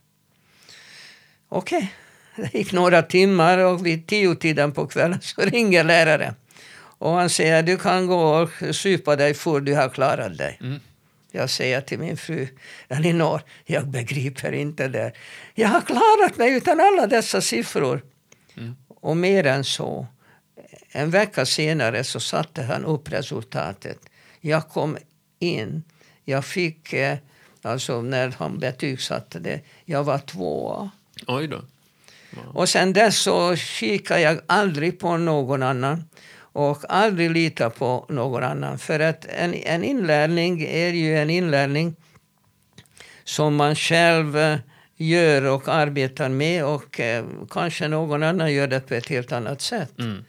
Okej, 1.49 1.93
okay. 2.37 2.49
det 2.53 2.59
gick 2.59 2.73
några 2.73 3.03
timmar 3.03 3.59
och 3.59 3.87
vid 3.87 4.07
tio 4.07 4.35
tiden 4.35 4.73
på 4.73 4.87
kvällen 4.87 5.21
så 5.21 5.41
ringer 5.43 5.85
läraren. 5.85 6.35
Och 6.99 7.11
han 7.11 7.31
säger 7.31 7.63
du 7.63 7.77
kan 7.77 8.07
gå 8.07 8.21
och 8.21 8.77
supa 8.77 9.17
dig 9.17 9.35
full, 9.35 9.65
du 9.65 9.75
har 9.75 9.89
klarat 9.89 10.39
dig. 10.39 10.59
Mm. 10.61 10.81
Jag 11.33 11.51
säger 11.51 11.81
till 11.81 11.99
min 11.99 12.17
fru 12.17 12.49
Elinor, 12.89 13.43
jag 13.65 13.89
begriper 13.89 14.53
inte 14.53 14.89
det. 14.89 15.13
Jag 15.55 15.69
har 15.69 15.81
klarat 15.81 16.37
mig 16.37 16.53
utan 16.53 16.81
alla 16.81 17.07
dessa 17.07 17.41
siffror. 17.41 18.03
Mm. 18.57 18.77
Och 18.89 19.17
mer 19.17 19.47
än 19.47 19.65
så. 19.65 20.07
En 20.93 21.11
vecka 21.11 21.47
senare 21.47 22.05
så 22.05 22.21
satte 22.21 22.63
han 22.63 22.85
upp 22.85 23.13
resultatet. 23.13 23.99
Jag 24.41 24.69
kom 24.69 24.99
in. 25.39 25.83
Jag 26.25 26.45
fick, 26.45 26.93
eh, 26.93 27.19
alltså 27.63 28.03
när 28.03 28.35
han 28.39 28.59
betygsatte 28.59 29.39
det, 29.39 29.61
jag 29.85 30.05
var 30.05 30.19
tvåa. 30.19 30.91
Oj 31.27 31.49
då. 31.49 31.57
Wow. 32.31 32.57
Och 32.57 32.69
sen 32.69 32.93
dess 32.93 33.19
så 33.19 33.57
kikar 33.57 34.19
jag 34.19 34.41
aldrig 34.47 34.99
på 34.99 35.17
någon 35.17 35.63
annan 35.63 36.05
och 36.39 36.79
aldrig 36.89 37.31
lita 37.31 37.71
på 37.71 38.07
någon 38.09 38.45
annan. 38.45 38.79
För 38.79 39.01
att 39.01 39.25
en, 39.25 39.55
en 39.55 39.85
inlärning 39.85 40.63
är 40.63 40.93
ju 40.93 41.19
en 41.19 41.31
inlärning 41.31 41.97
som 43.25 43.57
man 43.57 43.75
själv 43.77 44.39
eh, 44.39 44.59
gör 44.97 45.45
och 45.45 45.69
arbetar 45.69 46.29
med 46.29 46.65
och 46.65 47.01
eh, 47.01 47.25
kanske 47.51 47.89
någon 47.89 48.23
annan 48.23 48.53
gör 48.53 48.67
det 48.67 48.81
på 48.81 48.95
ett 48.95 49.09
helt 49.09 49.33
annat 49.33 49.61
sätt. 49.61 49.99
Mm. 49.99 50.25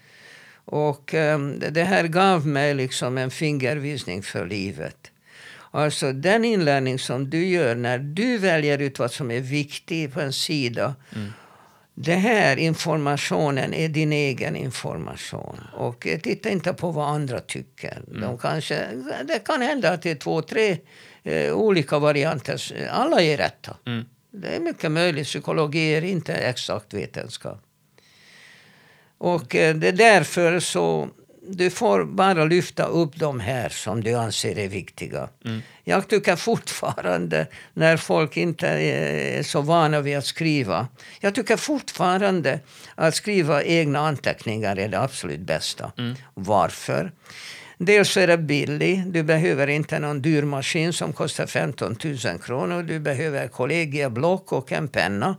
Och 0.71 1.13
eh, 1.13 1.39
det 1.49 1.83
här 1.83 2.03
gav 2.03 2.47
mig 2.47 2.73
liksom 2.73 3.17
en 3.17 3.31
fingervisning 3.31 4.23
för 4.23 4.45
livet. 4.45 5.11
Alltså 5.71 6.11
den 6.11 6.45
inlärning 6.45 6.99
som 6.99 7.29
du 7.29 7.45
gör 7.45 7.75
när 7.75 7.99
du 7.99 8.37
väljer 8.37 8.79
ut 8.79 8.99
vad 8.99 9.11
som 9.11 9.31
är 9.31 9.39
viktigt 9.39 10.13
på 10.13 10.21
en 10.21 10.33
sida 10.33 10.95
mm 11.15 11.31
den 12.01 12.19
här 12.19 12.57
informationen 12.57 13.73
är 13.73 13.89
din 13.89 14.13
egen 14.13 14.55
information. 14.55 15.61
Och 15.73 16.07
eh, 16.07 16.19
titta 16.19 16.49
inte 16.49 16.73
på 16.73 16.91
vad 16.91 17.09
andra 17.09 17.39
tycker. 17.39 18.01
Mm. 18.07 18.21
De 18.21 18.37
kanske, 18.37 18.87
det 19.23 19.39
kan 19.39 19.61
hända 19.61 19.91
att 19.91 20.01
det 20.01 20.11
är 20.11 20.15
två, 20.15 20.41
tre 20.41 20.77
eh, 21.23 21.53
olika 21.53 21.99
varianter. 21.99 22.87
Alla 22.91 23.21
är 23.21 23.37
rätta. 23.37 23.77
Mm. 23.85 24.05
Det 24.31 24.47
är 24.47 24.59
mycket 24.59 24.91
möjligt. 24.91 25.27
Psykologi 25.27 25.95
är 25.95 26.03
inte 26.03 26.33
exakt 26.33 26.93
vetenskap. 26.93 27.61
Och 29.19 29.55
eh, 29.55 29.75
det 29.75 29.87
är 29.87 29.91
därför 29.91 30.59
så 30.59 31.09
du 31.51 31.69
får 31.69 32.03
bara 32.03 32.45
lyfta 32.45 32.85
upp 32.85 33.15
de 33.15 33.39
här 33.39 33.69
som 33.69 34.03
du 34.03 34.13
anser 34.13 34.57
är 34.57 34.67
viktiga. 34.67 35.29
Mm. 35.45 35.61
Jag 35.83 36.07
tycker 36.07 36.35
fortfarande, 36.35 37.47
när 37.73 37.97
folk 37.97 38.37
inte 38.37 38.67
är 38.67 39.43
så 39.43 39.61
vana 39.61 40.01
vid 40.01 40.17
att 40.17 40.25
skriva, 40.25 40.87
jag 41.19 41.35
tycker 41.35 41.57
fortfarande 41.57 42.59
att 42.95 43.15
skriva 43.15 43.63
egna 43.63 43.99
anteckningar 43.99 44.75
är 44.75 44.87
det 44.87 44.99
absolut 44.99 45.39
bästa. 45.39 45.91
Mm. 45.97 46.15
Varför? 46.33 47.11
Dels 47.77 48.17
är 48.17 48.27
det 48.27 48.37
billigt. 48.37 49.13
Du 49.13 49.23
behöver 49.23 49.67
inte 49.67 49.99
någon 49.99 50.21
dyr 50.21 50.43
maskin 50.43 50.93
som 50.93 51.13
kostar 51.13 51.45
15 51.45 51.97
000 52.03 52.39
kronor. 52.39 52.83
Du 52.83 52.99
behöver 52.99 53.47
kollegieblock 53.47 54.51
och 54.51 54.71
en 54.71 54.87
penna. 54.87 55.35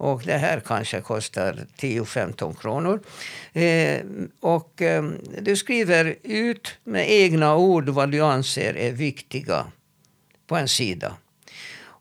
Och 0.00 0.22
det 0.24 0.38
här 0.38 0.60
kanske 0.60 1.00
kostar 1.00 1.66
10-15 1.80 2.60
kronor. 2.60 3.00
Eh, 3.52 4.00
och 4.40 4.82
eh, 4.82 5.04
du 5.40 5.56
skriver 5.56 6.16
ut 6.22 6.74
med 6.84 7.10
egna 7.10 7.56
ord 7.56 7.88
vad 7.88 8.10
du 8.10 8.20
anser 8.20 8.76
är 8.76 8.92
viktiga 8.92 9.66
på 10.46 10.56
en 10.56 10.68
sida. 10.68 11.16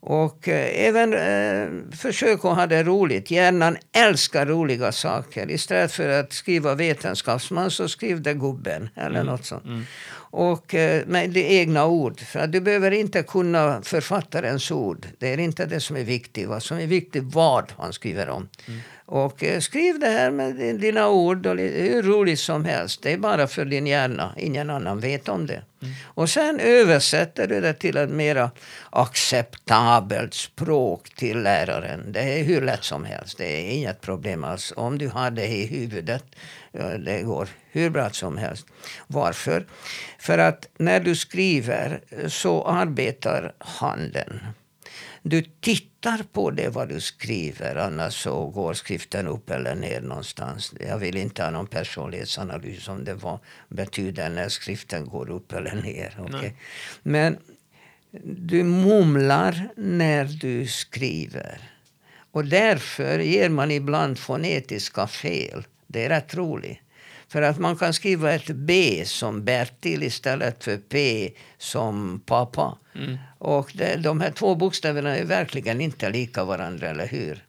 Och 0.01 0.47
eh, 0.47 0.87
även 0.87 1.13
eh, 1.13 1.97
försök 1.97 2.45
att 2.45 2.55
ha 2.55 2.67
det 2.67 2.83
roligt. 2.83 3.31
Hjärnan 3.31 3.77
älskar 3.91 4.45
roliga 4.45 4.91
saker. 4.91 5.51
Istället 5.51 5.91
för 5.91 6.09
att 6.09 6.33
skriva 6.33 6.75
vetenskapsman 6.75 7.71
så 7.71 7.87
skriv 7.87 8.21
det 8.21 8.33
gubben 8.33 8.89
eller 8.95 9.21
mm. 9.21 9.25
något 9.25 9.45
sånt. 9.45 9.65
Mm. 9.65 9.85
Och 10.31 10.75
eh, 10.75 11.05
med 11.07 11.37
egna 11.37 11.85
ord. 11.85 12.19
För 12.19 12.47
du 12.47 12.61
behöver 12.61 12.91
inte 12.91 13.23
kunna 13.23 13.81
författarens 13.81 14.71
ord. 14.71 15.07
Det 15.17 15.33
är 15.33 15.39
inte 15.39 15.65
det 15.65 15.79
som 15.79 15.95
är 15.95 16.03
viktigt. 16.03 16.47
Vad 16.47 16.63
som 16.63 16.77
är 16.77 16.87
viktigt 16.87 17.23
vad 17.23 17.71
han 17.77 17.93
skriver 17.93 18.29
om. 18.29 18.49
Mm. 18.67 18.79
Och 19.05 19.43
eh, 19.43 19.59
skriv 19.59 19.99
det 19.99 20.07
här 20.07 20.31
med 20.31 20.55
dina 20.79 21.09
ord, 21.09 21.45
och 21.45 21.57
hur 21.57 22.03
roligt 22.03 22.39
som 22.39 22.65
helst. 22.65 23.03
Det 23.03 23.13
är 23.13 23.17
bara 23.17 23.47
för 23.47 23.65
din 23.65 23.87
hjärna, 23.87 24.33
ingen 24.37 24.69
annan 24.69 24.99
vet 24.99 25.29
om 25.29 25.47
det. 25.47 25.61
Mm. 25.81 25.93
Och 26.03 26.29
sen 26.29 26.59
översätter 26.59 27.47
du 27.47 27.61
det 27.61 27.73
till 27.73 27.97
ett 27.97 28.09
mer 28.09 28.49
acceptabelt 28.89 30.33
språk 30.33 31.09
till 31.15 31.41
läraren. 31.41 32.11
Det 32.11 32.39
är 32.39 32.43
hur 32.43 32.61
lätt 32.61 32.83
som 32.83 33.05
helst, 33.05 33.37
det 33.37 33.45
är 33.45 33.71
inget 33.71 34.01
problem 34.01 34.43
alls. 34.43 34.73
Om 34.75 34.97
du 34.97 35.07
har 35.07 35.31
det 35.31 35.47
i 35.47 35.65
huvudet, 35.65 36.23
det 37.05 37.21
går 37.23 37.47
hur 37.71 37.89
bra 37.89 38.09
som 38.09 38.37
helst. 38.37 38.67
Varför? 39.07 39.65
För 40.19 40.37
att 40.37 40.69
när 40.77 40.99
du 40.99 41.15
skriver 41.15 42.01
så 42.27 42.63
arbetar 42.63 43.53
handen. 43.57 44.39
Du 45.21 45.41
tittar 45.41 46.23
på 46.31 46.51
det 46.51 46.69
vad 46.69 46.89
du 46.89 47.01
skriver, 47.01 47.75
annars 47.75 48.23
så 48.23 48.45
går 48.45 48.73
skriften 48.73 49.27
upp 49.27 49.49
eller 49.49 49.75
ner 49.75 50.01
någonstans. 50.01 50.73
Jag 50.79 50.97
vill 50.97 51.17
inte 51.17 51.43
ha 51.43 51.49
någon 51.49 51.67
personlighetsanalys 51.67 52.87
om 52.87 53.03
det 53.03 53.13
vad 53.13 53.39
betyder 53.69 54.29
när 54.29 54.49
skriften 54.49 55.05
går 55.05 55.29
upp 55.29 55.53
eller 55.53 55.75
ner. 55.75 56.17
Okay? 56.19 56.51
Men 57.03 57.37
du 58.23 58.63
mumlar 58.63 59.69
när 59.75 60.25
du 60.25 60.67
skriver. 60.67 61.61
Och 62.31 62.45
därför 62.45 63.19
ger 63.19 63.49
man 63.49 63.71
ibland 63.71 64.19
fonetiska 64.19 65.07
fel 65.07 65.63
Det 65.87 66.05
är 66.05 66.09
rätt 66.09 66.35
roligt. 66.35 66.79
För 67.29 67.41
att 67.41 67.59
man 67.59 67.75
kan 67.75 67.93
skriva 67.93 68.33
ett 68.33 68.47
B 68.47 69.03
som 69.05 69.43
Bertil 69.43 70.03
istället 70.03 70.63
för 70.63 70.77
P 70.77 71.29
som 71.57 72.21
pappa. 72.25 72.77
Mm. 72.95 73.17
Och 73.37 73.71
det, 73.75 73.95
de 73.95 74.21
här 74.21 74.31
två 74.31 74.55
bokstäverna 74.55 75.17
är 75.17 75.25
verkligen 75.25 75.81
inte 75.81 76.09
lika 76.09 76.43
varandra, 76.43 76.89
eller 76.89 77.07
hur? 77.07 77.43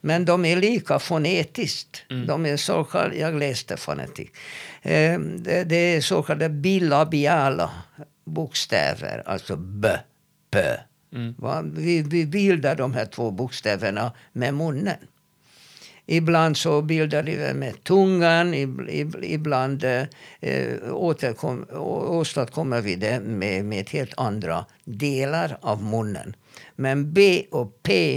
Men 0.00 0.24
de 0.24 0.44
är 0.44 0.56
lika 0.56 0.98
fonetiskt. 0.98 2.02
Mm. 2.10 2.26
De 2.26 2.46
är 2.46 2.56
så 2.56 2.84
kallade, 2.84 3.16
jag 3.16 3.34
läste 3.34 3.76
fonetik. 3.76 4.32
Eh, 4.82 5.20
det, 5.20 5.64
det 5.64 5.76
är 5.76 6.00
så 6.00 6.22
kallade 6.22 6.48
bilabiala 6.48 7.70
bokstäver, 8.24 9.22
alltså 9.26 9.56
B, 9.56 9.88
P. 10.50 10.58
Mm. 11.14 11.34
Vi, 11.74 12.02
vi 12.02 12.26
bildar 12.26 12.76
de 12.76 12.94
här 12.94 13.06
två 13.06 13.30
bokstäverna 13.30 14.12
med 14.32 14.54
munnen. 14.54 14.96
Ibland 16.12 16.56
så 16.56 16.82
bildar 16.82 17.22
vi 17.22 17.54
med 17.54 17.84
tungan, 17.84 18.54
ibland 19.22 19.84
eh, 19.84 20.04
återkom, 20.90 21.66
åstadkommer 22.08 22.80
vi 22.80 22.96
det 22.96 23.20
med, 23.20 23.64
med 23.64 23.90
helt 23.90 24.14
andra 24.16 24.64
delar 24.84 25.58
av 25.60 25.82
munnen. 25.82 26.36
Men 26.76 27.12
B 27.12 27.44
och 27.50 27.82
P 27.82 28.16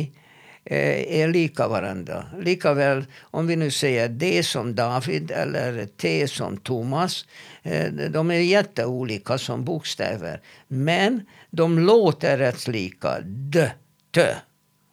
eh, 0.65 1.21
är 1.21 1.27
lika 1.27 1.67
varandra. 1.67 2.25
Likaväl 2.39 3.05
om 3.21 3.47
vi 3.47 3.55
nu 3.55 3.71
säger 3.71 4.09
D 4.09 4.43
som 4.43 4.75
David 4.75 5.31
eller 5.31 5.85
T 5.85 6.27
som 6.27 6.57
Thomas. 6.57 7.25
Eh, 7.63 7.91
de 7.93 8.31
är 8.31 8.39
jätteolika 8.39 9.37
som 9.37 9.65
bokstäver. 9.65 10.41
Men 10.67 11.25
de 11.51 11.79
låter 11.79 12.37
rätt 12.37 12.67
lika. 12.67 13.19
D, 13.23 13.71
T. 14.15 14.21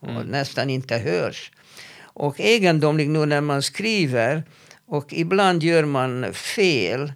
Och 0.00 0.08
mm. 0.08 0.26
nästan 0.26 0.70
inte 0.70 0.98
hörs. 0.98 1.50
Och 2.14 2.40
egendomligt 2.40 3.08
nu 3.08 3.26
när 3.26 3.40
man 3.40 3.62
skriver 3.62 4.42
och 4.86 5.12
ibland 5.12 5.62
gör 5.62 5.84
man 5.84 6.34
fel, 6.34 7.12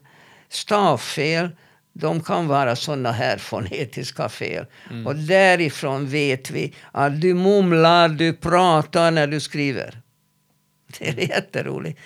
stavfel, 0.49 1.51
de 1.93 2.21
kan 2.23 2.49
vara 2.49 2.77
såna 2.77 3.13
här 3.13 3.39
fonetiska 3.39 4.29
fel. 4.29 4.67
Mm. 4.91 5.07
Och 5.07 5.17
därifrån 5.17 6.07
vet 6.07 6.51
vi 6.51 6.75
att 6.93 7.21
du 7.21 7.35
mumlar, 7.35 8.09
du 8.09 8.33
pratar 8.33 9.11
när 9.11 9.27
du 9.27 9.41
skriver. 9.41 10.01
Det 10.99 11.09
är 11.09 11.29
jätteroligt. 11.29 11.99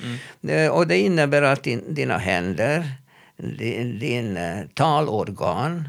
Mm. 0.42 0.66
Eh, 0.66 0.70
och 0.70 0.86
det 0.86 0.98
innebär 0.98 1.42
att 1.42 1.62
din, 1.62 1.94
dina 1.94 2.18
händer, 2.18 2.92
din, 3.36 3.98
din 3.98 4.36
uh, 4.36 4.66
talorgan, 4.74 5.88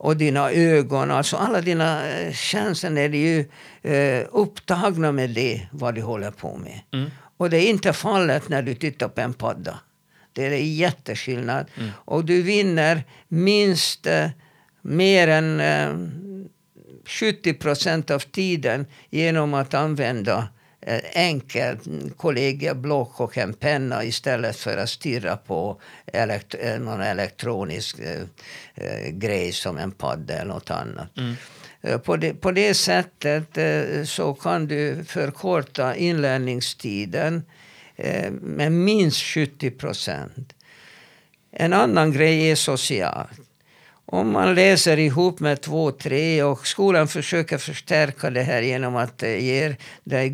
och 0.00 0.16
dina 0.16 0.50
ögon, 0.50 1.10
alltså 1.10 1.36
alla 1.36 1.60
dina 1.60 2.08
eh, 2.08 2.32
känslor 2.32 2.98
är 2.98 3.08
ju 3.08 3.44
eh, 3.82 4.26
upptagna 4.32 5.12
med 5.12 5.30
det, 5.30 5.66
vad 5.72 5.94
du 5.94 6.02
håller 6.02 6.30
på 6.30 6.56
med. 6.56 6.80
Mm. 6.92 7.10
Och 7.36 7.50
det 7.50 7.56
är 7.56 7.70
inte 7.70 7.92
fallet 7.92 8.48
när 8.48 8.62
du 8.62 8.74
tittar 8.74 9.08
på 9.08 9.20
en 9.20 9.34
padda. 9.34 9.80
Det 10.32 10.46
är 10.46 10.50
en 10.50 10.74
jätteskillnad. 10.74 11.66
Mm. 11.76 11.90
Och 11.94 12.24
du 12.24 12.42
vinner 12.42 13.02
minst 13.28 14.06
eh, 14.06 14.28
mer 14.82 15.28
än 15.28 15.60
eh, 15.60 16.08
70 17.06 17.54
procent 17.54 18.10
av 18.10 18.18
tiden 18.18 18.86
genom 19.10 19.54
att 19.54 19.74
använda 19.74 20.48
Eh, 20.82 21.00
enkelt 21.14 21.80
kollegieblock 22.16 23.20
och 23.20 23.38
en 23.38 23.54
penna 23.54 24.04
istället 24.04 24.56
för 24.56 24.76
att 24.76 24.90
stirra 24.90 25.36
på 25.36 25.80
elekt 26.06 26.54
eh, 26.60 26.78
någon 26.78 27.00
elektronisk 27.00 27.98
eh, 27.98 28.22
eh, 28.74 29.10
grej 29.10 29.52
som 29.52 29.78
en 29.78 29.90
padda 29.90 30.34
eller 30.34 30.54
något 30.54 30.70
annat. 30.70 31.18
Mm. 31.18 31.34
På 32.04 32.16
det, 32.16 32.34
på 32.34 32.50
det 32.52 32.74
sättet 32.74 33.58
så 34.08 34.34
kan 34.34 34.66
du 34.66 35.04
förkorta 35.04 35.96
inlärningstiden 35.96 37.42
med 38.40 38.72
minst 38.72 39.22
70 39.22 39.70
procent. 39.70 40.52
En 41.52 41.72
annan 41.72 42.12
grej 42.12 42.50
är 42.50 42.54
socialt 42.54 43.40
om 44.12 44.32
man 44.32 44.54
läser 44.54 44.98
ihop 44.98 45.40
med 45.40 45.60
två, 45.60 45.90
tre 45.90 46.42
och 46.42 46.66
skolan 46.66 47.08
försöker 47.08 47.58
förstärka 47.58 48.30
det 48.30 48.42
här 48.42 48.62
genom 48.62 48.96
att 48.96 49.22
ge 49.22 49.76
dig 50.04 50.28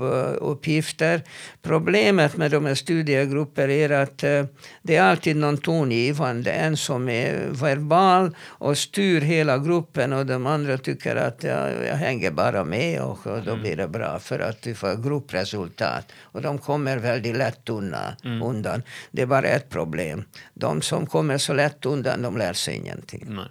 gruppuppgifter. 0.00 1.22
Problemet 1.62 2.36
med 2.36 2.50
de 2.50 2.66
här 2.66 2.74
studiegrupper 2.74 3.68
är 3.68 3.90
att 3.90 4.24
eh, 4.24 4.44
det 4.82 4.96
är 4.96 5.02
alltid 5.02 5.36
någon 5.36 5.58
tongivande. 5.58 6.52
En 6.52 6.76
som 6.76 7.08
är 7.08 7.48
verbal 7.50 8.36
och 8.60 8.78
styr 8.78 9.20
hela 9.20 9.58
gruppen 9.58 10.12
och 10.12 10.26
de 10.26 10.46
andra 10.46 10.78
tycker 10.78 11.16
att 11.16 11.42
ja, 11.42 11.70
jag 11.70 11.96
hänger 11.96 12.30
bara 12.30 12.64
med 12.64 13.02
och, 13.02 13.26
och 13.26 13.42
då 13.42 13.50
mm. 13.50 13.60
blir 13.60 13.76
det 13.76 13.88
bra 13.88 14.18
för 14.18 14.38
att 14.38 14.62
du 14.62 14.74
får 14.74 15.02
gruppresultat. 15.02 16.12
Och 16.32 16.42
de 16.42 16.58
kommer 16.58 16.98
väldigt 16.98 17.36
lätt 17.36 17.68
undan. 17.68 18.14
Mm. 18.24 18.82
Det 19.10 19.22
är 19.22 19.26
bara 19.26 19.48
ett 19.48 19.68
problem. 19.68 20.24
De 20.54 20.82
som 20.82 21.06
kommer 21.06 21.38
så 21.38 21.52
lätt 21.52 21.86
undan, 21.86 22.22
de 22.22 22.36
lär 22.36 22.52
sig 22.52 22.74
ingenting. 22.74 23.26
Nej. 23.28 23.46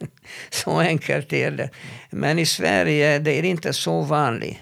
Så 0.50 0.78
enkelt 0.78 1.32
är 1.32 1.50
det. 1.50 1.70
Men 2.10 2.38
i 2.38 2.46
Sverige 2.46 3.18
det 3.18 3.38
är 3.38 3.44
inte 3.44 3.72
så 3.72 4.02
vanligt. 4.02 4.58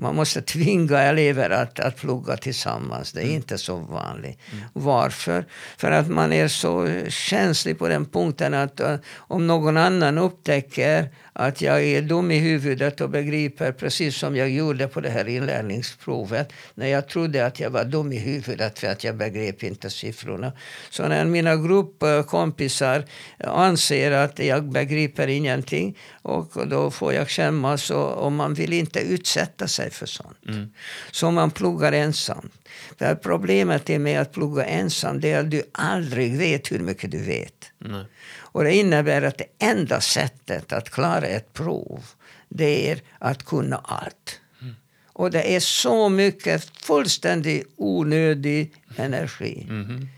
Man 0.00 0.14
måste 0.16 0.42
tvinga 0.42 0.98
elever 0.98 1.50
att, 1.50 1.80
att 1.80 1.96
plugga 1.96 2.36
tillsammans. 2.36 3.12
Det 3.12 3.20
är 3.20 3.24
mm. 3.24 3.36
inte 3.36 3.58
så 3.58 3.76
vanligt. 3.76 4.38
Mm. 4.52 4.64
Varför? 4.72 5.44
För 5.76 5.90
att 5.90 6.08
man 6.08 6.32
är 6.32 6.48
så 6.48 6.88
känslig 7.08 7.78
på 7.78 7.88
den 7.88 8.06
punkten 8.06 8.54
att 8.54 8.80
uh, 8.80 8.94
om 9.16 9.46
någon 9.46 9.76
annan 9.76 10.18
upptäcker 10.18 11.08
att 11.32 11.60
jag 11.60 11.82
är 11.84 12.02
dum 12.02 12.30
i 12.30 12.38
huvudet 12.38 13.00
och 13.00 13.10
begriper 13.10 13.72
precis 13.72 14.16
som 14.16 14.36
jag 14.36 14.50
gjorde 14.50 14.88
på 14.88 15.00
det 15.00 15.10
här 15.10 15.28
inlärningsprovet. 15.28 16.52
När 16.74 16.86
jag 16.86 17.08
trodde 17.08 17.46
att 17.46 17.60
jag 17.60 17.70
var 17.70 17.84
dum 17.84 18.12
i 18.12 18.18
huvudet 18.18 18.78
för 18.78 18.86
att 18.86 19.04
jag 19.04 19.16
begrep 19.16 19.62
inte 19.62 19.90
siffrorna. 19.90 20.52
Så 20.90 21.08
när 21.08 21.24
mina 21.24 21.56
gruppkompisar 21.56 23.04
anser 23.44 24.10
att 24.10 24.38
jag 24.38 24.64
begriper 24.64 25.28
ingenting 25.28 25.98
och 26.22 26.68
då 26.68 26.90
får 26.90 27.12
jag 27.12 27.28
skämmas 27.28 27.90
och, 27.90 28.12
och 28.12 28.32
man 28.32 28.54
vill 28.54 28.72
inte 28.72 29.00
utsätta 29.00 29.68
sig 29.68 29.90
för 29.90 30.06
sånt. 30.06 30.46
Mm. 30.48 30.72
Så 31.10 31.30
man 31.30 31.50
pluggar 31.50 31.92
ensam. 31.92 32.50
För 32.98 33.14
problemet 33.14 33.88
med 33.88 34.20
att 34.20 34.32
plugga 34.32 34.64
ensam 34.64 35.20
det 35.20 35.32
är 35.32 35.40
att 35.40 35.50
du 35.50 35.62
aldrig 35.72 36.38
vet 36.38 36.72
hur 36.72 36.78
mycket 36.78 37.10
du 37.10 37.22
vet. 37.22 37.72
Nej. 37.78 38.04
Och 38.52 38.64
det 38.64 38.74
innebär 38.74 39.22
att 39.22 39.38
det 39.38 39.46
enda 39.58 40.00
sättet 40.00 40.72
att 40.72 40.90
klara 40.90 41.26
ett 41.26 41.52
prov 41.52 42.04
det 42.48 42.90
är 42.90 43.00
att 43.18 43.44
kunna 43.44 43.76
allt. 43.76 44.40
Mm. 44.62 44.74
Och 45.06 45.30
det 45.30 45.56
är 45.56 45.60
så 45.60 46.08
mycket 46.08 46.70
fullständigt 46.82 47.66
onödig 47.76 48.72
energi. 48.96 49.66
Mm. 49.68 50.08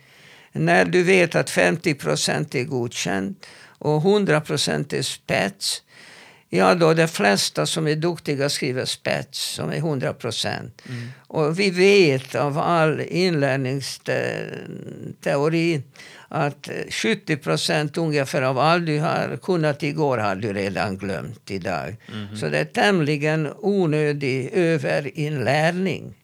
När 0.52 0.84
du 0.84 1.02
vet 1.02 1.34
att 1.34 1.50
50 1.50 1.94
procent 1.94 2.54
är 2.54 2.64
godkänt 2.64 3.46
och 3.78 3.96
100 3.96 4.40
procent 4.40 4.92
är 4.92 5.02
spets 5.02 5.82
Ja, 6.54 6.74
då 6.74 6.94
de 6.94 7.08
flesta 7.08 7.66
som 7.66 7.88
är 7.88 7.96
duktiga 7.96 8.48
skriver 8.48 8.84
spets, 8.84 9.54
som 9.54 9.70
är 9.70 9.76
100 9.76 10.12
procent. 10.12 10.82
Mm. 10.88 11.08
Och 11.18 11.60
vi 11.60 11.70
vet 11.70 12.34
av 12.34 12.58
all 12.58 13.00
inlärningsteori 13.00 15.82
att 16.34 16.68
70 16.90 17.36
procent 17.36 17.98
ungefär 17.98 18.42
av 18.42 18.58
allt 18.58 18.86
du 18.86 18.98
har 18.98 19.36
kunnat 19.36 19.82
igår 19.82 20.18
har 20.18 20.36
du 20.36 20.52
redan 20.52 20.96
glömt 20.96 21.50
idag. 21.50 21.96
Mm. 22.12 22.36
Så 22.36 22.48
det 22.48 22.58
är 22.58 22.64
tämligen 22.64 23.52
onödig 23.58 24.50
överinlärning. 24.52 26.14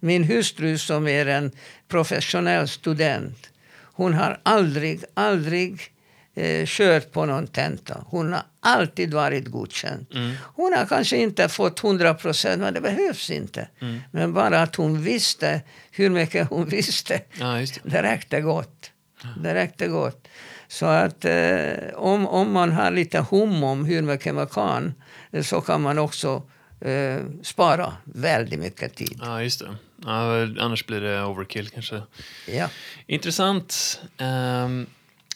Min 0.00 0.24
hustru 0.24 0.78
som 0.78 1.08
är 1.08 1.26
en 1.26 1.50
professionell 1.88 2.68
student, 2.68 3.50
hon 3.82 4.14
har 4.14 4.40
aldrig, 4.42 5.04
aldrig 5.14 5.92
eh, 6.34 6.66
kört 6.66 7.12
på 7.12 7.26
någon 7.26 7.46
tenta. 7.46 8.04
Hon 8.06 8.32
har 8.32 8.42
alltid 8.60 9.14
varit 9.14 9.46
godkänd. 9.46 10.06
Mm. 10.14 10.34
Hon 10.54 10.72
har 10.72 10.86
kanske 10.86 11.16
inte 11.16 11.48
fått 11.48 11.84
100 11.84 12.14
procent, 12.14 12.62
men 12.62 12.74
det 12.74 12.80
behövs 12.80 13.30
inte. 13.30 13.68
Mm. 13.80 14.00
Men 14.10 14.32
bara 14.32 14.62
att 14.62 14.76
hon 14.76 15.02
visste 15.02 15.60
hur 15.90 16.10
mycket 16.10 16.48
hon 16.48 16.68
visste, 16.68 17.20
ja, 17.38 17.46
det. 17.46 17.80
det 17.82 18.02
räckte 18.02 18.40
gott. 18.40 18.92
Det 19.36 19.54
räckte 19.54 19.88
gott. 19.88 20.28
Så 20.68 20.86
att 20.86 21.24
eh, 21.24 21.94
om, 21.94 22.26
om 22.26 22.52
man 22.52 22.72
har 22.72 22.90
lite 22.90 23.18
hum 23.30 23.64
om 23.64 23.84
hur 23.84 24.02
mycket 24.02 24.34
man 24.34 24.46
kan 24.46 24.94
så 25.42 25.60
kan 25.60 25.82
man 25.82 25.98
också 25.98 26.42
eh, 26.80 27.18
spara 27.42 27.96
väldigt 28.04 28.60
mycket 28.60 28.94
tid. 28.94 29.20
Ja, 29.22 29.42
just 29.42 29.60
det. 29.60 29.76
Ja, 30.04 30.42
annars 30.60 30.86
blir 30.86 31.00
det 31.00 31.24
overkill 31.24 31.68
kanske. 31.68 32.02
Ja. 32.46 32.68
Intressant. 33.06 34.00
Um, 34.18 34.86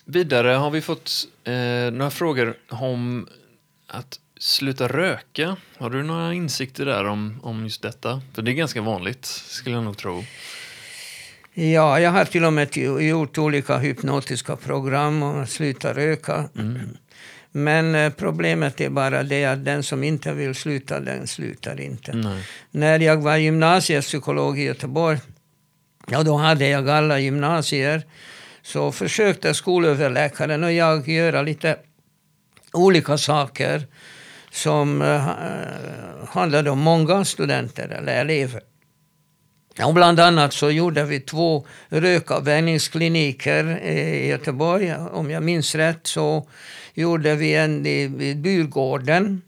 vidare 0.04 0.48
har 0.48 0.70
vi 0.70 0.80
fått 0.80 1.28
eh, 1.44 1.54
några 1.92 2.10
frågor 2.10 2.56
om 2.68 3.28
att 3.86 4.20
sluta 4.38 4.88
röka. 4.88 5.56
Har 5.78 5.90
du 5.90 6.02
några 6.02 6.34
insikter 6.34 6.84
där 6.84 7.04
om, 7.04 7.40
om 7.42 7.64
just 7.64 7.82
detta? 7.82 8.22
För 8.34 8.42
det 8.42 8.50
är 8.50 8.54
ganska 8.54 8.82
vanligt, 8.82 9.24
skulle 9.26 9.76
jag 9.76 9.84
nog 9.84 9.96
tro. 9.96 10.24
Ja, 11.54 12.00
jag 12.00 12.10
har 12.10 12.24
till 12.24 12.44
och 12.44 12.52
med 12.52 12.76
gjort 12.76 13.38
olika 13.38 13.78
hypnotiska 13.78 14.56
program 14.56 15.22
om 15.22 15.42
att 15.42 15.50
sluta 15.50 15.92
röka. 15.94 16.48
Mm. 16.58 16.96
Men 17.52 17.94
eh, 17.94 18.12
problemet 18.12 18.80
är 18.80 18.90
bara 18.90 19.22
det 19.22 19.44
att 19.44 19.64
den 19.64 19.82
som 19.82 20.04
inte 20.04 20.32
vill 20.32 20.54
sluta, 20.54 21.00
den 21.00 21.26
slutar 21.26 21.80
inte. 21.80 22.12
Nej. 22.12 22.44
När 22.70 22.98
jag 22.98 23.22
var 23.22 23.36
gymnasiepsykolog 23.36 24.58
i 24.58 24.62
Göteborg 24.62 25.18
Ja, 26.06 26.22
då 26.22 26.36
hade 26.36 26.68
jag 26.68 26.90
alla 26.90 27.18
gymnasier. 27.18 28.02
Så 28.62 28.92
försökte 28.92 29.54
skolöverläkaren 29.54 30.64
och 30.64 30.72
jag 30.72 31.08
göra 31.08 31.42
lite 31.42 31.76
olika 32.72 33.18
saker 33.18 33.86
som 34.50 35.02
uh, 35.02 35.20
handlade 36.28 36.70
om 36.70 36.78
många 36.78 37.24
studenter 37.24 37.88
eller 37.88 38.20
elever. 38.20 38.60
Och 39.78 39.94
bland 39.94 40.20
annat 40.20 40.52
så 40.52 40.70
gjorde 40.70 41.04
vi 41.04 41.20
två 41.20 41.66
rökavvänjningskliniker 41.88 43.80
eh, 43.82 44.14
i 44.14 44.28
Göteborg. 44.28 44.94
Om 44.94 45.30
jag 45.30 45.42
minns 45.42 45.74
rätt 45.74 46.06
så 46.06 46.48
gjorde 46.94 47.34
vi 47.34 47.54
en 47.54 47.82
vid 48.18 48.40
Byrgården 48.40 49.42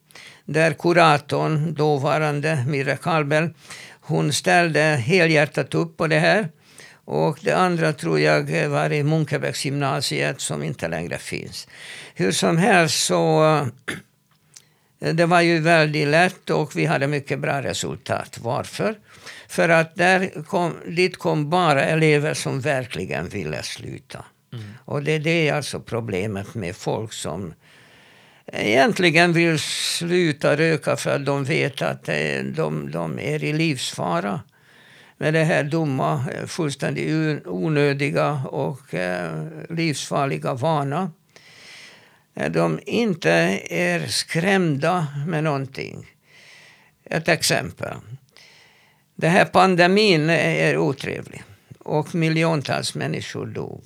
där 0.45 0.73
kuratorn, 0.73 1.75
dåvarande 1.75 2.65
Mirre 2.69 2.97
Karlbell, 2.97 3.51
hon 4.01 4.33
ställde 4.33 4.81
helhjärtat 4.81 5.75
upp 5.75 5.97
på 5.97 6.07
det 6.07 6.19
här. 6.19 6.49
Och 7.05 7.39
det 7.43 7.53
andra 7.53 7.93
tror 7.93 8.21
jag 8.21 8.69
var 8.69 8.93
i 8.93 9.03
Munkebäcksgymnasiet 9.03 10.41
som 10.41 10.63
inte 10.63 10.89
längre 10.89 11.19
finns. 11.19 11.69
Hur 12.15 12.33
som 12.33 12.57
helst 12.57 13.07
så 13.07 13.43
det 15.03 15.27
var 15.27 15.41
ju 15.41 15.61
väldigt 15.61 16.09
lätt 16.09 16.51
och 16.51 16.77
vi 16.77 16.87
hade 16.87 17.07
mycket 17.07 17.39
bra 17.39 17.63
resultat. 17.63 18.39
Varför? 18.43 18.95
För 19.49 19.69
att 19.69 19.95
där 19.95 20.45
kom, 20.45 20.75
dit 20.87 21.19
kom 21.19 21.51
bara 21.51 21.85
elever 21.85 22.35
som 22.35 22.61
verkligen 22.61 23.29
ville 23.29 23.63
sluta. 23.63 24.25
Mm. 24.53 24.65
Och 24.85 25.03
det, 25.03 25.19
det 25.19 25.49
är 25.49 25.55
alltså 25.55 25.81
problemet 25.81 26.55
med 26.55 26.77
folk 26.77 27.13
som 27.13 27.55
egentligen 28.53 29.33
vill 29.33 29.59
sluta 29.59 30.57
röka 30.57 30.97
för 30.97 31.17
att 31.17 31.27
de 31.27 31.45
vet 31.45 31.83
att 31.83 32.09
de, 32.55 32.91
de 32.91 33.19
är 33.19 33.45
i 33.45 33.53
livsfara 33.53 34.41
med 35.17 35.35
det 35.35 35.45
här 35.45 35.65
dumma, 35.65 36.25
fullständigt 36.47 37.47
onödiga 37.47 38.33
och 38.33 38.95
eh, 38.95 39.47
livsfarliga 39.69 40.55
vana. 40.55 41.11
Eh, 42.35 42.53
de 42.53 42.81
inte 42.87 43.31
är 43.71 44.07
skrämda 44.07 45.07
med 45.27 45.45
någonting. 45.45 46.07
Ett 47.05 47.29
exempel. 47.29 47.95
Den 49.15 49.31
här 49.31 49.45
pandemin 49.45 50.31
är 50.31 50.77
otrevlig 50.77 51.43
och 51.79 52.15
miljontals 52.15 52.95
människor 52.95 53.47
dog. 53.47 53.85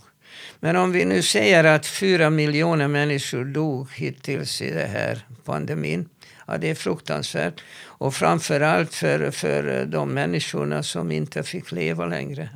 Men 0.61 0.77
om 0.77 0.93
vi 0.93 1.05
nu 1.05 1.23
säger 1.23 1.65
att 1.65 1.87
fyra 1.87 2.31
miljoner 2.31 2.89
människor 2.89 3.45
dog 3.45 3.93
hittills 3.93 4.63
i 4.63 4.71
den 4.71 4.91
här 4.91 5.19
pandemin. 5.45 6.09
Ja, 6.47 6.59
det 6.59 6.71
är 6.71 6.75
fruktansvärt. 6.75 7.65
Och 7.85 8.15
framförallt 8.15 8.95
för, 8.95 9.31
för 9.31 9.85
de 9.85 10.15
människorna 10.15 10.83
som 10.83 11.13
inte 11.13 11.43
fick 11.43 11.73
leva 11.73 12.07
längre. 12.07 12.49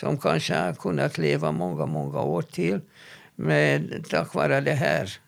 Som 0.00 0.18
kanske 0.18 0.54
har 0.54 0.72
kunnat 0.72 1.18
leva 1.18 1.52
många, 1.52 1.86
många 1.86 2.20
år 2.20 2.42
till. 2.42 2.80
med, 3.34 4.04
tack 4.10 4.34
vare 4.34 4.60
det 4.60 4.72
här 4.72 5.18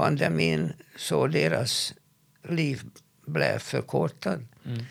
pandemin 0.00 0.72
så 0.96 1.26
deras 1.26 1.94
liv 2.48 2.82
blev 3.26 3.58
förkortad. 3.58 4.46
Mm. 4.66 4.84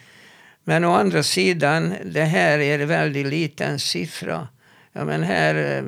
Men 0.63 0.83
å 0.85 0.91
andra 0.91 1.23
sidan, 1.23 1.93
det 2.05 2.23
här 2.23 2.59
är 2.59 2.79
en 2.79 2.87
väldigt 2.87 3.27
liten 3.27 3.79
siffra. 3.79 4.47
Ja, 4.93 5.05
men 5.05 5.23
här 5.23 5.55
eh, 5.55 5.83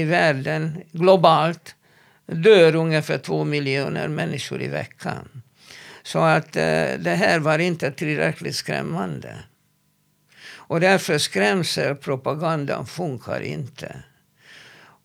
i 0.00 0.04
världen, 0.04 0.82
globalt, 0.92 1.74
dör 2.26 2.74
ungefär 2.76 3.18
två 3.18 3.44
miljoner 3.44 4.08
människor 4.08 4.62
i 4.62 4.68
veckan. 4.68 5.42
Så 6.02 6.18
att 6.18 6.56
eh, 6.56 6.88
det 6.98 7.16
här 7.18 7.38
var 7.38 7.58
inte 7.58 7.90
tillräckligt 7.90 8.56
skrämmande. 8.56 9.38
Och 10.46 10.80
därför 10.80 11.18
skrämselpropagandan 11.18 12.86
funkar 12.86 13.40
inte. 13.40 13.96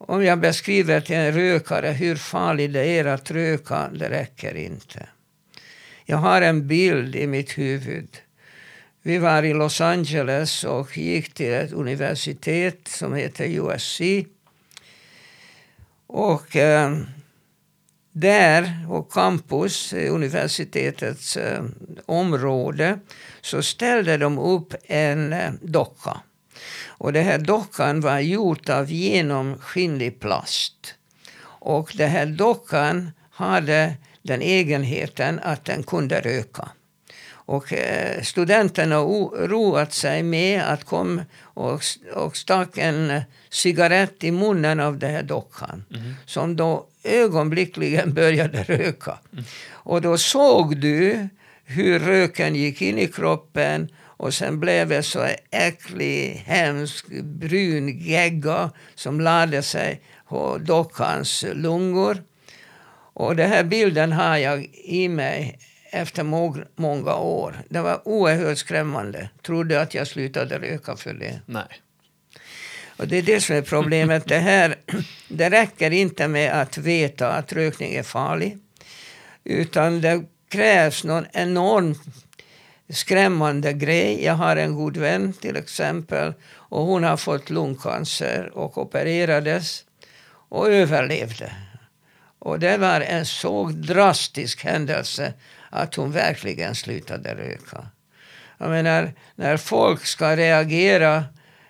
Om 0.02 0.24
jag 0.24 0.40
beskriver 0.40 1.02
till 1.02 1.16
en 1.16 1.34
rökare 1.34 1.88
hur 1.88 2.16
farligt 2.16 2.74
det 2.74 2.86
är 2.86 3.06
att 3.06 3.32
röka, 3.32 3.90
det 3.94 4.10
räcker 4.10 4.56
inte. 4.56 5.08
Jag 6.06 6.18
har 6.18 6.42
en 6.42 6.68
bild 6.68 7.16
i 7.16 7.28
mitt 7.28 7.58
huvud 7.58 8.18
vi 9.02 9.18
var 9.18 9.44
i 9.44 9.54
Los 9.54 9.82
Angeles 9.82 10.64
och 10.64 10.98
gick 10.98 11.34
till 11.34 11.54
ett 11.54 11.72
universitet 11.72 12.88
som 12.88 13.14
heter 13.14 13.46
USC. 13.46 14.02
Och 16.08 16.56
eh, 16.56 16.98
där, 18.12 18.86
på 18.88 19.04
campus, 19.04 19.94
universitetets 19.94 21.38
eh, 21.38 21.64
område, 22.06 23.00
så 23.42 23.62
ställde 23.62 24.18
de 24.18 24.40
upp 24.40 24.74
en 24.84 25.34
eh, 25.34 25.52
docka. 25.62 26.20
Och 27.00 27.14
den 27.14 27.24
här 27.24 27.38
dockan 27.38 28.02
var 28.02 28.20
gjord 28.20 28.70
av 28.70 28.92
genomskinlig 28.92 30.20
plast. 30.20 30.96
Och 31.44 31.92
den 31.96 32.10
här 32.10 32.26
dockan 32.26 33.12
hade 33.32 33.94
den 34.22 34.42
egenheten 34.42 35.40
att 35.44 35.66
den 35.66 35.84
kunde 35.84 36.20
röka. 36.20 36.70
Och 37.32 37.74
eh, 37.74 38.22
studenterna 38.22 38.96
roat 39.48 39.94
sig 39.94 40.24
med 40.24 40.62
att 40.62 40.84
komma 40.84 41.26
och, 41.42 41.82
och 42.14 42.38
stack 42.38 42.78
en 42.78 43.22
cigarett 43.50 44.24
i 44.24 44.32
munnen 44.32 44.80
av 44.80 44.98
den 44.98 45.12
här 45.12 45.24
dockan. 45.24 45.86
Mm. 45.96 46.14
Som 46.26 46.56
då 46.56 46.86
ögonblickligen 47.04 48.14
började 48.14 48.64
röka. 48.64 49.18
Mm. 49.34 49.46
Och 49.70 50.02
då 50.02 50.18
såg 50.18 50.78
du 50.78 51.28
hur 51.64 52.00
röken 52.00 52.56
gick 52.56 52.82
in 52.82 53.00
i 53.00 53.08
kroppen 53.08 53.90
och 54.20 54.34
sen 54.34 54.60
blev 54.60 54.90
det 54.90 55.04
så 55.04 55.30
äcklig, 55.52 56.44
hemsk, 56.46 57.06
brun 57.24 58.00
gegga 58.00 58.72
som 58.96 59.22
lade 59.22 59.64
sig 59.64 60.02
på 60.28 60.58
dockans 60.58 61.46
lungor. 61.54 62.24
Och 63.14 63.36
den 63.36 63.50
här 63.50 63.64
bilden 63.64 64.12
har 64.12 64.38
jag 64.38 64.66
i 64.74 65.10
mig 65.10 65.60
efter 65.92 66.24
många 66.76 67.16
år. 67.16 67.56
Det 67.70 67.82
var 67.82 68.08
oerhört 68.08 68.58
skrämmande. 68.58 69.30
Trodde 69.42 69.82
att 69.82 69.94
jag 69.94 70.08
slutade 70.08 70.60
röka 70.60 70.96
för 70.96 71.14
det. 71.14 71.40
Nej. 71.46 71.82
Och 72.98 73.08
det 73.08 73.18
är 73.18 73.22
det 73.22 73.42
som 73.42 73.56
är 73.56 73.62
problemet. 73.62 74.28
det, 74.28 74.40
här, 74.40 74.76
det 75.28 75.50
räcker 75.50 75.92
inte 75.92 76.28
med 76.28 76.62
att 76.62 76.78
veta 76.78 77.32
att 77.32 77.54
rökning 77.54 77.94
är 77.94 78.04
farlig. 78.04 78.58
Utan 79.44 80.02
det 80.02 80.24
krävs 80.50 81.04
någon 81.04 81.26
enorm 81.34 81.96
skrämmande 82.90 83.74
grej. 83.74 84.24
Jag 84.24 84.34
har 84.34 84.56
en 84.56 84.76
god 84.76 84.98
vän 84.98 85.34
till 85.34 85.56
exempel. 85.56 86.34
Och 86.52 86.86
hon 86.86 87.04
har 87.04 87.18
fått 87.18 87.50
lungcancer 87.50 88.52
och 88.54 88.78
opererades. 88.78 89.84
Och 90.50 90.70
överlevde. 90.70 91.52
Och 92.40 92.60
det 92.60 92.78
var 92.78 93.02
en 93.02 93.26
så 93.26 93.70
drastisk 93.70 94.64
händelse 94.64 95.34
att 95.70 95.96
hon 95.96 96.12
verkligen 96.12 96.76
slutade 96.76 97.36
röka. 97.36 97.88
Jag 98.58 98.70
menar, 98.70 99.14
när 99.36 99.58
folk 99.58 100.06
ska 100.06 100.36
reagera 100.36 101.24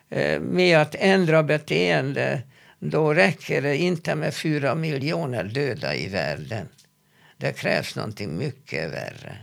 eh, 0.09 0.39
med 0.39 0.77
att 0.77 0.95
ändra 0.95 1.43
beteende 1.43 2.41
då 2.79 3.13
räcker 3.13 3.61
det 3.61 3.77
inte 3.77 4.15
med 4.15 4.33
fyra 4.33 4.75
miljoner 4.75 5.43
döda 5.43 5.95
i 5.95 6.07
världen. 6.07 6.67
Det 7.37 7.51
krävs 7.51 7.95
någonting 7.95 8.37
mycket 8.37 8.91
värre. 8.91 9.37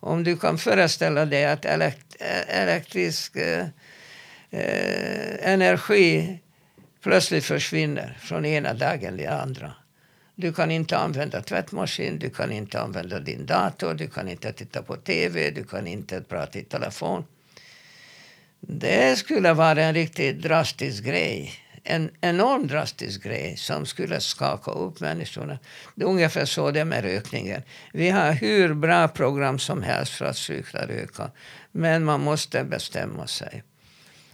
Om 0.00 0.24
du 0.24 0.36
kan 0.36 0.58
föreställa 0.58 1.26
dig 1.26 1.46
att 1.46 1.64
elekt 1.64 2.16
elektrisk 2.48 3.36
eh, 3.36 3.66
eh, 4.50 5.52
energi 5.52 6.38
plötsligt 7.02 7.44
försvinner 7.44 8.18
från 8.20 8.44
ena 8.44 8.74
dagen 8.74 9.16
till 9.16 9.28
andra. 9.28 9.72
Du 10.34 10.52
kan 10.52 10.70
inte 10.70 10.98
använda 10.98 11.42
tvättmaskin, 11.42 12.18
du 12.18 12.30
kan 12.30 12.52
inte 12.52 12.80
använda 12.80 13.20
din 13.20 13.46
dator, 13.46 13.94
du 13.94 14.08
kan 14.08 14.28
inte 14.28 14.52
titta 14.52 14.82
på 14.82 14.96
TV, 14.96 15.50
du 15.50 15.64
kan 15.64 15.86
inte 15.86 16.20
prata 16.20 16.58
i 16.58 16.62
telefon. 16.62 17.24
Det 18.60 19.18
skulle 19.18 19.52
vara 19.52 19.82
en 19.82 19.94
riktigt 19.94 20.42
drastisk 20.42 21.04
grej. 21.04 21.52
En 21.90 22.10
enorm 22.20 22.66
drastisk 22.66 23.22
grej 23.22 23.56
som 23.56 23.86
skulle 23.86 24.20
skaka 24.20 24.70
upp 24.70 25.00
människorna. 25.00 25.58
Det 25.94 26.04
är 26.04 26.08
ungefär 26.08 26.44
så 26.44 26.70
det 26.70 26.80
är 26.80 26.84
med 26.84 27.04
rökningen. 27.04 27.62
Vi 27.92 28.10
har 28.10 28.32
hur 28.32 28.74
bra 28.74 29.08
program 29.08 29.58
som 29.58 29.82
helst 29.82 30.12
för 30.12 30.24
att 30.24 30.36
sluta 30.36 30.86
röka. 30.86 31.30
Men 31.72 32.04
man 32.04 32.20
måste 32.20 32.64
bestämma 32.64 33.26
sig. 33.26 33.62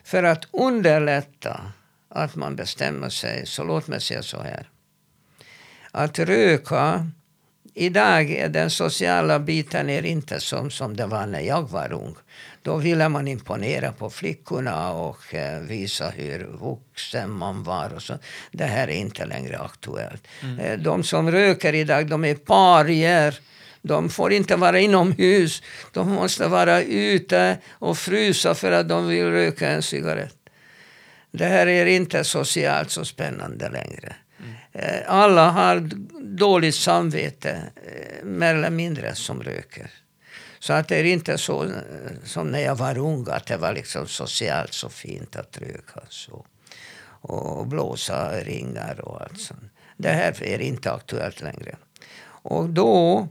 För 0.04 0.22
att 0.22 0.44
underlätta 0.50 1.72
att 2.08 2.34
man 2.34 2.56
bestämmer 2.56 3.08
sig, 3.08 3.46
så 3.46 3.64
låt 3.64 3.86
mig 3.86 4.00
säga 4.00 4.22
så 4.22 4.42
här 4.42 4.68
att 5.90 6.18
röka 6.18 7.10
Idag 7.76 8.30
är 8.30 8.48
den 8.48 8.70
sociala 8.70 9.38
biten 9.38 9.90
är 9.90 10.04
inte 10.04 10.40
som, 10.40 10.70
som 10.70 10.96
det 10.96 11.06
var 11.06 11.26
när 11.26 11.40
jag 11.40 11.70
var 11.70 11.92
ung. 11.92 12.16
Då 12.62 12.76
ville 12.76 13.08
man 13.08 13.28
imponera 13.28 13.92
på 13.92 14.10
flickorna 14.10 14.92
och 14.92 15.34
eh, 15.34 15.60
visa 15.60 16.08
hur 16.08 16.44
vuxen 16.44 17.30
man 17.30 17.62
var. 17.62 17.94
Och 17.94 18.02
så. 18.02 18.18
Det 18.52 18.64
här 18.64 18.88
är 18.88 18.96
inte 18.96 19.26
längre 19.26 19.58
aktuellt. 19.58 20.26
Mm. 20.42 20.58
Eh, 20.58 20.78
de 20.78 21.04
som 21.04 21.30
röker 21.30 21.74
idag, 21.74 22.06
de 22.06 22.24
är 22.24 22.34
parier. 22.34 23.38
De 23.82 24.10
får 24.10 24.32
inte 24.32 24.56
vara 24.56 24.80
inomhus. 24.80 25.62
De 25.92 26.08
måste 26.08 26.48
vara 26.48 26.82
ute 26.82 27.58
och 27.70 27.98
frysa 27.98 28.54
för 28.54 28.72
att 28.72 28.88
de 28.88 29.08
vill 29.08 29.26
röka 29.26 29.68
en 29.68 29.82
cigarett. 29.82 30.36
Det 31.30 31.46
här 31.46 31.66
är 31.66 31.86
inte 31.86 32.24
socialt 32.24 32.90
så 32.90 33.04
spännande 33.04 33.68
längre. 33.68 34.16
Eh, 34.74 35.00
alla 35.06 35.50
har 35.50 35.90
dåligt 36.36 36.74
samvete, 36.74 37.62
eh, 37.76 38.24
mer 38.24 38.54
eller 38.54 38.70
mindre, 38.70 39.14
som 39.14 39.42
röker. 39.42 39.90
Så 40.58 40.72
att 40.72 40.88
det 40.88 40.96
är 40.96 41.04
inte 41.04 41.38
så 41.38 41.64
eh, 41.64 41.70
som 42.24 42.48
när 42.48 42.60
jag 42.60 42.76
var 42.76 42.98
ung, 42.98 43.26
att 43.30 43.46
det 43.46 43.56
var 43.56 43.72
liksom 43.72 44.06
socialt 44.06 44.72
så 44.72 44.88
fint 44.88 45.36
att 45.36 45.58
röka. 45.58 46.00
Så. 46.08 46.46
Och 47.20 47.66
blåsa 47.66 48.40
ringar 48.40 49.00
och 49.00 49.22
allt 49.22 49.40
sånt. 49.40 49.60
Det 49.96 50.08
här 50.08 50.44
är 50.44 50.60
inte 50.60 50.92
aktuellt 50.92 51.40
längre. 51.40 51.76
Och 52.26 52.68
då 52.68 53.28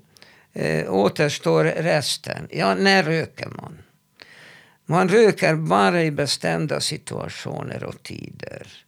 eh, 0.53 0.93
återstår 0.93 1.63
resten. 1.63 2.47
Ja, 2.51 2.75
när 2.75 3.03
röker 3.03 3.47
man? 3.47 3.77
Man 4.85 5.09
röker 5.09 5.55
bara 5.55 6.03
i 6.03 6.11
bestämda 6.11 6.79
situationer 6.79 7.83
och 7.83 8.03
tider. 8.03 8.82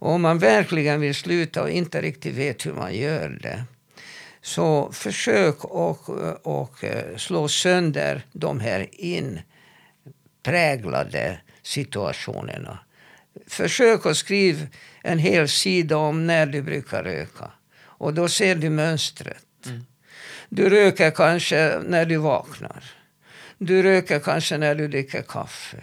Och 0.00 0.10
om 0.12 0.22
man 0.22 0.38
verkligen 0.38 1.00
vill 1.00 1.14
sluta 1.14 1.62
och 1.62 1.70
inte 1.70 2.00
riktigt 2.00 2.34
vet 2.34 2.66
hur 2.66 2.72
man 2.72 2.94
gör 2.94 3.38
det 3.42 3.64
så 4.42 4.92
försök 4.92 5.64
och, 5.64 6.08
och 6.46 6.84
eh, 6.84 7.16
slå 7.16 7.48
sönder 7.48 8.22
de 8.32 8.60
här 8.60 8.88
inpräglade 10.42 11.40
situationerna. 11.62 12.78
Försök 13.46 14.06
att 14.06 14.16
skriva 14.16 14.66
en 15.02 15.18
hel 15.18 15.48
sida 15.48 15.96
om 15.96 16.26
när 16.26 16.46
du 16.46 16.62
brukar 16.62 17.02
röka. 17.02 17.50
Och 17.82 18.14
då 18.14 18.28
ser 18.28 18.54
du 18.54 18.70
mönstret. 18.70 19.46
Mm. 19.66 19.84
Du 20.48 20.70
röker 20.70 21.10
kanske 21.10 21.80
när 21.86 22.04
du 22.06 22.16
vaknar. 22.16 22.84
Du 23.58 23.82
röker 23.82 24.20
kanske 24.20 24.58
när 24.58 24.74
du 24.74 24.88
dricker 24.88 25.22
kaffe. 25.22 25.82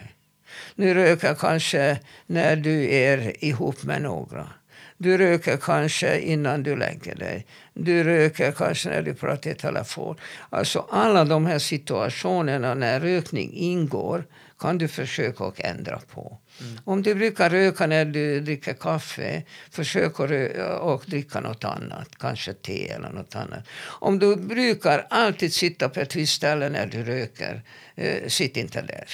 Du 0.78 0.93
röker 0.93 1.36
kanske 1.36 1.99
när 2.25 2.55
du 2.55 2.93
är 2.93 3.43
ihop 3.45 3.84
med 3.84 4.01
några. 4.01 4.49
Du 4.97 5.17
röker 5.17 5.57
kanske 5.57 6.19
innan 6.19 6.63
du 6.63 6.75
lägger 6.75 7.15
dig. 7.15 7.45
Du 7.73 8.03
röker 8.03 8.51
kanske 8.51 8.89
när 8.89 9.01
du 9.01 9.13
pratar 9.13 9.51
i 9.51 9.55
telefon. 9.55 10.15
Alltså 10.49 10.88
alla 10.89 11.25
de 11.25 11.45
här 11.45 11.59
situationerna 11.59 12.73
när 12.73 12.99
rökning 12.99 13.53
ingår 13.53 14.25
kan 14.59 14.78
du 14.78 14.88
försöka 14.88 15.43
att 15.43 15.59
ändra 15.59 15.99
på. 16.13 16.38
Mm. 16.61 16.78
Om 16.84 17.03
du 17.03 17.15
brukar 17.15 17.49
röka 17.49 17.88
när 17.88 18.05
du 18.05 18.39
dricker 18.39 18.73
kaffe, 18.73 19.43
försök 19.71 20.19
att 20.19 20.82
och 20.82 21.03
dricka 21.07 21.39
något 21.39 21.63
annat. 21.63 22.09
Kanske 22.19 22.53
te 22.53 22.89
eller 22.89 23.09
något 23.09 23.36
annat. 23.36 23.67
Om 23.84 24.19
du 24.19 24.36
brukar 24.36 25.07
alltid 25.09 25.53
sitta 25.53 25.89
på 25.89 25.99
ett 25.99 26.15
visst 26.15 26.34
ställe 26.34 26.69
när 26.69 26.86
du 26.86 27.03
röker, 27.03 27.61
eh, 27.95 28.28
sitt 28.28 28.57
inte 28.57 28.82
där. 28.82 29.05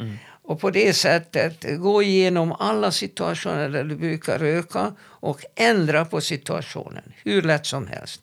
Mm. 0.00 0.16
Och 0.48 0.60
på 0.60 0.70
det 0.70 0.92
sättet 0.92 1.64
gå 1.78 2.02
igenom 2.02 2.52
alla 2.52 2.90
situationer 2.90 3.68
där 3.68 3.84
du 3.84 3.96
brukar 3.96 4.38
röka 4.38 4.94
och 5.00 5.44
ändra 5.54 6.04
på 6.04 6.20
situationen 6.20 7.12
hur 7.24 7.42
lätt 7.42 7.66
som 7.66 7.86
helst. 7.86 8.22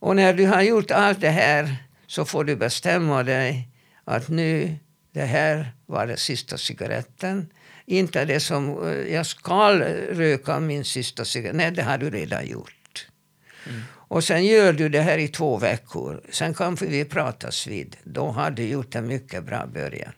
Och 0.00 0.16
när 0.16 0.34
du 0.34 0.46
har 0.46 0.62
gjort 0.62 0.90
allt 0.90 1.20
det 1.20 1.30
här 1.30 1.76
så 2.06 2.24
får 2.24 2.44
du 2.44 2.56
bestämma 2.56 3.22
dig 3.22 3.68
att 4.04 4.28
nu, 4.28 4.76
det 5.12 5.24
här 5.24 5.72
var 5.86 6.06
den 6.06 6.16
sista 6.16 6.58
cigaretten. 6.58 7.52
Inte 7.86 8.24
det 8.24 8.40
som, 8.40 8.88
eh, 8.88 9.14
jag 9.14 9.26
ska 9.26 9.72
röka 10.10 10.60
min 10.60 10.84
sista 10.84 11.24
cigarett. 11.24 11.56
Nej, 11.56 11.70
det 11.70 11.82
har 11.82 11.98
du 11.98 12.10
redan 12.10 12.46
gjort. 12.46 13.06
Mm. 13.68 13.80
Och 13.90 14.24
sen 14.24 14.44
gör 14.44 14.72
du 14.72 14.88
det 14.88 15.00
här 15.00 15.18
i 15.18 15.28
två 15.28 15.58
veckor. 15.58 16.20
Sen 16.30 16.54
kanske 16.54 16.86
vi 16.86 17.04
pratas 17.04 17.66
vid. 17.66 17.96
Då 18.04 18.26
har 18.26 18.50
du 18.50 18.62
gjort 18.62 18.94
en 18.94 19.06
mycket 19.06 19.44
bra 19.44 19.66
början. 19.66 20.12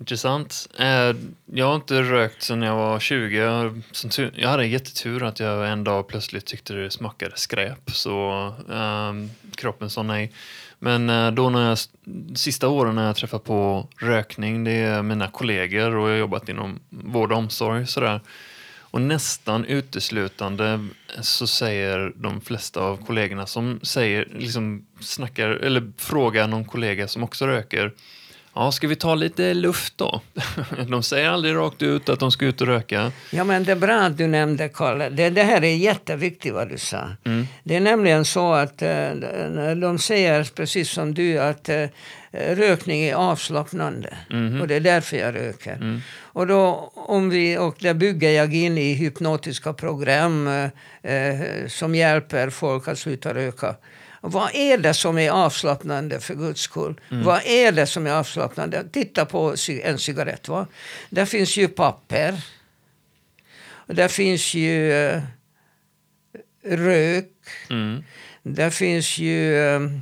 Intressant. 0.00 0.68
Eh, 0.78 1.16
jag 1.46 1.66
har 1.66 1.74
inte 1.74 2.02
rökt 2.02 2.42
sedan 2.42 2.62
jag 2.62 2.76
var 2.76 3.00
20. 3.00 3.72
Jag 4.34 4.48
hade 4.48 4.66
jättetur 4.66 5.22
att 5.22 5.40
jag 5.40 5.70
en 5.70 5.84
dag 5.84 6.08
plötsligt 6.08 6.46
tyckte 6.46 6.72
det 6.72 6.90
smakade 6.90 7.36
skräp. 7.36 7.90
Så 7.90 8.46
um, 8.68 9.30
kroppen 9.54 9.90
sa 9.90 10.02
nej. 10.02 10.32
Men 10.78 11.10
eh, 11.10 11.30
då 11.30 11.50
när 11.50 11.68
jag, 11.68 11.78
sista 12.38 12.68
åren 12.68 12.94
när 12.94 13.06
jag 13.06 13.16
träffar 13.16 13.38
på 13.38 13.88
rökning, 13.96 14.64
det 14.64 14.72
är 14.72 15.02
mina 15.02 15.28
kollegor 15.28 15.96
och 15.96 16.08
jag 16.08 16.14
har 16.14 16.18
jobbat 16.18 16.48
inom 16.48 16.80
vård 16.88 17.32
och 17.32 17.38
omsorg. 17.38 17.86
Sådär. 17.86 18.20
Och 18.80 19.00
nästan 19.00 19.64
uteslutande 19.64 20.88
så 21.20 21.46
säger 21.46 22.12
de 22.16 22.40
flesta 22.40 22.80
av 22.80 23.06
kollegorna 23.06 23.46
som 23.46 23.80
säger, 23.82 24.28
liksom 24.38 24.86
snackar, 25.00 25.48
eller 25.48 25.92
frågar 25.96 26.48
någon 26.48 26.64
kollega 26.64 27.08
som 27.08 27.22
också 27.22 27.46
röker 27.46 27.92
Ja, 28.54 28.72
ska 28.72 28.88
vi 28.88 28.96
ta 28.96 29.14
lite 29.14 29.54
luft 29.54 29.98
då? 29.98 30.20
De 30.88 31.02
säger 31.02 31.28
aldrig 31.28 31.56
rakt 31.56 31.82
ut 31.82 32.08
att 32.08 32.20
de 32.20 32.32
ska 32.32 32.46
ut 32.46 32.60
och 32.60 32.66
röka. 32.66 33.12
Ja, 33.30 33.44
men 33.44 33.64
det 33.64 33.72
är 33.72 33.76
bra 33.76 34.00
att 34.00 34.18
du 34.18 34.26
nämnde 34.26 34.68
Karl. 34.68 34.98
Det, 34.98 35.30
det 35.30 35.42
här 35.42 35.64
är 35.64 35.76
jätteviktigt 35.76 36.54
vad 36.54 36.68
du 36.68 36.78
sa. 36.78 37.08
Mm. 37.24 37.46
Det 37.64 37.76
är 37.76 37.80
nämligen 37.80 38.24
så 38.24 38.52
att 38.52 38.82
äh, 38.82 39.10
de 39.76 39.98
säger, 39.98 40.50
precis 40.54 40.90
som 40.90 41.14
du, 41.14 41.38
att 41.38 41.68
äh, 41.68 41.86
rökning 42.32 43.02
är 43.02 43.14
avslappnande. 43.14 44.16
Mm. 44.30 44.60
Och 44.60 44.68
det 44.68 44.74
är 44.74 44.80
därför 44.80 45.16
jag 45.16 45.34
röker. 45.34 45.74
Mm. 45.74 46.00
Och, 46.18 46.46
då, 46.46 46.92
om 46.94 47.30
vi, 47.30 47.58
och 47.58 47.76
det 47.78 47.94
bygger 47.94 48.30
jag 48.30 48.54
in 48.54 48.78
i 48.78 48.94
hypnotiska 48.94 49.72
program 49.72 50.46
äh, 50.46 50.68
som 51.68 51.94
hjälper 51.94 52.50
folk 52.50 52.88
att 52.88 52.98
sluta 52.98 53.34
röka. 53.34 53.76
Vad 54.20 54.54
är 54.54 54.78
det 54.78 54.94
som 54.94 55.18
är 55.18 55.30
avslappnande 55.30 56.20
för 56.20 56.34
guds 56.34 56.60
skull? 56.60 57.00
Mm. 57.10 57.24
Vad 57.24 57.42
är 57.44 57.72
det 57.72 57.86
som 57.86 58.06
är 58.06 58.10
avslappnande? 58.10 58.84
Titta 58.92 59.24
på 59.24 59.54
en 59.82 59.98
cigarett. 59.98 60.48
Va? 60.48 60.66
Där 61.10 61.24
finns 61.24 61.56
ju 61.56 61.68
papper. 61.68 62.44
Och 63.62 63.94
där 63.94 64.08
finns 64.08 64.54
ju 64.54 64.92
uh, 64.92 65.22
rök. 66.64 67.32
Mm. 67.70 68.04
Där 68.42 68.70
finns 68.70 69.18
ju 69.18 69.54
uh, 69.54 69.98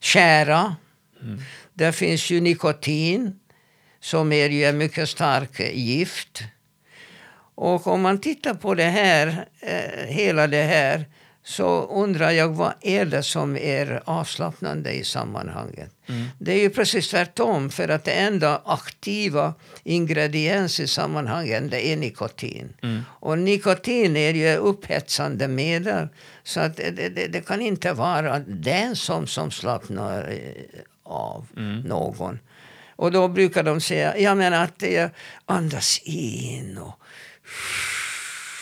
kära. 0.00 0.76
Mm. 1.22 1.40
Där 1.74 1.92
finns 1.92 2.30
ju 2.30 2.40
nikotin. 2.40 3.40
Som 4.00 4.32
är 4.32 4.48
ju 4.48 4.64
en 4.64 4.78
mycket 4.78 5.08
stark 5.08 5.60
gift. 5.60 6.42
Och 7.54 7.86
om 7.86 8.00
man 8.00 8.20
tittar 8.20 8.54
på 8.54 8.74
det 8.74 8.84
här, 8.84 9.46
eh, 9.60 10.06
hela 10.06 10.46
det 10.46 10.62
här 10.62 11.04
så 11.50 11.86
undrar 11.86 12.30
jag 12.30 12.48
vad 12.48 12.72
är 12.80 13.04
det 13.04 13.22
som 13.22 13.56
är 13.56 14.02
avslappnande 14.04 14.92
i 14.92 15.04
sammanhanget. 15.04 15.90
Mm. 16.06 16.26
Det 16.38 16.52
är 16.52 16.60
ju 16.60 16.70
precis 16.70 17.08
tvärtom, 17.08 17.70
för 17.70 17.88
att 17.88 18.04
det 18.04 18.12
enda 18.12 18.62
aktiva 18.64 19.54
ingrediens 19.84 20.80
i 20.80 20.86
sammanhanget 20.86 21.70
det 21.70 21.86
är 21.86 21.96
nikotin. 21.96 22.72
Mm. 22.82 23.02
Och 23.08 23.38
nikotin 23.38 24.16
är 24.16 24.34
ju 24.34 24.56
upphetsande 24.56 25.48
medel, 25.48 26.08
så 26.44 26.60
att 26.60 26.76
det, 26.76 26.90
det, 26.90 27.26
det 27.26 27.46
kan 27.46 27.62
inte 27.62 27.92
vara 27.92 28.38
den 28.38 28.96
som, 28.96 29.26
som 29.26 29.50
slappnar 29.50 30.28
eh, 30.30 30.80
av 31.02 31.46
mm. 31.56 31.80
någon. 31.80 32.38
Och 32.96 33.12
då 33.12 33.28
brukar 33.28 33.62
de 33.62 33.80
säga, 33.80 34.18
jag 34.18 34.36
menar 34.36 34.64
att 34.64 34.78
det 34.78 35.14
andas 35.46 35.98
in 36.04 36.78
och. 36.78 37.00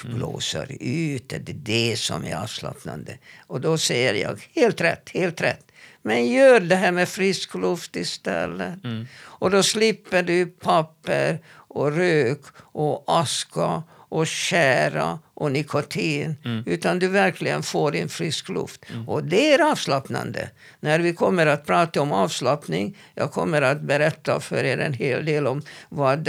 Blåser 0.04 0.76
ut. 0.80 1.28
Det 1.28 1.36
är 1.36 1.54
det 1.54 1.98
som 1.98 2.24
är 2.24 2.36
avslappnande. 2.36 3.18
Och 3.46 3.60
då 3.60 3.78
säger 3.78 4.14
jag, 4.14 4.48
helt 4.54 4.80
rätt, 4.80 5.10
helt 5.10 5.40
rätt. 5.40 5.72
Men 6.02 6.26
gör 6.26 6.60
det 6.60 6.76
här 6.76 6.92
med 6.92 7.08
frisk 7.08 7.54
luft 7.54 7.96
istället. 7.96 8.84
Mm. 8.84 9.06
Och 9.20 9.50
då 9.50 9.62
slipper 9.62 10.22
du 10.22 10.46
papper 10.46 11.38
och 11.54 11.92
rök 11.92 12.40
och 12.58 13.04
aska 13.06 13.82
och 14.08 14.26
kära 14.26 15.18
och 15.34 15.52
nikotin. 15.52 16.36
Mm. 16.44 16.62
Utan 16.66 16.98
du 16.98 17.08
verkligen 17.08 17.62
får 17.62 17.96
in 17.96 18.08
frisk 18.08 18.48
luft. 18.48 18.84
Mm. 18.90 19.08
Och 19.08 19.24
det 19.24 19.52
är 19.52 19.70
avslappnande. 19.70 20.50
När 20.80 20.98
vi 20.98 21.14
kommer 21.14 21.46
att 21.46 21.66
prata 21.66 22.02
om 22.02 22.12
avslappning, 22.12 22.96
jag 23.14 23.32
kommer 23.32 23.62
att 23.62 23.80
berätta 23.80 24.40
för 24.40 24.64
er 24.64 24.78
en 24.78 24.92
hel 24.92 25.24
del 25.24 25.46
om 25.46 25.62
vad 25.88 26.28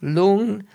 lugn 0.00 0.68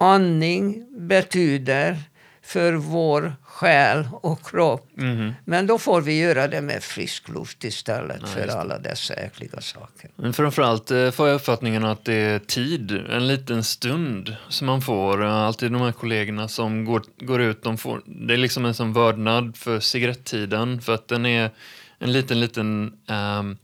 andning 0.00 0.86
betyder 1.08 1.96
för 2.42 2.72
vår 2.72 3.36
själ 3.42 4.08
och 4.12 4.46
kropp. 4.46 4.90
Mm. 4.98 5.32
Men 5.44 5.66
då 5.66 5.78
får 5.78 6.00
vi 6.00 6.20
göra 6.20 6.48
det 6.48 6.60
med 6.60 6.82
frisk 6.82 7.28
luft 7.28 7.64
istället 7.64 8.20
ja, 8.20 8.26
för 8.26 8.48
alla 8.48 8.78
dessa 8.78 9.14
äckliga 9.14 9.60
saker. 9.60 10.10
Men 10.16 10.32
framförallt 10.32 10.90
eh, 10.90 11.10
får 11.10 11.28
jag 11.28 11.34
uppfattningen 11.34 11.84
att 11.84 12.04
det 12.04 12.14
är 12.14 12.38
tid, 12.38 12.92
en 13.10 13.28
liten 13.28 13.64
stund 13.64 14.36
som 14.48 14.66
man 14.66 14.82
får. 14.82 15.22
Alltid 15.24 15.72
de 15.72 15.82
här 15.82 15.92
kollegorna 15.92 16.48
som 16.48 16.84
går, 16.84 17.02
går 17.18 17.40
ut, 17.40 17.62
de 17.62 17.78
får, 17.78 18.02
det 18.06 18.34
är 18.34 18.38
liksom 18.38 18.64
en 18.64 18.74
sån 18.74 18.92
vördnad 18.92 19.56
för 19.56 19.80
cigarettiden 19.80 20.80
för 20.80 20.94
att 20.94 21.08
den 21.08 21.26
är 21.26 21.50
en 21.98 22.12
liten, 22.12 22.40
liten 22.40 22.92
um, 23.06 23.58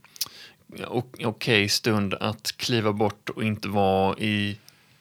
okej 0.85 1.25
okay 1.25 1.69
stund 1.69 2.13
att 2.13 2.57
kliva 2.57 2.93
bort 2.93 3.29
och 3.29 3.43
inte 3.43 3.67
vara 3.67 4.17
i 4.17 4.57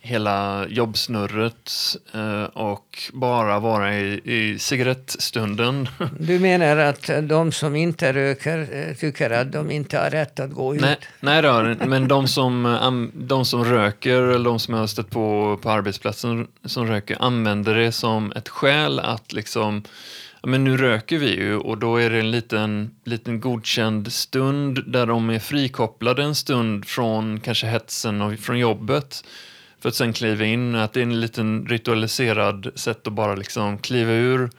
hela 0.06 0.66
jobbsnurret 0.68 1.72
eh, 2.14 2.44
och 2.44 2.98
bara 3.12 3.58
vara 3.58 3.94
i, 3.94 4.20
i 4.24 4.58
cigarettstunden. 4.58 5.88
Du 6.20 6.38
menar 6.38 6.76
att 6.76 7.10
de 7.22 7.52
som 7.52 7.76
inte 7.76 8.12
röker 8.12 8.68
eh, 8.72 8.94
tycker 8.94 9.30
att 9.30 9.52
de 9.52 9.70
inte 9.70 9.98
har 9.98 10.10
rätt 10.10 10.40
att 10.40 10.52
gå 10.52 10.74
ut? 10.74 10.80
Nej, 10.80 10.96
nej 11.20 11.42
då, 11.42 11.74
men 11.86 12.08
de 12.08 12.28
som, 12.28 13.10
de 13.14 13.44
som 13.44 13.64
röker 13.64 14.22
eller 14.22 14.44
de 14.44 14.58
som 14.58 14.74
jag 14.74 14.80
har 14.80 14.86
stött 14.86 15.10
på 15.10 15.58
på 15.62 15.70
arbetsplatsen 15.70 16.46
som 16.64 16.86
röker 16.86 17.16
använder 17.20 17.74
det 17.74 17.92
som 17.92 18.32
ett 18.32 18.48
skäl 18.48 19.00
att 19.00 19.32
liksom 19.32 19.82
men 20.42 20.64
nu 20.64 20.76
röker 20.76 21.18
vi 21.18 21.34
ju 21.34 21.56
och 21.56 21.78
då 21.78 21.96
är 21.96 22.10
det 22.10 22.18
en 22.18 22.30
liten, 22.30 22.90
liten 23.04 23.40
godkänd 23.40 24.12
stund 24.12 24.82
där 24.86 25.06
de 25.06 25.30
är 25.30 25.38
frikopplade 25.38 26.22
en 26.22 26.34
stund 26.34 26.84
från 26.86 27.40
kanske 27.40 27.66
hetsen 27.66 28.22
och 28.22 28.38
från 28.38 28.58
jobbet 28.58 29.24
för 29.86 29.88
att 29.88 29.94
sen 29.94 30.12
kliva 30.12 30.44
in. 30.44 30.74
Att 30.74 30.92
det 30.92 31.00
är 31.00 31.02
en 31.02 31.20
liten 31.20 31.66
ritualiserad 31.66 32.72
sätt 32.74 33.06
att 33.06 33.12
bara 33.12 33.34
liksom 33.34 33.78
kliva 33.78 34.12
ur 34.12 34.50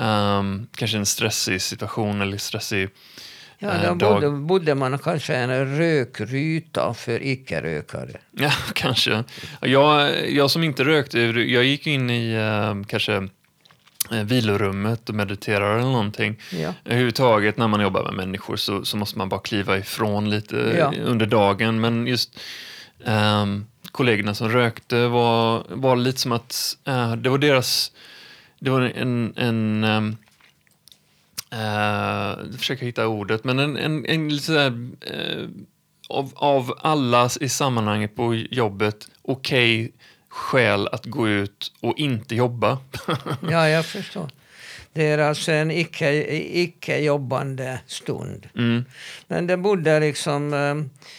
ehm, 0.00 0.66
kanske 0.76 0.96
en 0.96 1.06
stressig 1.06 1.62
situation 1.62 2.20
eller 2.20 2.38
stressig 2.38 2.88
Ja, 3.58 3.70
eh, 3.72 3.96
då 3.96 4.10
bodde, 4.14 4.30
bodde 4.30 4.74
man 4.74 4.98
kanske 4.98 5.34
en 5.34 5.78
rökruta 5.78 6.94
för 6.94 7.22
icke-rökare. 7.22 8.12
Ja, 8.32 8.52
kanske. 8.74 9.24
Jag, 9.60 10.30
jag 10.30 10.50
som 10.50 10.62
inte 10.62 10.84
rökte, 10.84 11.20
jag 11.20 11.64
gick 11.64 11.86
in 11.86 12.10
i 12.10 12.32
eh, 12.32 12.86
kanske 12.86 13.28
eh, 14.10 14.24
vilorummet 14.24 15.08
och 15.08 15.14
mediterade 15.14 15.74
eller 15.74 15.90
någonting. 15.90 16.38
Ja. 16.52 16.74
Överhuvudtaget 16.84 17.56
när 17.56 17.68
man 17.68 17.80
jobbar 17.80 18.04
med 18.04 18.14
människor 18.14 18.56
så, 18.56 18.84
så 18.84 18.96
måste 18.96 19.18
man 19.18 19.28
bara 19.28 19.40
kliva 19.40 19.78
ifrån 19.78 20.30
lite 20.30 20.74
Ja. 20.78 20.92
under 21.04 21.26
dagen. 21.26 21.80
Men 21.80 22.06
just 22.06 22.40
ehm, 23.04 23.66
kollegorna 23.92 24.34
som 24.34 24.48
rökte 24.48 25.06
var, 25.06 25.64
var 25.68 25.96
lite 25.96 26.20
som 26.20 26.32
att 26.32 26.76
eh, 26.84 27.12
det 27.12 27.30
var 27.30 27.38
deras... 27.38 27.92
Det 28.58 28.70
var 28.70 28.80
en... 28.80 29.32
en 29.36 29.84
um, 29.84 30.16
eh, 31.50 31.58
jag 32.50 32.58
försöker 32.58 32.86
hitta 32.86 33.06
ordet, 33.06 33.44
men 33.44 33.58
en, 33.58 33.76
en, 33.76 34.06
en 34.06 34.28
lite 34.28 34.44
sådär, 34.44 34.90
eh, 35.00 35.48
av, 36.08 36.32
av 36.34 36.74
alla 36.78 37.30
i 37.40 37.48
sammanhanget 37.48 38.16
på 38.16 38.34
jobbet 38.34 39.08
okej 39.22 39.92
skäl 40.28 40.88
att 40.88 41.06
gå 41.06 41.28
ut 41.28 41.72
och 41.80 41.98
inte 41.98 42.34
jobba. 42.34 42.78
ja, 43.50 43.68
jag 43.68 43.86
förstår. 43.86 44.30
Det 44.92 45.06
är 45.06 45.18
alltså 45.18 45.52
en 45.52 45.70
icke, 45.70 46.12
icke-jobbande 46.58 47.80
stund. 47.86 48.48
Mm. 48.56 48.84
Men 49.28 49.46
det 49.46 49.56
borde 49.56 50.00
liksom 50.00 50.54
eh, 50.54 50.74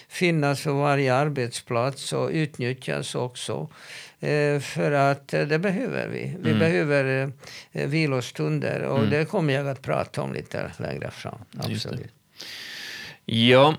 finnas 0.10 0.62
för 0.62 0.72
varje 0.72 1.14
arbetsplats 1.16 2.14
och 2.14 2.30
utnyttjas 2.30 3.16
också. 3.16 3.70
Eh, 4.20 4.60
för 4.60 4.92
att 4.92 5.34
eh, 5.34 5.42
det 5.42 5.60
behöver 5.60 6.08
vi. 6.08 6.36
Vi 6.40 6.50
Mm. 6.50 6.60
behöver 6.60 7.32
eh, 7.72 7.88
vilostunder 7.88 8.82
och 8.82 8.98
Mm. 8.98 9.10
det 9.10 9.26
kommer 9.26 9.54
jag 9.54 9.68
att 9.68 9.82
prata 9.82 10.22
om 10.22 10.34
lite 10.34 10.72
längre 10.78 11.12
fram. 11.12 11.40
Absolut. 11.60 12.12
Ja, 13.26 13.76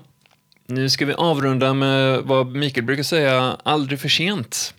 nu 0.67 0.89
ska 0.89 1.05
vi 1.05 1.13
avrunda 1.13 1.73
med 1.73 2.19
vad 2.21 2.47
Mikael 2.55 2.85
brukar 2.85 3.03
säga, 3.03 3.57
aldrig 3.63 3.99
för 3.99 4.09
sent. 4.09 4.73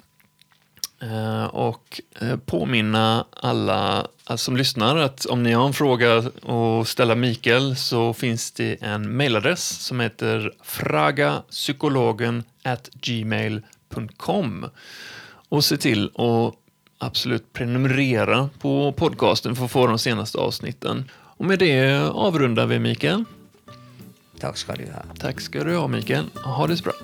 Eh, 1.04 1.44
och 1.44 2.00
eh, 2.20 2.36
påminna 2.36 3.26
alla 3.30 4.06
eh, 4.30 4.36
som 4.36 4.56
lyssnar 4.56 4.96
att 4.96 5.24
om 5.24 5.42
ni 5.42 5.52
har 5.52 5.66
en 5.66 5.72
fråga 5.72 6.18
att 6.18 6.88
ställa 6.88 7.14
Mikael 7.14 7.76
så 7.76 8.12
finns 8.12 8.52
det 8.52 8.82
en 8.82 9.16
mailadress 9.16 9.68
som 9.68 10.00
heter 10.00 10.52
fragapsykologen 10.62 12.44
gmail.com. 12.92 14.66
Och 15.48 15.64
se 15.64 15.76
till 15.76 16.04
att 16.14 16.54
absolut 16.98 17.52
prenumerera 17.52 18.50
på 18.60 18.92
podcasten 18.92 19.56
för 19.56 19.64
att 19.64 19.70
få 19.70 19.86
de 19.86 19.98
senaste 19.98 20.38
avsnitten. 20.38 21.10
Och 21.14 21.44
med 21.44 21.58
det 21.58 22.10
avrundar 22.12 22.66
vi 22.66 22.78
Mikael. 22.78 23.24
Tack 24.40 24.56
ska 24.56 24.74
du 24.74 24.84
ha. 24.84 25.02
Tack 25.18 25.40
ska 25.40 25.64
du 25.64 25.76
ha 25.76 25.88
Mikael. 25.88 26.24
Ha 26.44 26.66
det 26.66 26.76
så 26.76 26.84
bra. 26.84 26.94